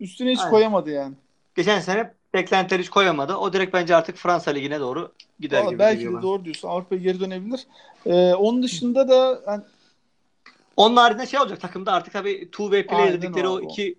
Üstüne 0.00 0.30
hiç 0.32 0.38
Aynen. 0.38 0.50
koyamadı 0.50 0.90
yani. 0.90 1.14
geçen 1.56 1.80
sene 1.80 2.12
beklentileri 2.34 2.82
hiç 2.82 2.88
koyamadı. 2.90 3.34
O 3.36 3.52
direkt 3.52 3.74
bence 3.74 3.96
artık 3.96 4.16
Fransa 4.16 4.50
ligine 4.50 4.80
doğru 4.80 5.12
gider 5.40 5.58
Vallahi 5.60 5.70
gibi 5.70 5.78
belki 5.78 5.94
geliyor 5.96 6.12
de 6.12 6.14
bana. 6.16 6.22
doğru 6.22 6.44
diyorsun. 6.44 6.68
Avrupa'ya 6.68 7.00
geri 7.02 7.20
dönebilir. 7.20 7.66
Ee, 8.06 8.34
onun 8.34 8.62
dışında 8.62 9.08
da 9.08 9.40
yani 9.46 9.62
Onun 10.76 10.96
haricinde 10.96 11.26
şey 11.26 11.40
olacak 11.40 11.60
takımda 11.60 11.92
artık 11.92 12.12
tabii 12.12 12.50
two 12.50 12.64
way 12.64 12.86
player 12.86 13.06
Aynen 13.06 13.22
dedikleri 13.22 13.48
o 13.48 13.52
o. 13.56 13.60
iki 13.60 13.94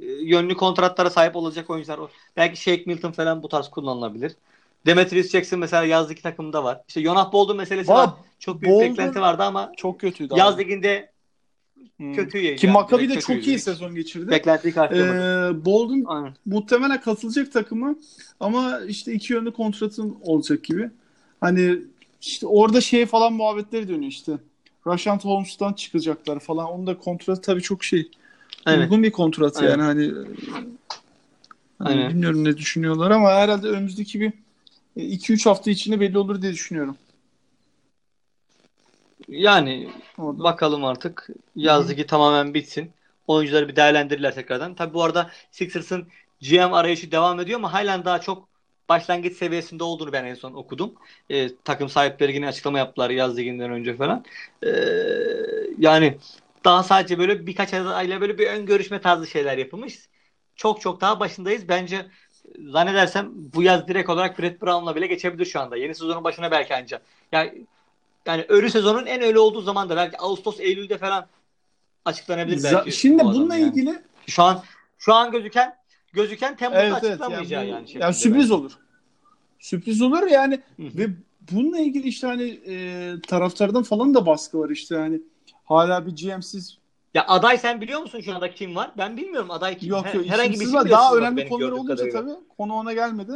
e, 0.00 0.06
yönlü 0.06 0.54
kontratlara 0.54 1.10
sahip 1.10 1.36
olacak 1.36 1.70
oyuncular. 1.70 2.00
Belki 2.36 2.60
Shake 2.62 2.82
Milton 2.86 3.12
falan 3.12 3.42
bu 3.42 3.48
tarz 3.48 3.68
kullanılabilir. 3.68 4.32
Demetrius 4.86 5.30
Jackson 5.30 5.58
mesela 5.58 5.84
yazdaki 5.84 6.22
takımda 6.22 6.64
var. 6.64 6.80
İşte 6.88 7.02
Jonas 7.02 7.32
Bolden 7.32 7.56
meselesi 7.56 7.88
Valla 7.90 8.06
var. 8.06 8.14
Çok 8.38 8.60
büyük 8.62 8.74
Bolden- 8.74 8.90
beklenti 8.90 9.20
vardı 9.20 9.42
ama 9.42 9.72
çok 9.76 10.00
kötüydü 10.00 10.34
yaz 10.36 10.54
abi. 10.54 10.64
liginde 10.64 11.16
Hmm. 11.96 12.14
kötü 12.14 12.56
Ki 12.56 12.68
Maccabi 12.68 13.08
de 13.08 13.20
çok 13.20 13.46
iyi 13.46 13.58
sezon 13.58 13.94
geçirdi. 13.94 14.30
Beklentiyi 14.30 14.74
karşılamadı. 14.74 15.50
Ee, 15.60 15.64
Bolden 15.64 16.04
Aynen. 16.06 16.34
muhtemelen 16.46 17.00
katılacak 17.00 17.52
takımı 17.52 17.98
ama 18.40 18.80
işte 18.88 19.12
iki 19.12 19.32
yönlü 19.32 19.52
kontratın 19.52 20.16
olacak 20.22 20.64
gibi. 20.64 20.90
Hani 21.40 21.78
işte 22.20 22.46
orada 22.46 22.80
şey 22.80 23.06
falan 23.06 23.32
muhabbetleri 23.32 23.88
dönüyor 23.88 24.10
işte. 24.12 24.32
Rashant 24.86 25.24
Holmes'tan 25.24 25.72
çıkacaklar 25.72 26.40
falan. 26.40 26.70
Onun 26.70 26.86
da 26.86 26.98
kontratı 26.98 27.40
tabii 27.40 27.62
çok 27.62 27.84
şey. 27.84 28.10
Evet. 28.66 28.78
Uygun 28.78 29.02
bir 29.02 29.12
kontrat 29.12 29.62
yani 29.62 29.82
hani, 29.82 30.12
hani 31.78 31.90
Aynen. 31.90 32.10
bilmiyorum 32.10 32.44
ne 32.44 32.56
düşünüyorlar 32.56 33.10
ama 33.10 33.30
herhalde 33.30 33.68
önümüzdeki 33.68 34.20
bir 34.20 34.32
2-3 34.96 35.48
hafta 35.48 35.70
içinde 35.70 36.00
belli 36.00 36.18
olur 36.18 36.42
diye 36.42 36.52
düşünüyorum. 36.52 36.96
Yani 39.28 39.90
Orada. 40.18 40.42
bakalım 40.42 40.84
artık. 40.84 41.28
Yaz 41.56 41.90
ligi 41.90 42.06
tamamen 42.06 42.54
bitsin. 42.54 42.90
Oyuncuları 43.26 43.68
bir 43.68 43.76
değerlendirirler 43.76 44.34
tekrardan. 44.34 44.74
Tabi 44.74 44.94
bu 44.94 45.04
arada 45.04 45.30
Sixers'ın 45.50 46.06
GM 46.40 46.74
arayışı 46.74 47.12
devam 47.12 47.40
ediyor 47.40 47.58
ama 47.58 47.72
halen 47.72 48.04
daha 48.04 48.20
çok 48.20 48.48
başlangıç 48.88 49.36
seviyesinde 49.36 49.84
olduğunu 49.84 50.12
ben 50.12 50.24
en 50.24 50.34
son 50.34 50.54
okudum. 50.54 50.94
Ee, 51.30 51.48
takım 51.64 51.88
sahipleri 51.88 52.34
yine 52.34 52.48
açıklama 52.48 52.78
yaptılar 52.78 53.10
yaz 53.10 53.36
liginden 53.38 53.70
önce 53.70 53.96
falan. 53.96 54.24
Ee, 54.62 54.68
yani 55.78 56.18
daha 56.64 56.82
sadece 56.82 57.18
böyle 57.18 57.46
birkaç 57.46 57.74
ayla 57.74 58.20
böyle 58.20 58.38
bir 58.38 58.46
ön 58.46 58.66
görüşme 58.66 59.00
tarzı 59.00 59.26
şeyler 59.26 59.58
yapılmış. 59.58 59.98
Çok 60.56 60.80
çok 60.80 61.00
daha 61.00 61.20
başındayız. 61.20 61.68
Bence 61.68 62.06
zannedersem 62.58 63.30
bu 63.34 63.62
yaz 63.62 63.88
direkt 63.88 64.10
olarak 64.10 64.38
Brett 64.38 64.62
Brown'la 64.62 64.96
bile 64.96 65.06
geçebilir 65.06 65.46
şu 65.46 65.60
anda. 65.60 65.76
Yeni 65.76 65.94
sezonun 65.94 66.24
başına 66.24 66.50
belki 66.50 66.74
anca. 66.74 67.00
Yani 67.32 67.66
yani 68.26 68.44
ölü 68.48 68.70
sezonun 68.70 69.06
en 69.06 69.22
ölü 69.22 69.38
olduğu 69.38 69.60
zaman 69.60 69.88
da 69.88 69.96
belki 69.96 70.18
Ağustos 70.18 70.60
Eylül'de 70.60 70.98
falan 70.98 71.26
açıklanabilir 72.04 72.64
belki. 72.64 72.92
Şimdi 72.92 73.24
bununla 73.24 73.56
yani. 73.56 73.68
ilgili 73.68 74.02
şu 74.26 74.42
an 74.42 74.62
şu 74.98 75.14
an 75.14 75.30
gözüken 75.30 75.76
gözüken 76.16 76.56
Temmuz'da 76.56 76.82
evet 76.82 76.92
evet 77.02 77.04
açıklamayacağı 77.04 77.66
yani, 77.66 77.70
bu- 77.70 77.74
yani. 77.74 77.80
yani, 77.80 77.88
şeklinde 77.88 78.12
sürpriz 78.12 78.42
bence. 78.42 78.54
olur. 78.54 78.72
Sürpriz 79.58 80.02
olur 80.02 80.26
yani 80.26 80.60
Hı 80.76 80.82
ve 80.82 81.08
bununla 81.52 81.78
ilgili 81.78 82.08
işte 82.08 82.26
hani 82.26 82.60
e, 82.66 83.14
taraftardan 83.28 83.82
falan 83.82 84.14
da 84.14 84.26
baskı 84.26 84.58
var 84.58 84.70
işte 84.70 84.96
hani 84.96 85.20
hala 85.64 86.06
bir 86.06 86.16
GM'siz 86.16 86.78
Ya 87.14 87.26
aday 87.26 87.58
sen 87.58 87.80
biliyor 87.80 88.00
musun 88.00 88.20
şu 88.20 88.34
anda 88.34 88.50
kim 88.50 88.76
var? 88.76 88.90
Ben 88.98 89.16
bilmiyorum 89.16 89.50
aday 89.50 89.78
kim. 89.78 89.88
yok 89.88 90.14
yok 90.14 90.26
herhangi 90.26 90.50
bir 90.50 90.64
isim 90.64 90.74
var. 90.74 90.90
Daha 90.90 91.16
önemli 91.16 91.48
konular 91.48 91.72
olunca 91.72 91.94
kadarıyla. 91.94 92.20
tabii 92.20 92.34
konu 92.56 92.74
ona 92.74 92.92
gelmedi. 92.92 93.32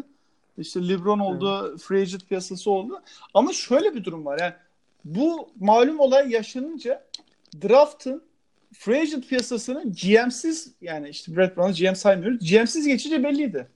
İşte 0.58 0.88
LeBron 0.88 1.18
oldu, 1.18 1.76
free 1.78 2.00
agent 2.00 2.28
piyasası 2.28 2.70
oldu. 2.70 3.02
Ama 3.34 3.52
şöyle 3.52 3.94
bir 3.94 4.04
durum 4.04 4.24
var 4.26 4.38
yani 4.38 4.54
bu 5.04 5.48
malum 5.60 6.00
olay 6.00 6.30
yaşanınca 6.30 7.04
draft'ın 7.62 8.22
free 8.72 9.00
agent 9.00 9.28
piyasasının 9.28 9.92
GM'siz 9.92 10.72
yani 10.80 11.08
işte 11.08 11.36
Brett 11.36 11.56
Brown'u 11.56 11.74
GM 11.74 11.94
saymıyoruz. 11.94 12.50
GM'siz 12.50 12.86
geçince 12.86 13.24
belliydi. 13.24 13.68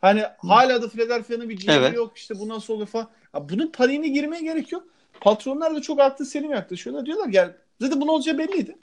Hani 0.00 0.22
hala 0.38 0.82
da 0.82 0.88
Philadelphia'nın 0.88 1.48
bir 1.48 1.58
GM'i 1.60 1.72
Evet. 1.74 1.94
yok 1.94 2.16
işte 2.16 2.38
bu 2.38 2.48
nasıl 2.48 2.74
olur 2.74 2.86
falan. 2.86 3.10
Ya 3.34 3.48
bunun 3.48 3.66
paniğine 3.66 4.08
girmeye 4.08 4.42
gerek 4.42 4.72
yok. 4.72 4.84
Patronlar 5.20 5.74
da 5.74 5.82
çok 5.82 6.00
aklı 6.00 6.26
selim 6.26 6.50
yaklaşıyorlar. 6.50 7.06
Diyorlar 7.06 7.30
ki, 7.30 7.36
yani 7.36 7.52
zaten 7.80 8.00
bunun 8.00 8.12
olacağı 8.12 8.38
belliydi. 8.38 8.76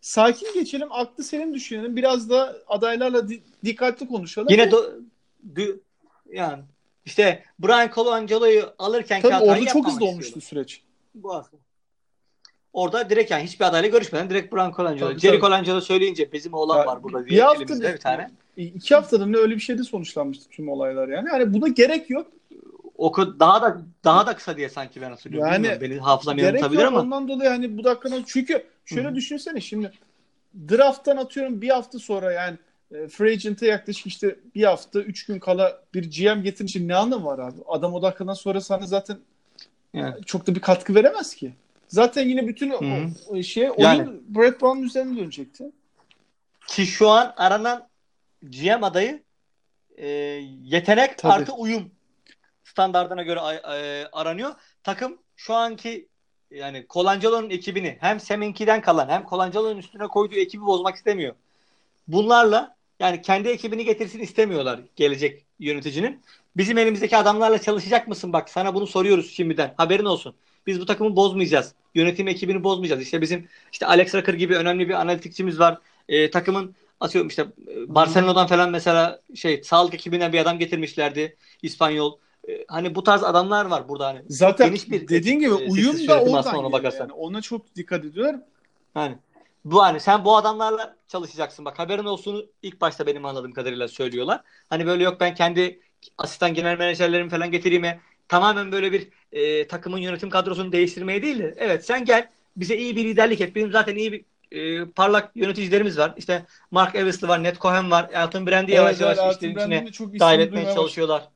Sakin 0.00 0.54
geçelim, 0.54 0.88
aklı 0.92 1.24
selim 1.24 1.54
düşünelim. 1.54 1.96
Biraz 1.96 2.30
da 2.30 2.56
adaylarla 2.66 3.28
di- 3.28 3.42
dikkatli 3.64 4.08
konuşalım. 4.08 4.48
Yine 4.50 4.62
do- 4.62 5.00
dü- 5.54 5.78
yani 6.32 6.62
işte 7.04 7.44
Brian 7.58 7.90
Colancolo'yu 7.94 8.74
alırken 8.78 9.22
Tabii 9.22 9.44
orada 9.44 9.66
çok 9.66 9.86
hızlı 9.86 10.04
olmuştu 10.04 10.40
süreç. 10.40 10.82
Bu 11.14 11.34
aslında. 11.34 11.62
Orada 12.74 13.10
direkt 13.10 13.30
yani 13.30 13.44
hiçbir 13.44 13.64
adayla 13.64 13.88
görüşmeden 13.88 14.30
direkt 14.30 14.52
Brian 14.54 14.72
Colangelo. 14.76 15.18
Jerry. 15.18 15.40
Colangelo 15.40 15.80
söyleyince 15.80 16.32
bizim 16.32 16.54
oğlan 16.54 16.78
Ya, 16.78 16.86
var 16.86 17.02
burada 17.02 17.26
bir 17.26 17.38
hafta 17.38 17.80
bir- 17.80 17.96
tane. 17.96 18.30
İki 18.56 18.94
haftada 18.94 19.26
ne 19.26 19.36
öyle 19.36 19.54
bir 19.54 19.60
şeyde 19.60 19.82
sonuçlanmıştı 19.82 20.48
tüm 20.50 20.68
olaylar 20.68 21.08
yani. 21.08 21.28
Hani 21.28 21.54
buna 21.54 21.68
gerek 21.68 22.10
yok. 22.10 22.26
Oku 22.98 23.40
daha 23.40 23.62
da 23.62 23.82
daha 24.04 24.26
da 24.26 24.36
kısa 24.36 24.56
diye 24.56 24.68
sanki 24.68 25.00
ben 25.00 25.10
hatırlıyorum. 25.10 25.52
Yani 25.52 25.80
Benim 25.80 25.98
hafızam 25.98 26.38
yanıltabilir 26.38 26.82
ama. 26.84 27.00
ondan 27.00 27.28
dolayı 27.28 27.50
hani 27.50 27.78
bu 27.78 27.84
dakikadan 27.84 28.22
çünkü 28.26 28.64
şöyle 28.84 29.08
Hı. 29.08 29.14
düşünsene 29.14 29.60
şimdi 29.60 29.92
draft'tan 30.68 31.16
atıyorum 31.16 31.60
bir 31.62 31.68
hafta 31.68 31.98
sonra 31.98 32.32
yani 32.32 32.56
e, 32.94 33.08
free 33.08 33.32
agent'e 33.32 33.66
yaklaşık 33.66 34.06
işte 34.06 34.36
bir 34.54 34.64
hafta 34.64 35.00
üç 35.00 35.26
gün 35.26 35.38
kala 35.38 35.80
bir 35.94 36.02
GM 36.10 36.42
getirin 36.42 36.66
için 36.68 36.88
ne 36.88 36.96
anlamı 36.96 37.24
var 37.26 37.38
abi? 37.38 37.56
Adam 37.68 37.94
o 37.94 38.02
dakikadan 38.02 38.34
sonra 38.34 38.60
sana 38.60 38.86
zaten 38.86 39.16
Yani. 39.94 40.14
çok 40.26 40.46
da 40.46 40.54
bir 40.54 40.60
katkı 40.60 40.94
veremez 40.94 41.34
ki. 41.34 41.52
Zaten 41.88 42.28
yine 42.28 42.48
bütün 42.48 42.70
o, 42.70 43.42
şey 43.42 43.70
oyun 43.70 43.74
Yani. 43.78 44.08
Brett 44.28 44.60
Brown'un 44.62 44.82
üzerine 44.82 45.18
dönecekti. 45.18 45.64
Ki 46.66 46.86
şu 46.86 47.08
an 47.08 47.34
aranan 47.36 47.88
GM 48.42 48.84
adayı 48.84 49.22
e, 49.96 50.06
yetenek 50.62 51.18
Tabii. 51.18 51.32
artı 51.32 51.52
uyum 51.52 51.90
standardına 52.64 53.22
göre 53.22 53.40
a- 53.40 53.76
e, 53.76 54.06
aranıyor. 54.12 54.54
Takım 54.82 55.18
şu 55.36 55.54
anki 55.54 56.08
yani 56.50 56.86
Colangelo'nun 56.90 57.50
ekibini 57.50 57.96
hem 58.00 58.20
Seminki'den 58.20 58.80
kalan 58.80 59.08
hem 59.08 59.26
Colangelo'nun 59.30 59.78
üstüne 59.78 60.06
koyduğu 60.06 60.34
ekibi 60.36 60.66
bozmak 60.66 60.96
istemiyor. 60.96 61.34
Bunlarla 62.08 62.76
yani 63.00 63.22
kendi 63.22 63.48
ekibini 63.48 63.84
getirsin 63.84 64.20
istemiyorlar 64.20 64.80
gelecek 64.96 65.44
yöneticinin. 65.58 66.22
Bizim 66.56 66.78
elimizdeki 66.78 67.16
adamlarla 67.16 67.60
çalışacak 67.60 68.08
mısın? 68.08 68.32
Bak 68.32 68.48
sana 68.50 68.74
bunu 68.74 68.86
soruyoruz 68.86 69.30
şimdiden. 69.32 69.74
Haberin 69.76 70.04
olsun. 70.04 70.34
Biz 70.66 70.80
bu 70.80 70.86
takımı 70.86 71.16
bozmayacağız. 71.16 71.74
Yönetim 71.94 72.28
ekibini 72.28 72.64
bozmayacağız. 72.64 73.02
İşte 73.02 73.20
bizim 73.20 73.48
işte 73.72 73.86
Alex 73.86 74.14
Rucker 74.14 74.34
gibi 74.34 74.56
önemli 74.56 74.88
bir 74.88 74.94
analitikçimiz 74.94 75.58
var. 75.58 75.78
E, 76.08 76.30
takımın 76.30 76.74
atıyorum 77.00 77.28
işte 77.28 77.42
e, 77.68 77.94
Barcelona'dan 77.94 78.46
falan 78.46 78.70
mesela 78.70 79.20
şey 79.34 79.62
sağlık 79.62 79.94
ekibinden 79.94 80.32
bir 80.32 80.38
adam 80.38 80.58
getirmişlerdi. 80.58 81.36
İspanyol. 81.62 82.18
E, 82.48 82.64
hani 82.68 82.94
bu 82.94 83.02
tarz 83.02 83.24
adamlar 83.24 83.64
var 83.66 83.88
burada 83.88 84.06
hani. 84.06 84.22
Zaten 84.28 84.66
geniş 84.66 84.90
bir 84.90 85.08
dediğin 85.08 85.38
gibi 85.38 85.50
e, 85.50 85.70
uyum 85.70 86.08
da 86.08 86.20
oradan 86.20 86.56
ona 86.56 86.72
bakarsan. 86.72 87.00
yani. 87.00 87.12
Ona 87.12 87.40
çok 87.40 87.76
dikkat 87.76 88.04
ediyorlar. 88.04 88.40
Yani 88.96 89.16
bu 89.64 89.82
hani 89.82 90.00
sen 90.00 90.24
bu 90.24 90.36
adamlarla 90.36 90.96
çalışacaksın. 91.08 91.64
Bak 91.64 91.78
haberin 91.78 92.04
olsun 92.04 92.50
ilk 92.62 92.80
başta 92.80 93.06
benim 93.06 93.24
anladığım 93.24 93.52
kadarıyla 93.52 93.88
söylüyorlar. 93.88 94.40
Hani 94.70 94.86
böyle 94.86 95.04
yok 95.04 95.20
ben 95.20 95.34
kendi 95.34 95.80
asistan 96.18 96.54
genel 96.54 96.78
menajerlerimi 96.78 97.30
falan 97.30 97.50
getireyim. 97.50 97.84
Tamamen 98.28 98.72
böyle 98.72 98.92
bir 98.92 99.08
e, 99.32 99.66
takımın 99.66 99.98
yönetim 99.98 100.30
kadrosunu 100.30 100.72
değiştirmeye 100.72 101.22
değil 101.22 101.38
de 101.38 101.54
evet 101.56 101.86
sen 101.86 102.04
gel 102.04 102.28
bize 102.56 102.76
iyi 102.76 102.96
bir 102.96 103.04
liderlik 103.04 103.40
et. 103.40 103.54
Benim 103.56 103.72
zaten 103.72 103.96
iyi 103.96 104.12
bir 104.12 104.24
e, 104.52 104.84
parlak 104.84 105.30
yöneticilerimiz 105.34 105.98
var. 105.98 106.14
İşte 106.16 106.46
Mark 106.70 106.94
Eversley 106.94 107.28
var, 107.28 107.42
Ned 107.42 107.56
Cohen 107.56 107.90
var. 107.90 108.10
Elton 108.12 108.46
Brand'i 108.46 108.72
yavaş 108.72 109.00
yavaş 109.00 109.18
Elton 109.18 109.30
işlerin 109.30 109.58
içine 109.58 109.92
çok 109.92 110.18
dahil 110.20 110.40
etmeye 110.40 110.74
çalışıyorlar. 110.74 111.28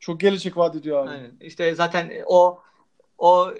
Çok 0.00 0.20
gelecek 0.20 0.56
vaat 0.56 0.76
ediyor 0.76 1.02
abi. 1.02 1.10
Aynen. 1.10 1.32
İşte 1.40 1.74
zaten 1.74 2.12
o 2.26 2.62
o 3.18 3.54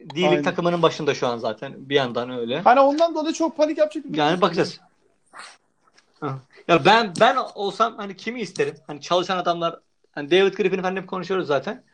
D-League 0.00 0.28
Aynen. 0.28 0.42
takımının 0.42 0.82
başında 0.82 1.14
şu 1.14 1.26
an 1.26 1.38
zaten 1.38 1.72
bir 1.76 1.94
yandan 1.94 2.30
öyle. 2.30 2.60
Hani 2.60 2.80
ondan 2.80 3.14
dolayı 3.14 3.34
çok 3.34 3.56
panik 3.56 3.78
yapacak 3.78 4.04
bir 4.04 4.18
Yani 4.18 4.40
bakacağız. 4.40 4.80
Ya 6.68 6.84
ben 6.84 7.12
ben 7.20 7.36
olsam 7.54 7.96
hani 7.96 8.16
kimi 8.16 8.40
isterim? 8.40 8.74
Hani 8.86 9.00
çalışan 9.00 9.36
adamlar 9.36 9.80
hani 10.12 10.30
David 10.30 10.54
Griffin'i 10.54 10.82
falan 10.82 10.96
hep 10.96 11.08
konuşuyoruz 11.08 11.46
zaten. 11.46 11.84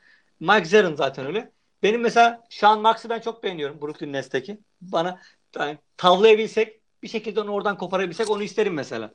Mike 0.41 0.65
Zaren 0.65 0.95
zaten 0.95 1.27
öyle. 1.27 1.53
Benim 1.83 2.01
mesela 2.01 2.45
Sean 2.51 2.81
Marks'ı 2.81 3.09
ben 3.09 3.21
çok 3.21 3.43
beğeniyorum 3.43 3.81
Brooklyn 3.83 4.13
Nets'teki. 4.13 4.59
Bana 4.81 5.21
yani 5.59 5.79
tavlayabilsek 5.97 6.81
bir 7.03 7.09
şekilde 7.09 7.41
onu 7.41 7.51
oradan 7.51 7.79
koparabilsek 7.79 8.31
onu 8.31 8.43
isterim 8.43 8.75
mesela. 8.75 9.11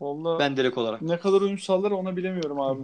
Vallahi 0.00 0.38
Ben 0.38 0.56
direkt 0.56 0.78
olarak. 0.78 1.02
ne 1.02 1.18
kadar 1.18 1.40
uyum 1.40 1.58
sağlar 1.58 1.90
ona 1.90 2.16
bilemiyorum 2.16 2.60
abi. 2.60 2.82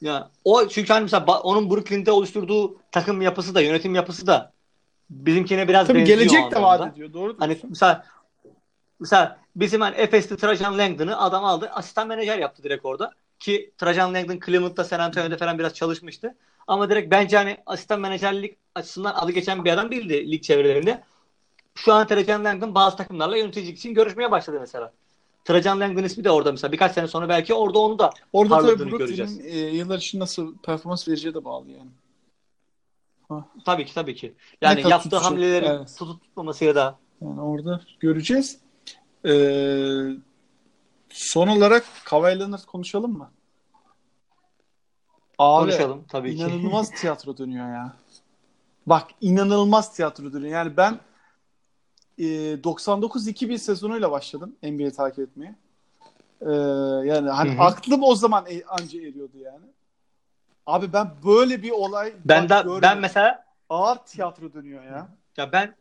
Ya 0.00 0.30
o 0.44 0.68
çünkü 0.68 0.92
hani 0.92 1.02
mesela 1.02 1.40
onun 1.40 1.70
Brooklyn'de 1.70 2.12
oluşturduğu 2.12 2.76
takım 2.92 3.22
yapısı 3.22 3.54
da 3.54 3.60
yönetim 3.60 3.94
yapısı 3.94 4.26
da 4.26 4.52
bizimkine 5.10 5.68
biraz 5.68 5.86
Tabii 5.86 5.98
benziyor 5.98 6.18
o 6.18 6.20
gelecek 6.20 6.50
de 6.52 6.62
vaat 6.62 6.92
ediyor. 6.92 7.12
Doğru 7.12 7.36
Hani 7.38 7.48
diyorsun. 7.48 7.70
mesela 7.70 8.06
mesela 9.00 9.38
bizim 9.56 9.80
hani 9.80 9.96
Efes'te 9.96 10.36
Trajan 10.36 10.78
Langdon'ı 10.78 11.20
adam 11.20 11.44
aldı. 11.44 11.70
Asistan 11.72 12.08
menajer 12.08 12.38
yaptı 12.38 12.62
direkt 12.62 12.84
orada. 12.84 13.12
Ki 13.38 13.70
Trajan 13.78 14.14
Langdon 14.14 14.40
Cleveland'da 14.46 14.84
San 14.84 15.00
Antonio'da 15.00 15.36
falan 15.36 15.58
biraz 15.58 15.74
çalışmıştı. 15.74 16.34
Ama 16.66 16.90
direkt 16.90 17.10
bence 17.10 17.36
hani 17.36 17.56
asistan 17.66 18.00
menajerlik 18.00 18.56
açısından 18.74 19.14
adı 19.14 19.32
geçen 19.32 19.64
bir 19.64 19.70
adam 19.70 19.90
değildi 19.90 20.30
lig 20.30 20.42
çevrelerinde. 20.42 21.02
Şu 21.74 21.92
an 21.92 22.06
Trajan 22.06 22.44
Langdon 22.44 22.74
bazı 22.74 22.96
takımlarla 22.96 23.36
yöneticilik 23.36 23.78
için 23.78 23.94
görüşmeye 23.94 24.30
başladı 24.30 24.56
mesela. 24.60 24.92
Trajan 25.44 25.80
Langdon 25.80 26.02
ismi 26.02 26.24
de 26.24 26.30
orada 26.30 26.52
mesela. 26.52 26.72
Birkaç 26.72 26.92
sene 26.92 27.08
sonra 27.08 27.28
belki 27.28 27.54
orada 27.54 27.78
onu 27.78 27.98
da 27.98 28.10
Orada 28.32 28.76
tabii 28.76 28.90
göreceğiz. 28.90 29.40
e, 29.44 29.58
yıllar 29.58 29.98
için 29.98 30.20
nasıl 30.20 30.56
performans 30.58 31.08
vereceği 31.08 31.34
de 31.34 31.44
bağlı 31.44 31.66
yani. 31.70 31.90
tabii 33.64 33.86
ki 33.86 33.94
tabii 33.94 34.14
ki. 34.14 34.34
Yani 34.62 34.88
yaptığı 34.88 35.16
hamleleri 35.16 35.66
evet. 35.66 35.96
tutup 35.98 36.22
tutmamasıyla 36.22 36.74
da 36.74 36.98
Yani 37.22 37.40
orada 37.40 37.80
göreceğiz. 38.00 38.63
Ee, 39.26 40.16
son 41.08 41.48
olarak 41.48 41.84
Kawhi 42.04 42.38
Leonard 42.40 42.64
konuşalım 42.64 43.12
mı? 43.18 43.30
Abi 45.38 45.62
konuşalım 45.64 46.04
tabii 46.08 46.36
ki. 46.36 46.42
inanılmaz 46.42 46.90
tiyatro 46.94 47.38
dönüyor 47.38 47.66
ya. 47.68 47.92
Bak 48.86 49.10
inanılmaz 49.20 49.92
tiyatro 49.94 50.32
dönüyor. 50.32 50.52
Yani 50.52 50.76
ben 50.76 51.00
e, 52.18 52.24
99-2000 52.64 53.56
sezonuyla 53.58 54.10
başladım 54.10 54.56
NBA 54.62 54.90
takip 54.90 55.18
etmeye. 55.18 55.54
E, 56.40 56.50
yani 57.08 57.30
hani 57.30 57.50
Hı 57.50 57.54
hı. 57.54 57.60
aklım 57.62 58.02
o 58.02 58.14
zaman 58.14 58.46
e, 58.48 58.64
anca 58.64 58.98
eriyordu 59.00 59.38
yani. 59.38 59.66
Abi 60.66 60.92
ben 60.92 61.10
böyle 61.24 61.62
bir 61.62 61.70
olay 61.70 62.12
Ben 62.24 62.48
görmedim. 62.48 62.82
ben 62.82 62.98
mesela 62.98 63.44
ağır 63.68 63.96
tiyatro 63.96 64.52
dönüyor 64.52 64.84
ya. 64.84 65.08
ya 65.36 65.52
ben 65.52 65.74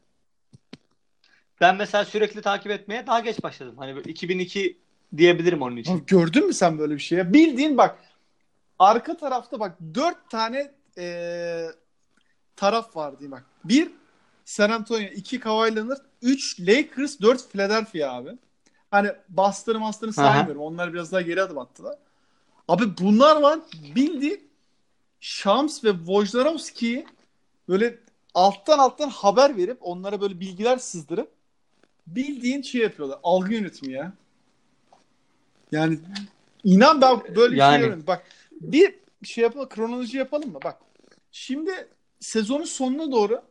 ben 1.61 1.75
mesela 1.75 2.05
sürekli 2.05 2.41
takip 2.41 2.71
etmeye 2.71 3.07
daha 3.07 3.19
geç 3.19 3.43
başladım. 3.43 3.75
Hani 3.77 3.95
böyle 3.95 4.11
2002 4.11 4.77
diyebilirim 5.17 5.61
onun 5.61 5.77
için. 5.77 5.97
Abi 5.97 6.05
gördün 6.05 6.47
mü 6.47 6.53
sen 6.53 6.79
böyle 6.79 6.93
bir 6.93 6.99
şey 6.99 7.17
ya? 7.17 7.33
Bildiğin 7.33 7.77
bak 7.77 7.99
arka 8.79 9.17
tarafta 9.17 9.59
bak 9.59 9.77
dört 9.95 10.29
tane 10.29 10.71
e, 10.97 11.65
taraf 12.55 12.95
var 12.95 13.19
diyeyim 13.19 13.31
bak. 13.31 13.45
Bir 13.63 13.91
San 14.45 14.69
Antonio, 14.69 15.07
iki 15.07 15.39
Kawhi 15.39 15.75
Leonard, 15.75 16.01
üç 16.21 16.59
Lakers, 16.59 17.19
dört 17.21 17.51
Philadelphia 17.51 18.13
abi. 18.13 18.29
Hani 18.91 19.11
mastırı 19.29 19.77
Aha. 19.77 20.11
saymıyorum. 20.11 20.61
Onlar 20.61 20.93
biraz 20.93 21.11
daha 21.11 21.21
geri 21.21 21.41
adım 21.41 21.57
attılar. 21.57 21.97
Abi 22.67 22.97
bunlar 22.97 23.41
var 23.41 23.59
bildiğin 23.95 24.49
Shams 25.19 25.83
ve 25.83 25.91
Wojnarowski'yi 25.91 27.05
böyle 27.69 27.99
alttan 28.33 28.79
alttan 28.79 29.09
haber 29.09 29.57
verip 29.57 29.77
onlara 29.81 30.21
böyle 30.21 30.39
bilgiler 30.39 30.77
sızdırıp 30.77 31.31
bildiğin 32.07 32.61
şey 32.61 32.81
yapıyorlar. 32.81 33.19
Algı 33.23 33.53
yönetimi 33.53 33.93
ya. 33.93 34.13
Yani 35.71 35.99
inan 36.63 37.01
ben 37.01 37.35
böyle 37.35 37.53
bir 37.53 37.57
Yani. 37.57 37.75
şey 37.77 37.87
öğrendim. 37.87 38.07
Bak 38.07 38.23
bir 38.61 38.95
şey 39.23 39.43
yapalım, 39.43 39.69
kronoloji 39.69 40.17
yapalım 40.17 40.51
mı? 40.51 40.59
Bak 40.63 40.77
şimdi 41.31 41.87
sezonun 42.19 42.63
sonuna 42.63 43.11
doğru 43.11 43.41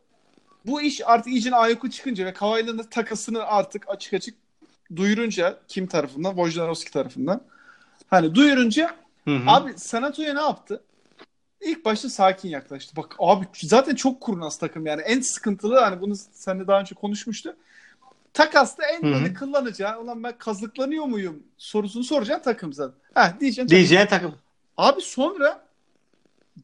bu 0.65 0.81
iş 0.81 1.01
artık 1.05 1.33
iyice 1.33 1.55
ayakü 1.55 1.91
çıkınca 1.91 2.25
ve 2.25 2.33
Leonard 2.41 2.89
takasını 2.91 3.43
artık 3.43 3.89
açık 3.89 4.13
açık 4.13 4.35
duyurunca 4.95 5.59
kim 5.67 5.87
tarafından? 5.87 6.35
Wojnarowski 6.35 6.91
tarafından. 6.91 7.41
Hani 8.07 8.35
duyurunca 8.35 8.95
Hı 9.27 9.35
hı. 9.35 9.49
Abi 9.49 9.73
San 9.77 10.03
Antonio 10.03 10.35
ne 10.35 10.41
yaptı? 10.41 10.83
İlk 11.61 11.85
başta 11.85 12.09
sakin 12.09 12.49
yaklaştı. 12.49 12.95
Bak 12.95 13.15
abi 13.19 13.45
zaten 13.53 13.95
çok 13.95 14.21
kurnaz 14.21 14.57
takım 14.57 14.85
yani. 14.85 15.01
En 15.01 15.21
sıkıntılı 15.21 15.79
hani 15.79 16.01
bunu 16.01 16.15
seninle 16.33 16.67
daha 16.67 16.79
önce 16.79 16.95
konuşmuştu. 16.95 17.55
Takasta 18.33 18.85
en 18.85 19.03
Hı 19.03 19.07
hı. 19.07 19.11
böyle 19.13 19.33
kullanacağı 19.33 20.01
ulan 20.01 20.23
ben 20.23 20.37
kazıklanıyor 20.37 21.05
muyum 21.05 21.43
sorusunu 21.57 22.03
soracağın 22.03 22.41
takım 22.41 22.73
zaten. 22.73 22.99
Ha 23.13 23.37
diyeceksin 23.39 23.61
takım. 23.67 23.77
diyeceğin 23.77 24.05
takım. 24.05 24.35
Abi 24.77 25.01
sonra 25.01 25.65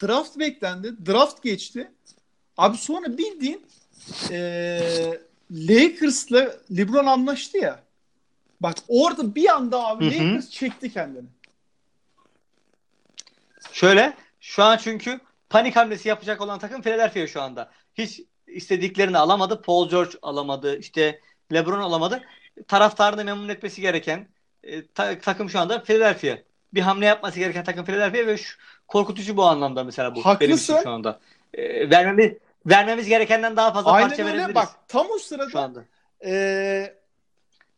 draft 0.01 0.39
beklendi. 0.39 1.05
Draft 1.05 1.43
geçti. 1.43 1.91
Abi 2.57 2.77
sonra 2.77 3.17
bildiğin 3.17 3.65
eee 4.31 5.21
Lakers'la 5.51 6.55
LeBron 6.77 7.05
anlaştı 7.05 7.57
ya. 7.57 7.83
Bak 8.61 8.75
orada 8.87 9.35
bir 9.35 9.49
anda 9.49 9.85
abi 9.87 10.05
Hı 10.05 10.09
hı. 10.09 10.27
Lakers 10.27 10.49
çekti 10.49 10.93
kendini. 10.93 11.27
Şöyle 13.71 14.13
şu 14.39 14.63
an 14.63 14.77
çünkü 14.77 15.19
panik 15.49 15.75
hamlesi 15.75 16.09
yapacak 16.09 16.41
olan 16.41 16.59
takım 16.59 16.81
Philadelphia 16.81 17.27
şu 17.27 17.41
anda. 17.41 17.71
Hiç 17.93 18.21
istediklerini 18.47 19.17
alamadı. 19.17 19.61
Paul 19.61 19.89
George 19.89 20.17
alamadı. 20.21 20.77
İşte 20.79 21.19
LeBron 21.53 21.79
alamadı. 21.79 22.21
Taraftarını 22.67 23.23
memnun 23.23 23.49
etmesi 23.49 23.81
gereken 23.81 24.27
e, 24.63 24.87
ta- 24.87 25.19
takım 25.19 25.49
şu 25.49 25.59
anda 25.59 25.83
Philadelphia. 25.83 26.37
Bir 26.73 26.81
hamle 26.81 27.05
yapması 27.05 27.39
gereken 27.39 27.63
takım 27.63 27.85
Philadelphia 27.85 28.27
ve 28.27 28.37
şu, 28.37 28.57
korkutucu 28.87 29.37
bu 29.37 29.43
anlamda 29.45 29.83
mesela 29.83 30.11
bu. 30.11 30.15
Benim 30.15 30.23
Haklısın. 30.23 30.79
şu 30.83 30.89
anda. 30.89 31.19
E, 31.53 31.89
vermemiz, 31.89 32.33
vermemiz 32.65 33.07
gerekenden 33.07 33.55
daha 33.55 33.73
fazla 33.73 33.91
Aynen 33.91 34.09
parça 34.09 34.23
öyle. 34.23 34.33
verebiliriz 34.33 34.55
Bak 34.55 34.69
tam 34.87 35.05
o 35.09 35.13
şu 35.13 35.19
sırada 35.19 35.59
anda. 35.61 35.85
eee 36.23 36.99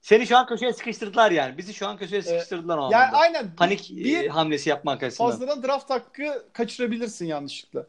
Seni 0.01 0.27
şu 0.27 0.37
an 0.37 0.45
köşeye 0.45 0.73
sıkıştırdılar 0.73 1.31
yani. 1.31 1.57
Bizi 1.57 1.73
şu 1.73 1.87
an 1.87 1.97
köşeye 1.97 2.21
sıkıştırdılar 2.21 2.77
o 2.77 2.89
yani 2.91 3.11
aynen 3.15 3.55
Panik 3.55 3.89
bir, 3.89 4.23
e, 4.25 4.27
hamlesi 4.27 4.69
yapmak 4.69 5.03
açısından. 5.03 5.31
fazladan 5.31 5.63
draft 5.63 5.89
hakkı 5.89 6.45
kaçırabilirsin 6.53 7.25
yanlışlıkla. 7.25 7.85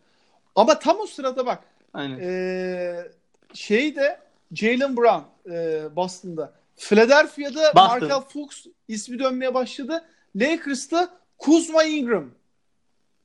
Ama 0.56 0.78
tam 0.78 1.00
o 1.00 1.06
sırada 1.06 1.46
bak 1.46 1.64
Aynen. 1.94 2.18
eee 2.18 3.10
şey 3.54 3.96
de 3.96 4.20
Jalen 4.53 4.96
Brown 4.96 5.22
eee 5.50 5.96
Boston'da. 5.96 6.53
Philadelphia'da 6.76 7.74
Boston. 7.74 7.74
Markel 7.74 8.20
Fultz 8.28 8.66
ismi 8.88 9.18
dönmeye 9.18 9.55
başladı. 9.55 10.05
Lakers'ta 10.36 11.09
Kuzma 11.38 11.84
Ingram. 11.84 12.30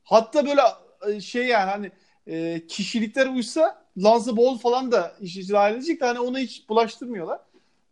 Hatta 0.04 0.46
böyle 0.46 0.62
e, 1.08 1.22
şey 1.22 1.46
yani 1.46 1.70
hani 1.72 1.92
e, 2.28 2.68
kişilikler 2.68 3.28
uysa 3.28 3.84
Lonzo 4.04 4.38
Ball 4.38 4.58
falan 4.58 4.92
da 4.92 5.16
iş 5.22 5.50
dahil 5.50 5.76
edecek 5.76 6.02
de 6.02 6.06
hani 6.06 6.20
ona 6.20 6.40
hiç 6.40 6.70
bulaştırmıyorlar. 6.70 7.40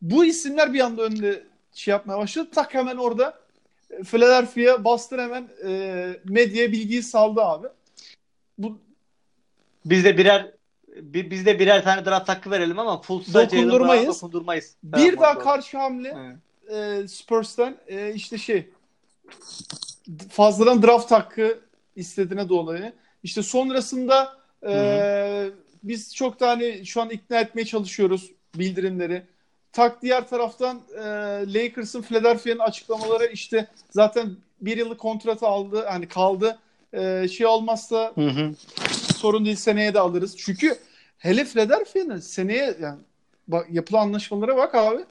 Bu 0.02 0.26
isimler 0.26 0.74
bir 0.74 0.80
anda 0.80 1.02
önde 1.02 1.44
şey 1.74 1.92
yapmaya 1.92 2.18
başladı. 2.18 2.50
Tak 2.56 2.74
hemen 2.74 2.98
orada 2.98 3.40
e, 3.90 4.04
Philadelphia 4.04 4.84
Boston 4.84 5.20
hemen 5.20 5.48
e, 5.68 6.06
medyaya 6.26 6.72
bilgiyi 6.72 7.04
saldı 7.04 7.42
abi. 7.42 7.68
Bu 8.58 8.80
Biz 9.86 10.06
de 10.06 10.18
birer 10.18 10.52
bi- 11.02 11.32
biz 11.32 11.46
de 11.46 11.60
birer 11.60 11.84
tane 11.84 12.06
draft 12.06 12.30
hakkı 12.30 12.52
verelim 12.52 12.80
ama 12.80 13.02
Brown'a 13.10 13.34
Dokundurmayız. 13.46 14.08
dokundurmayız. 14.08 14.76
bir 14.84 15.18
daha 15.18 15.40
karşı 15.40 15.78
hamle 15.78 16.16
Evet. 16.20 17.04
e, 17.04 17.08
Spurs'tan 17.08 17.76
e, 17.88 18.14
işte 18.14 18.38
şey 18.38 18.70
fazladan 20.30 20.84
draft 20.84 21.12
hakkı 21.12 21.60
istediğine 21.96 22.50
dolayı. 22.50 22.94
İşte 23.24 23.44
sonrasında 23.44 24.38
e, 24.68 25.50
biz 25.84 26.16
çok 26.16 26.40
da 26.40 26.50
hani 26.50 26.86
şu 26.86 27.02
an 27.02 27.10
ikna 27.10 27.40
etmeye 27.40 27.66
çalışıyoruz 27.66 28.32
bildirimleri. 28.56 29.24
Tak 29.72 30.02
diğer 30.02 30.30
taraftan 30.30 30.82
e, 30.98 31.02
Lakers'ın 31.54 32.02
Philadelphia'nın 32.02 32.60
açıklamaları 32.60 33.26
işte 33.26 33.68
zaten 33.92 34.36
bir 34.62 34.78
yıllık 34.78 35.00
kontratı 35.00 35.48
aldı 35.48 35.86
hani 35.90 36.08
kaldı. 36.08 36.60
E, 36.94 37.28
şey 37.28 37.46
olmazsa 37.48 38.12
Hı 38.16 38.22
hı. 38.28 38.52
Sorun 39.26 39.46
değil 39.46 39.56
seneye 39.56 39.94
de 39.94 40.00
alırız. 40.00 40.38
Çünkü 40.38 40.78
hele 41.18 41.46
Philadelphia'nın 41.46 42.20
seneye 42.20 42.78
yani 42.82 43.00
bak, 43.48 43.68
yapılan 43.72 44.02
anlaşmalara 44.02 44.58
bak 44.58 44.76
abi. 44.76 45.06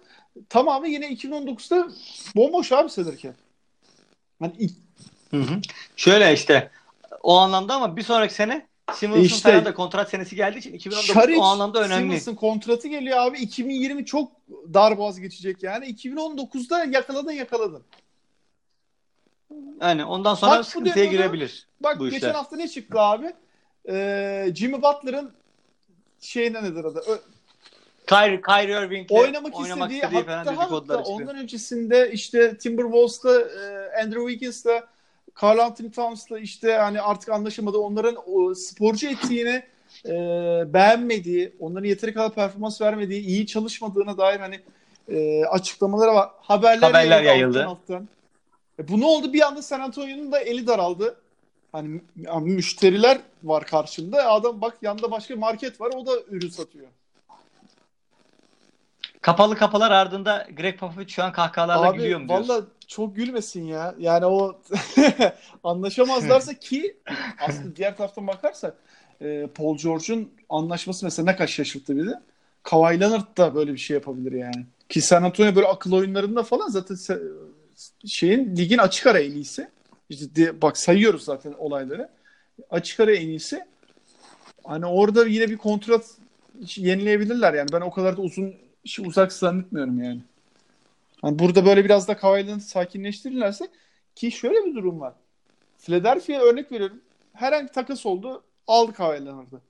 Tamamı 0.48 0.88
yine 0.88 1.06
2019'da 1.12 1.88
bomboş 2.36 2.72
abi 2.72 2.90
Sedirken. 2.90 3.34
Hani 4.40 4.70
Hı 5.30 5.36
hı. 5.36 5.60
Şöyle 5.96 6.32
işte 6.34 6.70
o 7.22 7.36
anlamda 7.36 7.74
ama 7.74 7.96
bir 7.96 8.02
sonraki 8.02 8.34
sene 8.34 8.66
Simmons'ın 8.92 9.22
İşte- 9.22 9.64
da 9.64 9.74
kontrat 9.74 10.10
senesi 10.10 10.36
geldiği 10.36 10.58
için 10.58 10.72
2019 10.72 11.14
Şaric, 11.14 11.38
o 11.38 11.42
anlamda 11.42 11.80
önemli. 11.80 12.00
Simmons'ın 12.02 12.34
kontratı 12.34 12.88
geliyor 12.88 13.18
abi. 13.18 13.38
2020 13.38 14.04
çok 14.06 14.32
darboğaz 14.74 15.20
geçecek 15.20 15.62
yani. 15.62 15.86
2019'da 15.86 16.84
yakaladın 16.84 17.32
yakaladın. 17.32 17.82
Yani 19.80 20.04
ondan 20.04 20.34
sonra 20.34 20.58
Bak 20.58 20.66
sıkıntıya 20.66 21.04
girebilir. 21.04 21.66
Bak 21.80 21.98
Bu 21.98 22.04
geçen 22.04 22.16
işler. 22.16 22.34
hafta 22.34 22.56
ne 22.56 22.68
çıktı 22.68 23.00
abi? 23.00 23.32
Ee, 23.88 24.52
Jimmy 24.54 24.82
Butler'ın 24.82 25.32
şeyine 26.20 26.62
nedir 26.62 26.84
adı? 26.84 27.02
Ö- 27.06 27.18
Kyrie, 28.06 28.40
Kyrie 28.40 28.86
Irving'le 28.86 29.10
oynamak, 29.10 29.60
oynamak 29.60 29.92
istediği 29.92 30.20
istediği 30.20 30.34
hatta, 30.34 30.70
hatta 30.70 31.02
ondan 31.02 31.36
öncesinde 31.36 32.10
işte 32.12 32.58
Timberwolves'ta 32.58 33.40
e, 33.40 34.02
Andrew 34.02 34.28
Wiggins'la 34.28 34.86
Carl 35.42 35.58
Anthony 35.58 35.90
Towns'la 35.90 36.38
işte 36.38 36.72
hani 36.72 37.00
artık 37.00 37.28
anlaşamadı. 37.28 37.78
Onların 37.78 38.16
o 38.26 38.54
sporcu 38.54 39.08
etiğini 39.08 39.62
e, 40.06 40.12
beğenmediği, 40.74 41.52
onların 41.60 41.88
yeteri 41.88 42.14
kadar 42.14 42.34
performans 42.34 42.80
vermediği, 42.80 43.20
iyi 43.20 43.46
çalışmadığına 43.46 44.18
dair 44.18 44.40
hani 44.40 44.60
e, 45.08 45.44
açıklamaları 45.44 46.14
var. 46.14 46.30
Haberler, 46.40 46.86
Haberler 46.86 47.22
yayıldı 47.22 47.28
yayıldı. 47.28 47.66
alttan 47.66 47.94
alttan. 47.94 48.08
E, 48.78 48.88
bu 48.88 49.00
ne 49.00 49.04
oldu? 49.06 49.32
Bir 49.32 49.46
anda 49.46 49.62
San 49.62 49.80
Antonio'nun 49.80 50.32
da 50.32 50.40
eli 50.40 50.66
daraldı. 50.66 51.16
Hani 51.74 52.00
yani 52.16 52.50
müşteriler 52.50 53.18
var 53.44 53.66
karşında. 53.66 54.30
Adam 54.30 54.60
bak 54.60 54.76
yanında 54.82 55.10
başka 55.10 55.36
market 55.36 55.80
var. 55.80 55.90
O 55.96 56.06
da 56.06 56.12
ürün 56.30 56.48
satıyor. 56.48 56.86
Kapalı 59.20 59.56
kapılar 59.56 59.90
ardında 59.90 60.46
Greg 60.56 60.78
Popovich 60.78 61.14
şu 61.14 61.24
an 61.24 61.32
kahkahalarla 61.32 61.88
Abi 61.88 61.98
gülüyor 61.98 62.20
mu 62.20 62.28
diyorsun? 62.28 62.48
valla 62.48 62.64
çok 62.86 63.16
gülmesin 63.16 63.64
ya. 63.64 63.94
Yani 63.98 64.26
o 64.26 64.60
anlaşamazlarsa 65.64 66.54
ki 66.60 66.96
aslında 67.40 67.76
diğer 67.76 67.96
taraftan 67.96 68.26
bakarsak 68.26 68.76
e, 69.20 69.46
Paul 69.54 69.78
George'un 69.78 70.30
anlaşması 70.48 71.06
mesela 71.06 71.30
ne 71.30 71.36
kadar 71.36 71.48
şaşırttı 71.48 71.96
bizi. 71.96 72.14
Kawhi 72.62 73.00
Leonard 73.00 73.36
da 73.36 73.54
böyle 73.54 73.72
bir 73.72 73.78
şey 73.78 73.94
yapabilir 73.94 74.32
yani. 74.32 74.66
Ki 74.88 75.00
San 75.02 75.22
Antonio 75.22 75.54
böyle 75.54 75.66
akıl 75.66 75.92
oyunlarında 75.92 76.42
falan 76.42 76.68
zaten 76.68 76.96
şeyin 78.06 78.56
ligin 78.56 78.78
açık 78.78 79.06
ara 79.06 79.20
en 79.20 79.30
iyisi. 79.30 79.68
İşte 80.08 80.34
di- 80.34 80.62
bak 80.62 80.78
sayıyoruz 80.78 81.24
zaten 81.24 81.52
olayları. 81.52 82.08
Açık 82.70 83.00
ara 83.00 83.14
en 83.14 83.28
iyisi. 83.28 83.64
Hani 84.64 84.86
orada 84.86 85.26
yine 85.26 85.50
bir 85.50 85.56
kontrat 85.56 86.04
yenileyebilirler 86.76 87.54
yani. 87.54 87.68
Ben 87.72 87.80
o 87.80 87.90
kadar 87.90 88.16
da 88.16 88.22
uzun 88.22 88.54
uzak 89.00 89.32
zannetmiyorum 89.32 90.02
yani. 90.02 90.20
Hani 91.22 91.38
burada 91.38 91.66
böyle 91.66 91.84
biraz 91.84 92.08
da 92.08 92.16
Leonard'ı 92.16 92.58
sakinleştirirlerse 92.58 93.68
ki 94.14 94.30
şöyle 94.30 94.64
bir 94.66 94.74
durum 94.74 95.00
var. 95.00 95.14
Philadelphia'ya 95.78 96.42
örnek 96.42 96.72
veriyorum. 96.72 97.00
Herhangi 97.32 97.72
takas 97.72 98.06
oldu. 98.06 98.42
Aldı 98.66 98.92
Kawhi 98.92 99.26
Leonard'ı. 99.26 99.60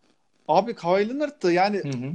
Abi 0.49 0.75
Kawhi 0.75 1.09
yani 1.53 1.77
Hı 1.77 1.89
hı. 1.89 2.13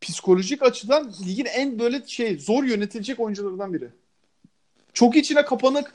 psikolojik 0.00 0.62
açıdan 0.62 1.12
ligin 1.26 1.44
en 1.44 1.78
böyle 1.78 2.06
şey 2.06 2.38
zor 2.38 2.64
yönetilecek 2.64 3.20
oyuncularından 3.20 3.72
biri. 3.72 3.88
Çok 4.92 5.16
içine 5.16 5.44
kapanık, 5.44 5.94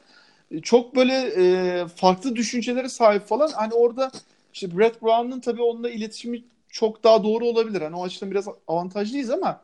çok 0.63 0.95
böyle 0.95 1.13
e, 1.13 1.87
farklı 1.87 2.35
düşüncelere 2.35 2.89
sahip 2.89 3.27
falan. 3.27 3.51
Hani 3.51 3.73
orada 3.73 4.11
işte 4.53 4.77
Brett 4.77 5.01
Brown'un 5.01 5.39
tabii 5.39 5.61
onunla 5.61 5.89
iletişimi 5.89 6.43
çok 6.69 7.03
daha 7.03 7.23
doğru 7.23 7.45
olabilir. 7.45 7.81
Hani 7.81 7.95
o 7.95 8.03
açıdan 8.03 8.31
biraz 8.31 8.47
avantajlıyız 8.67 9.29
ama 9.29 9.61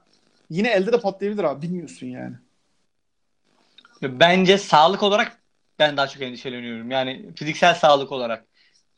yine 0.49 0.69
elde 0.69 0.93
de 0.93 0.99
patlayabilir 0.99 1.43
abi. 1.43 1.61
Bilmiyorsun 1.61 2.07
yani. 2.07 2.35
Bence 4.01 4.57
sağlık 4.57 5.03
olarak 5.03 5.41
ben 5.79 5.97
daha 5.97 6.07
çok 6.07 6.21
endişeleniyorum. 6.21 6.91
Yani 6.91 7.33
fiziksel 7.35 7.75
sağlık 7.75 8.11
olarak. 8.11 8.45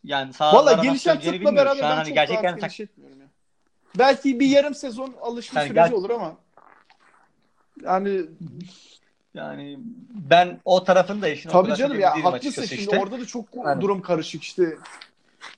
Yani 0.03 0.31
Valla 0.41 0.73
gelişen 0.73 1.19
tıpla 1.19 1.55
beraber 1.55 1.81
ben 1.81 1.89
hani 1.89 2.07
çok 2.07 2.15
gerçekten 2.15 2.57
rahat 2.61 2.79
etmiyorum 2.79 3.21
ya. 3.21 3.27
Belki 3.97 4.39
bir 4.39 4.47
yarım 4.47 4.75
sezon 4.75 5.13
alışma 5.21 5.59
Yani 5.59 5.67
süreci 5.67 5.93
ger- 5.93 5.93
olur 5.93 6.09
ama 6.09 6.37
yani 7.83 8.21
yani 9.33 9.79
ben 10.09 10.59
o 10.65 10.83
tarafın 10.83 11.21
da 11.21 11.27
işin 11.27 11.49
tabii 11.49 11.75
canım 11.75 11.99
ya 11.99 12.23
haklısın 12.23 12.65
şimdi 12.65 12.81
işte. 12.81 12.99
orada 12.99 13.19
da 13.19 13.25
çok 13.25 13.45
Yani. 13.55 13.81
durum 13.81 14.01
karışık 14.01 14.43
işte. 14.43 14.77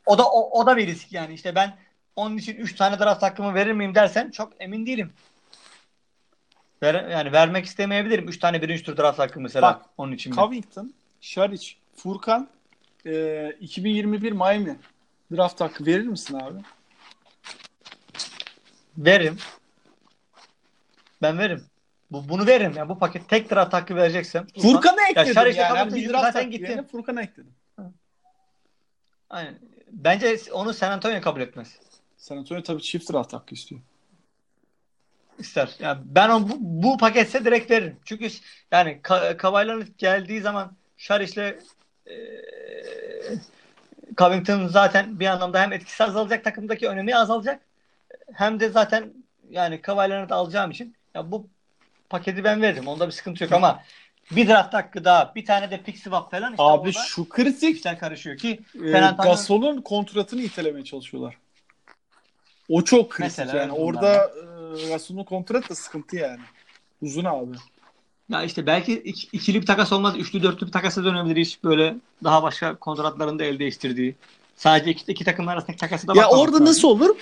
O 0.06 0.18
da 0.18 0.26
o, 0.26 0.60
o 0.62 0.66
da 0.66 0.78
bir 0.78 0.88
risk 0.88 1.14
yani. 1.14 1.34
İşte 1.34 1.56
ben 1.56 1.78
onun 2.16 2.38
için 2.38 2.56
3 2.56 2.76
tane 2.76 3.00
draft 3.00 3.24
hakkımı 3.24 3.54
verir 3.54 3.72
miyim 3.72 3.96
dersen 3.96 4.32
çok 4.32 4.54
emin 4.60 4.86
değilim. 4.86 5.14
Ver, 6.84 7.10
yani 7.10 7.32
vermek 7.32 7.66
istemeyebilirim. 7.66 8.28
3 8.28 8.40
tane 8.40 8.62
birinci 8.62 8.84
tur 8.84 8.98
draft 8.98 9.20
hakkı 9.20 9.40
mesela 9.40 9.62
Bak, 9.62 9.86
onun 9.98 10.12
için. 10.12 10.32
Covington, 10.32 10.94
Şaric, 11.22 11.74
Furkan 11.96 12.50
e, 13.06 13.50
2021 13.62 14.32
Miami 14.32 14.78
draft 15.36 15.62
hakkı 15.62 15.86
verir 15.86 16.08
misin 16.08 16.40
abi? 16.40 16.60
Veririm. 18.98 19.38
Ben 21.22 21.38
veririm. 21.38 21.66
Bu, 22.16 22.30
bunu 22.30 22.46
veririm. 22.46 22.74
Yani 22.78 22.90
bu 22.90 23.00
paket 23.00 23.30
tek 23.30 23.52
draft 23.52 23.74
hakkı 23.74 23.96
vereceksem. 23.96 24.48
Furkan'ı 24.62 25.02
ekledim 25.12 25.34
Şaric'le 25.34 25.58
yani. 25.58 25.70
Covington 25.70 25.96
Bir 25.96 26.10
draft 26.10 26.26
zaten 26.26 26.40
hakkı 26.40 26.52
gitti. 26.52 26.72
yerine 26.72 26.84
Furkan'ı 26.84 27.22
ekledim. 27.22 27.54
Aynen. 29.30 29.60
Bence 29.92 30.38
onu 30.52 30.74
San 30.74 30.92
Antonio 30.92 31.22
kabul 31.22 31.42
etmez. 31.42 31.80
San 32.18 32.38
Antonio 32.38 32.64
tabii 32.64 32.82
çift 32.82 33.14
draft 33.14 33.34
hakkı 33.34 33.56
istiyor. 33.56 33.82
İster. 35.40 35.76
Yani 35.80 36.02
ben 36.06 36.30
o, 36.30 36.50
bu, 36.50 36.56
bu 36.60 36.98
paketse 36.98 37.46
direkt 37.46 37.72
veririm. 37.72 37.98
Çünkü 38.06 38.30
yani 38.72 39.00
Ka- 39.04 39.98
geldiği 39.98 40.42
zaman 40.42 40.72
Şariş'le 40.98 41.56
e, 42.08 42.16
Covington 44.18 44.68
zaten 44.68 45.20
bir 45.20 45.28
anlamda 45.28 45.62
hem 45.62 45.74
etkisi 45.74 46.04
azalacak 46.04 46.44
takımdaki 46.44 46.88
önemi 46.88 47.16
azalacak. 47.16 47.62
Hem 48.34 48.60
de 48.60 48.70
zaten 48.70 49.14
yani 49.50 49.82
Kawhi 49.82 50.10
Leonard'ı 50.10 50.36
alacağım 50.36 50.72
için 50.72 50.96
ya 51.16 51.32
bu 51.32 51.48
paketi 52.10 52.44
ben 52.44 52.62
veririm. 52.62 52.88
Onda 52.88 53.08
bir 53.08 53.12
sıkıntı 53.12 53.44
yok 53.44 53.54
ama 53.54 53.84
bir 54.32 54.48
draft 54.48 54.74
hakkı 54.74 55.06
daha 55.06 55.36
bir 55.36 55.46
tane 55.46 55.72
de 55.72 55.82
pick 55.82 55.98
swap 56.00 56.32
falan 56.32 56.52
işte 56.52 56.64
Abi 56.64 56.92
şu 56.94 57.30
kritik 57.30 57.78
işler 57.78 58.00
karışıyor 58.00 58.38
ki 58.38 58.60
e, 58.86 58.92
Gasol'un 58.92 59.82
kontratını 59.82 60.42
itelemeye 60.42 60.86
çalışıyorlar. 60.86 61.38
O 62.70 62.82
çok 62.82 63.12
kritik 63.12 63.38
Mesela 63.40 63.58
yani. 63.58 63.72
Orada 63.72 64.32
e, 64.84 64.88
Gasol'un 64.90 65.24
kontratı 65.24 65.70
da 65.70 65.76
sıkıntı 65.76 66.16
yani. 66.16 66.40
Uzun 67.02 67.26
abi. 67.26 67.52
Ya 68.30 68.44
işte 68.44 68.66
belki 68.66 68.94
ik- 68.94 69.30
ikili 69.32 69.62
bir 69.62 69.66
takas 69.66 69.94
olmaz. 69.94 70.18
Üçlü 70.18 70.44
dörtlü 70.44 70.68
bir 70.68 70.72
takasa 70.72 71.04
dönebilir 71.04 71.36
iş. 71.36 71.64
Böyle 71.64 71.96
daha 72.24 72.44
başka 72.44 72.76
kontratlarında 72.76 73.44
el 73.44 73.60
değiştirdiği. 73.60 74.16
Sadece 74.56 74.92
iki, 74.92 75.12
iki 75.12 75.24
takım 75.24 75.48
arasındaki 75.48 75.80
takası 75.80 76.08
da 76.08 76.14
Ya 76.16 76.30
orada 76.30 76.52
lazım. 76.52 76.66
nasıl 76.66 76.88
olur? 76.88 77.16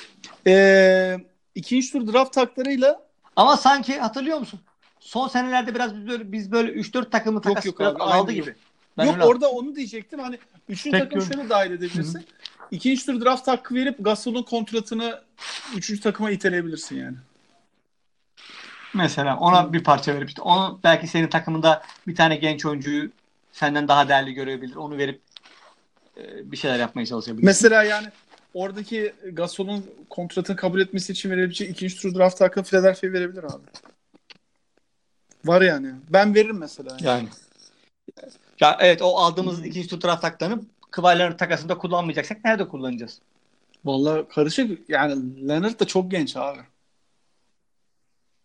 E, 0.48 1.18
ikinci 1.56 1.92
tur 1.92 2.14
draft 2.14 2.38
haklarıyla 2.38 3.02
Ama 3.36 3.58
sanki 3.58 4.00
hatırlıyor 4.00 4.38
musun? 4.40 4.60
Son 5.04 5.28
senelerde 5.28 5.76
biraz 5.76 5.96
biz 5.96 6.08
böyle 6.08 6.32
biz 6.32 6.52
böyle 6.52 6.72
3-4 6.72 7.10
takımı 7.10 7.42
takas 7.42 7.66
yok 7.66 7.80
biraz 7.80 7.96
abi, 7.96 8.04
azaldı 8.04 8.32
aynı 8.32 8.32
gibi. 8.32 8.56
Ben 8.98 9.06
Yok 9.06 9.16
öyle 9.16 9.26
orada 9.26 9.52
onu 9.52 9.76
diyecektim. 9.76 10.20
Hani 10.20 10.40
üçüncü 10.70 10.98
Tek 10.98 11.02
takım 11.02 11.20
gör- 11.20 11.36
şöyle 11.36 11.50
dahil 11.50 11.72
edebilirsin. 11.72 12.26
İkinci 12.72 13.06
tur 13.06 13.26
draft 13.26 13.48
hakkı 13.48 13.76
verip 13.76 13.96
Gasol'un 14.00 14.44
kontratını 14.44 15.22
üçüncü 15.76 16.02
takıma 16.02 16.32
iteleyebilirsin 16.32 16.98
yani. 16.98 17.18
Mesela 18.94 19.38
ona 19.38 19.74
bir 19.74 19.84
parça 19.84 20.16
verip 20.16 20.30
işte 20.30 20.42
onu 20.42 20.80
belki 20.84 21.08
senin 21.08 21.28
takımında 21.28 21.84
bir 22.08 22.16
tane 22.16 22.36
genç 22.36 22.66
oyuncuyu 22.66 23.12
senden 23.52 23.88
daha 23.88 24.10
değerli 24.10 24.34
görebilir. 24.34 24.76
Onu 24.76 24.98
verip 24.98 25.22
e, 26.18 26.52
bir 26.52 26.58
şeyler 26.58 26.80
yapmaya 26.80 27.06
çalışabilir. 27.06 27.44
Mesela 27.44 27.84
yani 27.84 28.08
oradaki 28.54 29.14
Gasol'un 29.32 29.86
kontratını 30.10 30.56
kabul 30.56 30.82
etmesi 30.82 31.12
için 31.12 31.32
verebileceği 31.32 31.72
ikinci 31.72 31.98
tur 31.98 32.16
draft 32.16 32.42
hakkını 32.42 32.64
Philadelphia 32.64 33.08
verebilir 33.08 33.44
abi. 33.44 33.93
Var 35.46 35.62
yani. 35.62 35.92
Ben 36.10 36.36
veririm 36.36 36.58
mesela. 36.58 36.98
Yani. 37.02 37.08
Yani. 37.08 37.30
Ya 38.60 38.78
evet 38.80 39.02
o 39.02 39.18
aldığımız 39.18 39.66
ikinci 39.66 39.88
tur 39.88 40.02
draft 40.02 40.44
Kıvayların 40.92 41.38
takasında 41.38 41.78
kullanmayacaksak 41.78 42.46
nerede 42.46 42.68
kullanacağız? 42.68 43.20
Vallahi 43.86 44.28
karışık. 44.28 44.90
Yani 44.90 45.48
Leonard 45.48 45.80
da 45.80 45.86
çok 45.88 46.12
genç 46.12 46.38
abi. 46.38 46.60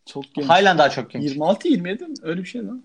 Çok 0.06 0.34
genç. 0.34 0.48
Halen 0.48 0.78
daha 0.78 0.90
çok 0.90 1.10
genç. 1.10 1.24
26 1.24 1.68
27 1.68 2.04
mi? 2.04 2.14
Öyle 2.22 2.40
bir 2.40 2.46
şey 2.46 2.66
lan. 2.66 2.84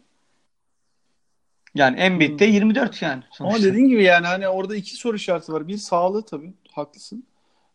Yani 1.75 1.99
Embiid'de 1.99 2.45
24 2.45 3.01
yani. 3.01 3.23
Ama 3.39 3.51
sonuçta. 3.51 3.67
dediğin 3.67 3.87
gibi 3.87 4.03
yani 4.03 4.27
hani 4.27 4.47
orada 4.47 4.75
iki 4.75 4.95
soru 4.95 5.15
işareti 5.15 5.53
var. 5.53 5.67
Bir 5.67 5.77
sağlığı 5.77 6.25
tabii. 6.25 6.53
Haklısın. 6.71 7.23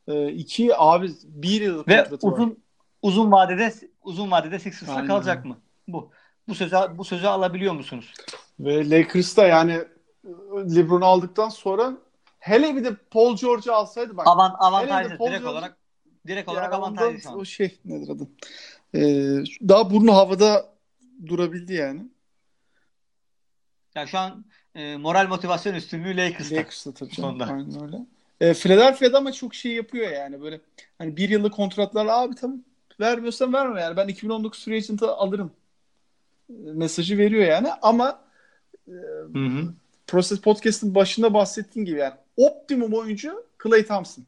Ee, 0.09 0.29
iki 0.33 0.77
abi 0.77 1.11
bir 1.25 1.61
yıl 1.61 1.87
Ve 1.89 1.97
kontratı 1.97 2.27
var. 2.27 2.33
uzun 2.33 2.59
uzun 3.03 3.33
vadede 3.33 3.75
uzun 4.03 4.31
vadede 4.31 4.59
Sixers'ta 4.59 4.95
Aynen. 4.95 5.07
kalacak 5.07 5.45
mı? 5.45 5.59
Bu. 5.89 6.11
Bu 6.49 6.55
sözü 6.55 6.77
bu 6.95 7.05
sözü 7.05 7.27
alabiliyor 7.27 7.73
musunuz? 7.75 8.13
Ve 8.61 8.91
Lakers'ta 8.91 9.47
yani 9.47 9.81
LeBron'u 10.77 11.05
aldıktan 11.05 11.49
sonra 11.49 11.93
hele 12.39 12.77
bir 12.77 12.85
de 12.85 12.95
Paul 13.11 13.37
George'u 13.37 13.73
alsaydı 13.75 14.17
bak. 14.17 14.27
Avant 14.27 14.53
Hele 14.53 14.59
avantajlı 14.67 15.11
direkt 15.11 15.23
George- 15.23 15.49
olarak 15.49 15.77
direkt 16.27 16.49
yani 16.49 16.59
olarak 16.59 16.73
ondan 16.73 16.83
avantajlı 17.03 17.21
şu 17.21 17.29
an. 17.31 17.39
o 17.39 17.45
şey 17.45 17.79
nedir 17.85 18.09
adı? 18.09 18.29
Ee, 18.95 18.99
daha 19.69 19.91
burnu 19.91 20.15
havada 20.15 20.75
durabildi 21.27 21.75
yani. 21.75 22.03
Yani 23.95 24.09
şu 24.09 24.19
an 24.19 24.45
e, 24.75 24.97
moral 24.97 25.29
motivasyon 25.29 25.75
üstünlüğü 25.75 26.17
Lakers'ta. 26.17 26.55
Lakers'ta 26.57 26.93
tabii. 26.95 27.11
canım. 27.11 27.31
Sonunda. 27.31 27.45
Aynen 27.47 27.83
öyle. 27.83 28.07
E, 28.41 28.55
Philadelphia'da 28.55 29.19
ama 29.19 29.33
çok 29.33 29.55
şey 29.55 29.73
yapıyor 29.73 30.11
yani 30.11 30.41
böyle 30.41 30.61
hani 30.99 31.17
bir 31.17 31.29
yıllık 31.29 31.53
kontratlarla 31.55 32.19
abi 32.21 32.35
tamam 32.35 32.59
vermiyorsan 33.01 33.53
verme 33.53 33.81
yani 33.81 33.97
ben 33.97 34.09
2019 34.09 34.65
free 34.65 34.77
agent'ı 34.77 35.13
alırım 35.15 35.53
mesajı 36.49 37.19
veriyor 37.19 37.45
yani 37.45 37.69
ama 37.83 38.21
Hı 39.33 39.39
hı. 39.39 39.75
Process 40.07 40.41
Podcast'ın 40.41 40.95
başında 40.95 41.35
bahsettiğin 41.35 41.87
gibi 41.87 41.99
yani 41.99 42.15
optimum 42.37 42.95
oyuncu 42.95 43.45
Klay 43.59 43.87
Thompson. 43.87 44.25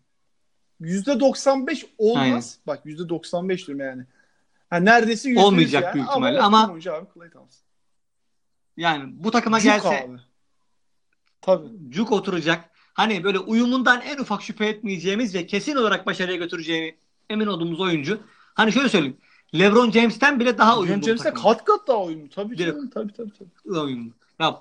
%95 0.80 1.86
olmaz. 1.98 2.22
Aynen. 2.22 2.42
Bak 2.66 2.86
%95 2.86 3.66
diyorum 3.66 3.80
yani. 3.84 4.04
Ha, 4.70 4.76
neredeyse 4.76 5.28
%100 5.30 5.38
Olmayacak 5.44 5.82
yani. 5.84 5.94
büyük 5.94 6.08
ama 6.08 6.14
ihtimalle 6.16 6.38
optimum 6.38 6.54
ama- 6.54 6.70
oyuncu 6.72 6.94
abi 6.94 7.08
Klay 7.08 7.30
Thompson. 7.30 7.62
Yani 8.76 9.12
bu 9.24 9.30
takıma 9.30 9.60
Cuk 9.60 9.64
gelse 9.72 9.88
abi. 10.04 10.18
Tabii. 11.40 11.68
cuk 11.88 12.12
oturacak. 12.12 12.70
Hani 12.94 13.24
böyle 13.24 13.38
uyumundan 13.38 14.00
en 14.00 14.18
ufak 14.18 14.42
şüphe 14.42 14.66
etmeyeceğimiz 14.66 15.34
ve 15.34 15.46
kesin 15.46 15.76
olarak 15.76 16.06
başarıya 16.06 16.36
götüreceğini 16.36 16.96
emin 17.30 17.46
olduğumuz 17.46 17.80
oyuncu. 17.80 18.20
Hani 18.54 18.72
şöyle 18.72 18.88
söyleyeyim. 18.88 19.16
LeBron 19.54 19.90
James'ten 19.90 20.40
bile 20.40 20.58
daha 20.58 20.78
uyumlu 20.78 21.06
LeBron 21.06 21.16
takıma. 21.16 21.42
kat 21.56 21.64
kat 21.64 21.88
daha 21.88 22.02
uyumlu. 22.04 22.28
Tabii 22.30 22.58
Direkt. 22.58 22.76
canım. 22.76 22.90
Tabii 22.90 23.12
tabii 23.12 23.32
tabii. 23.38 23.74
Daha 23.74 23.84
uyumlu. 23.84 24.10
Ya 24.40 24.60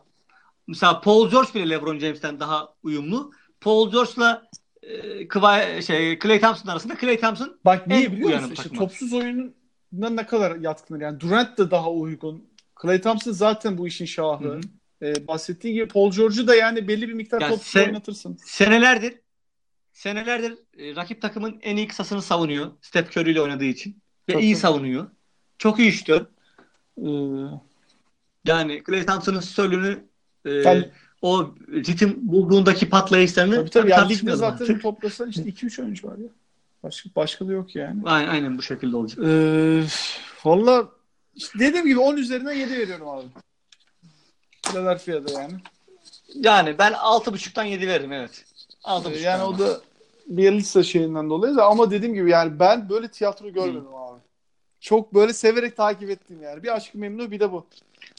mesela 0.67 1.01
Paul 1.01 1.29
George 1.31 1.49
bile 1.55 1.69
LeBron 1.69 1.99
James'ten 1.99 2.39
daha 2.39 2.73
uyumlu. 2.83 3.31
Paul 3.61 3.91
George'la 3.91 4.49
e, 4.83 5.27
Kıva, 5.27 5.81
şey 5.81 6.19
Klay 6.19 6.39
Thompson 6.39 6.69
arasında 6.69 6.95
Klay 6.95 7.19
Thompson 7.19 7.57
Bak 7.65 7.87
niye 7.87 8.11
biliyor 8.11 8.39
musun? 8.39 8.51
İşte 8.53 8.69
topsuz 8.69 9.13
oyununa 9.13 10.09
ne 10.09 10.25
kadar 10.25 10.55
yatkınlar. 10.55 11.01
Yani 11.01 11.19
Durant 11.19 11.57
da 11.57 11.71
daha 11.71 11.91
uygun. 11.91 12.43
Klay 12.75 13.01
Thompson 13.01 13.31
zaten 13.31 13.77
bu 13.77 13.87
işin 13.87 14.05
şahı. 14.05 14.43
Hı 14.43 14.53
hı. 14.53 14.61
Ee, 15.01 15.27
bahsettiğin 15.27 15.75
gibi 15.75 15.87
Paul 15.87 16.11
George'u 16.11 16.47
da 16.47 16.55
yani 16.55 16.87
belli 16.87 17.07
bir 17.07 17.13
miktar 17.13 17.41
Ya 17.41 17.49
topsuz 17.49 17.67
sen- 17.67 17.85
oynatırsın. 17.87 18.37
senelerdir 18.45 19.13
senelerdir 19.93 20.57
e, 20.77 20.95
rakip 20.95 21.21
takımın 21.21 21.59
en 21.61 21.77
iyi 21.77 21.87
kısasını 21.87 22.21
savunuyor. 22.21 22.71
Steph 22.81 23.17
Curry 23.17 23.31
ile 23.31 23.41
oynadığı 23.41 23.65
için. 23.65 23.97
Ve 24.29 24.41
iyi 24.41 24.55
savunuyor. 24.55 25.07
Çok 25.57 25.79
iyi 25.79 25.91
şutör. 25.91 26.21
Ee, 26.97 27.09
Yani 28.45 28.83
Klay 28.83 29.05
Thompson'ın 29.05 29.39
sölünü 29.39 30.03
e, 30.45 30.51
Yani- 30.51 30.89
o 31.21 31.49
ritim 31.71 32.15
bulduğundaki 32.21 32.89
patlayışlarını 32.89 33.55
tabii 33.55 33.69
tabii. 33.69 33.91
Yani 33.91 34.09
ligde 34.09 34.35
zaten 34.35 34.65
artık. 34.65 34.81
toplasan 34.81 35.29
işte 35.29 35.43
2-3 35.43 35.79
oyuncu 35.81 36.07
var 36.07 36.17
ya. 36.17 36.29
Başka, 36.83 37.09
başka 37.15 37.47
da 37.47 37.51
yok 37.51 37.75
yani. 37.75 38.01
Aynen, 38.05 38.29
aynen 38.29 38.57
bu 38.57 38.61
şekilde 38.61 38.95
olacak. 38.97 39.19
Ee, 39.25 39.83
Valla 40.45 40.89
işte 41.35 41.59
dediğim 41.59 41.85
gibi 41.85 41.99
10 41.99 42.17
üzerinden 42.17 42.53
7 42.53 42.71
veriyorum 42.77 43.07
abi. 43.09 43.25
Philadelphia'da 44.67 45.41
yani. 45.41 45.53
Yani 46.35 46.77
ben 46.77 46.91
6.5'tan 46.93 47.63
7 47.63 47.87
veririm 47.87 48.11
evet. 48.13 48.45
6.5'tan. 48.83 49.13
Ee, 49.13 49.19
yani 49.19 49.43
o 49.43 49.59
da 49.59 49.81
Bielitsa 50.29 50.83
şeyinden 50.83 51.29
dolayı 51.29 51.55
da 51.55 51.65
ama 51.65 51.91
dediğim 51.91 52.13
gibi 52.13 52.29
yani 52.31 52.59
ben 52.59 52.89
böyle 52.89 53.07
tiyatro 53.11 53.49
görmedim 53.49 53.95
abi. 53.95 54.19
Çok 54.79 55.13
böyle 55.13 55.33
severek 55.33 55.77
takip 55.77 56.09
ettim 56.09 56.41
yani. 56.41 56.63
Bir 56.63 56.75
aşkı 56.75 56.97
memnu 56.97 57.31
bir 57.31 57.39
de 57.39 57.51
bu. 57.51 57.65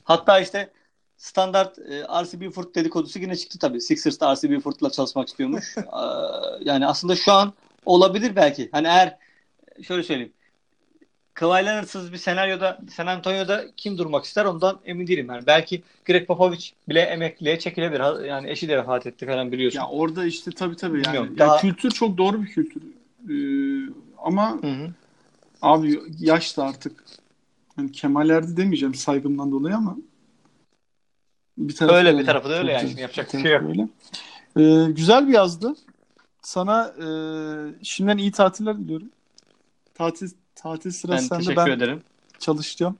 Hatta 0.04 0.40
işte 0.40 0.70
standart 1.16 1.78
e, 1.78 2.02
RC 2.22 2.40
Buford 2.40 2.74
dedikodusu 2.74 3.18
yine 3.18 3.36
çıktı 3.36 3.58
tabii. 3.58 3.80
Sixers 3.80 4.20
da 4.20 4.34
RC 4.34 4.56
Buford'la 4.56 4.90
çalışmak 4.90 5.28
istiyormuş. 5.28 5.74
Aa, 5.92 6.58
yani 6.60 6.86
aslında 6.86 7.16
şu 7.16 7.32
an 7.32 7.52
olabilir 7.86 8.36
belki. 8.36 8.68
Hani 8.72 8.86
eğer 8.86 9.18
şöyle 9.82 10.02
söyleyeyim. 10.02 10.32
Kawhi 11.40 11.66
Leonard'sız 11.66 12.12
bir 12.12 12.16
senaryoda 12.16 12.78
San 12.90 13.06
Antonio'da 13.06 13.64
kim 13.76 13.98
durmak 13.98 14.24
ister 14.24 14.44
ondan 14.44 14.80
emin 14.84 15.06
değilim. 15.06 15.26
Yani 15.28 15.46
belki 15.46 15.82
Greg 16.04 16.26
Popovich 16.26 16.72
bile 16.88 17.00
emekliye 17.00 17.58
çekilebilir. 17.58 18.24
Yani 18.24 18.50
eşi 18.50 18.68
de 18.68 18.78
vefat 18.78 19.06
etti 19.06 19.26
falan 19.26 19.52
biliyorsun. 19.52 19.78
Ya 19.78 19.88
orada 19.88 20.24
işte 20.24 20.50
tabii 20.50 20.76
tabii 20.76 20.96
yani. 20.96 21.04
Bilmiyorum, 21.04 21.34
Ya 21.38 21.46
daha- 21.46 21.60
kültür 21.60 21.90
çok 21.90 22.18
doğru 22.18 22.42
bir 22.42 22.46
kültür. 22.46 22.82
Ee, 23.30 23.92
ama 24.18 24.52
Hı 24.62 24.66
hı. 24.66 24.90
abi 25.62 26.00
yaş 26.18 26.56
da 26.56 26.64
artık 26.64 27.04
hani 27.76 27.92
Kemal 27.92 28.30
Erdi 28.30 28.56
demeyeceğim 28.56 28.94
saygımdan 28.94 29.52
dolayı 29.52 29.76
ama 29.76 29.96
bir 31.58 31.76
tarafı 31.76 31.94
Öyle, 31.94 32.18
bir 32.18 32.26
tarafı 32.26 32.48
da 32.48 32.58
öyle 32.58 32.72
yani. 32.72 32.80
güzel. 32.80 32.88
Şimdi 32.90 33.00
yapacak 33.02 33.26
Bir 33.26 33.38
şey 33.38 33.42
tarafı 33.52 33.68
öyle. 33.68 33.88
Ee, 34.56 34.90
güzel 34.92 35.28
bir 35.28 35.32
yazdı. 35.32 35.74
Sana 36.42 36.94
e, 36.98 37.04
şimdiden 37.84 38.18
iyi 38.18 38.32
tatiller 38.32 38.78
diliyorum. 38.78 39.08
Tatil 39.94 40.30
tatil 40.62 40.84
Ben 40.84 40.90
sırasında 40.90 41.38
teşekkür 41.38 41.56
ben 41.56 41.70
ederim. 41.70 42.02
çalışacağım. 42.38 42.98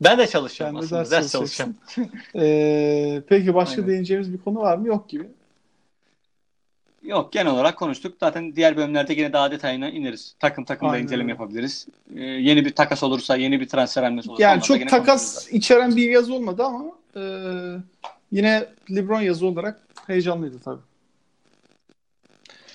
Ben 0.00 0.18
de 0.18 0.26
çalışacağım 0.26 0.72
Sen 0.82 0.90
de 0.90 1.00
aslında. 1.02 1.10
ders 1.10 1.32
çalışacağım. 1.32 1.74
Ee, 2.34 3.22
peki 3.28 3.54
başka 3.54 3.82
Aynen. 3.82 3.92
değineceğimiz 3.92 4.32
bir 4.32 4.38
konu 4.38 4.58
var 4.58 4.76
mı? 4.76 4.86
Yok 4.88 5.08
gibi. 5.08 5.28
Yok 7.02 7.32
genel 7.32 7.52
olarak 7.52 7.76
konuştuk. 7.78 8.16
Zaten 8.20 8.56
diğer 8.56 8.76
bölümlerde 8.76 9.12
yine 9.14 9.32
daha 9.32 9.50
detayına 9.50 9.90
ineriz. 9.90 10.34
Takım 10.40 10.64
takım 10.64 10.88
da 10.88 10.92
Aynen 10.92 11.04
inceleme 11.04 11.22
öyle. 11.22 11.32
yapabiliriz. 11.32 11.86
Ee, 12.16 12.20
yeni 12.20 12.64
bir 12.64 12.70
takas 12.74 13.02
olursa, 13.02 13.36
yeni 13.36 13.60
bir 13.60 13.68
transfer 13.68 14.02
hamlesi 14.02 14.30
olursa 14.30 14.42
Yani 14.42 14.60
da 14.60 14.64
çok 14.64 14.88
takas 14.88 15.48
içeren 15.52 15.96
bir 15.96 16.10
yazı 16.10 16.34
olmadı 16.34 16.62
ama 16.64 16.84
e, 17.16 17.22
yine 18.32 18.66
LeBron 18.90 19.20
yazı 19.20 19.46
olarak 19.46 19.80
heyecanlıydı 20.06 20.58
tabii. 20.64 20.80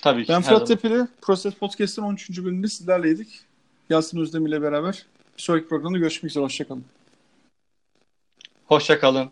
Tabii 0.02 0.24
ki. 0.24 0.32
Ben 0.32 0.42
Fırat. 0.42 0.68
Tepeli, 0.68 1.06
Proses 1.22 1.54
Podcast'ın 1.54 2.02
13. 2.02 2.30
bölümünde 2.38 2.68
sizlerleydik. 2.68 3.40
Yasin 3.90 4.20
Özdemir 4.20 4.48
ile 4.48 4.62
beraber. 4.62 5.06
Bir 5.36 5.42
sonraki 5.42 5.68
programda 5.68 5.98
görüşmek 5.98 6.30
üzere. 6.30 6.44
Hoşçakalın. 6.44 6.84
Hoşça 8.66 9.00
kalın. 9.00 9.26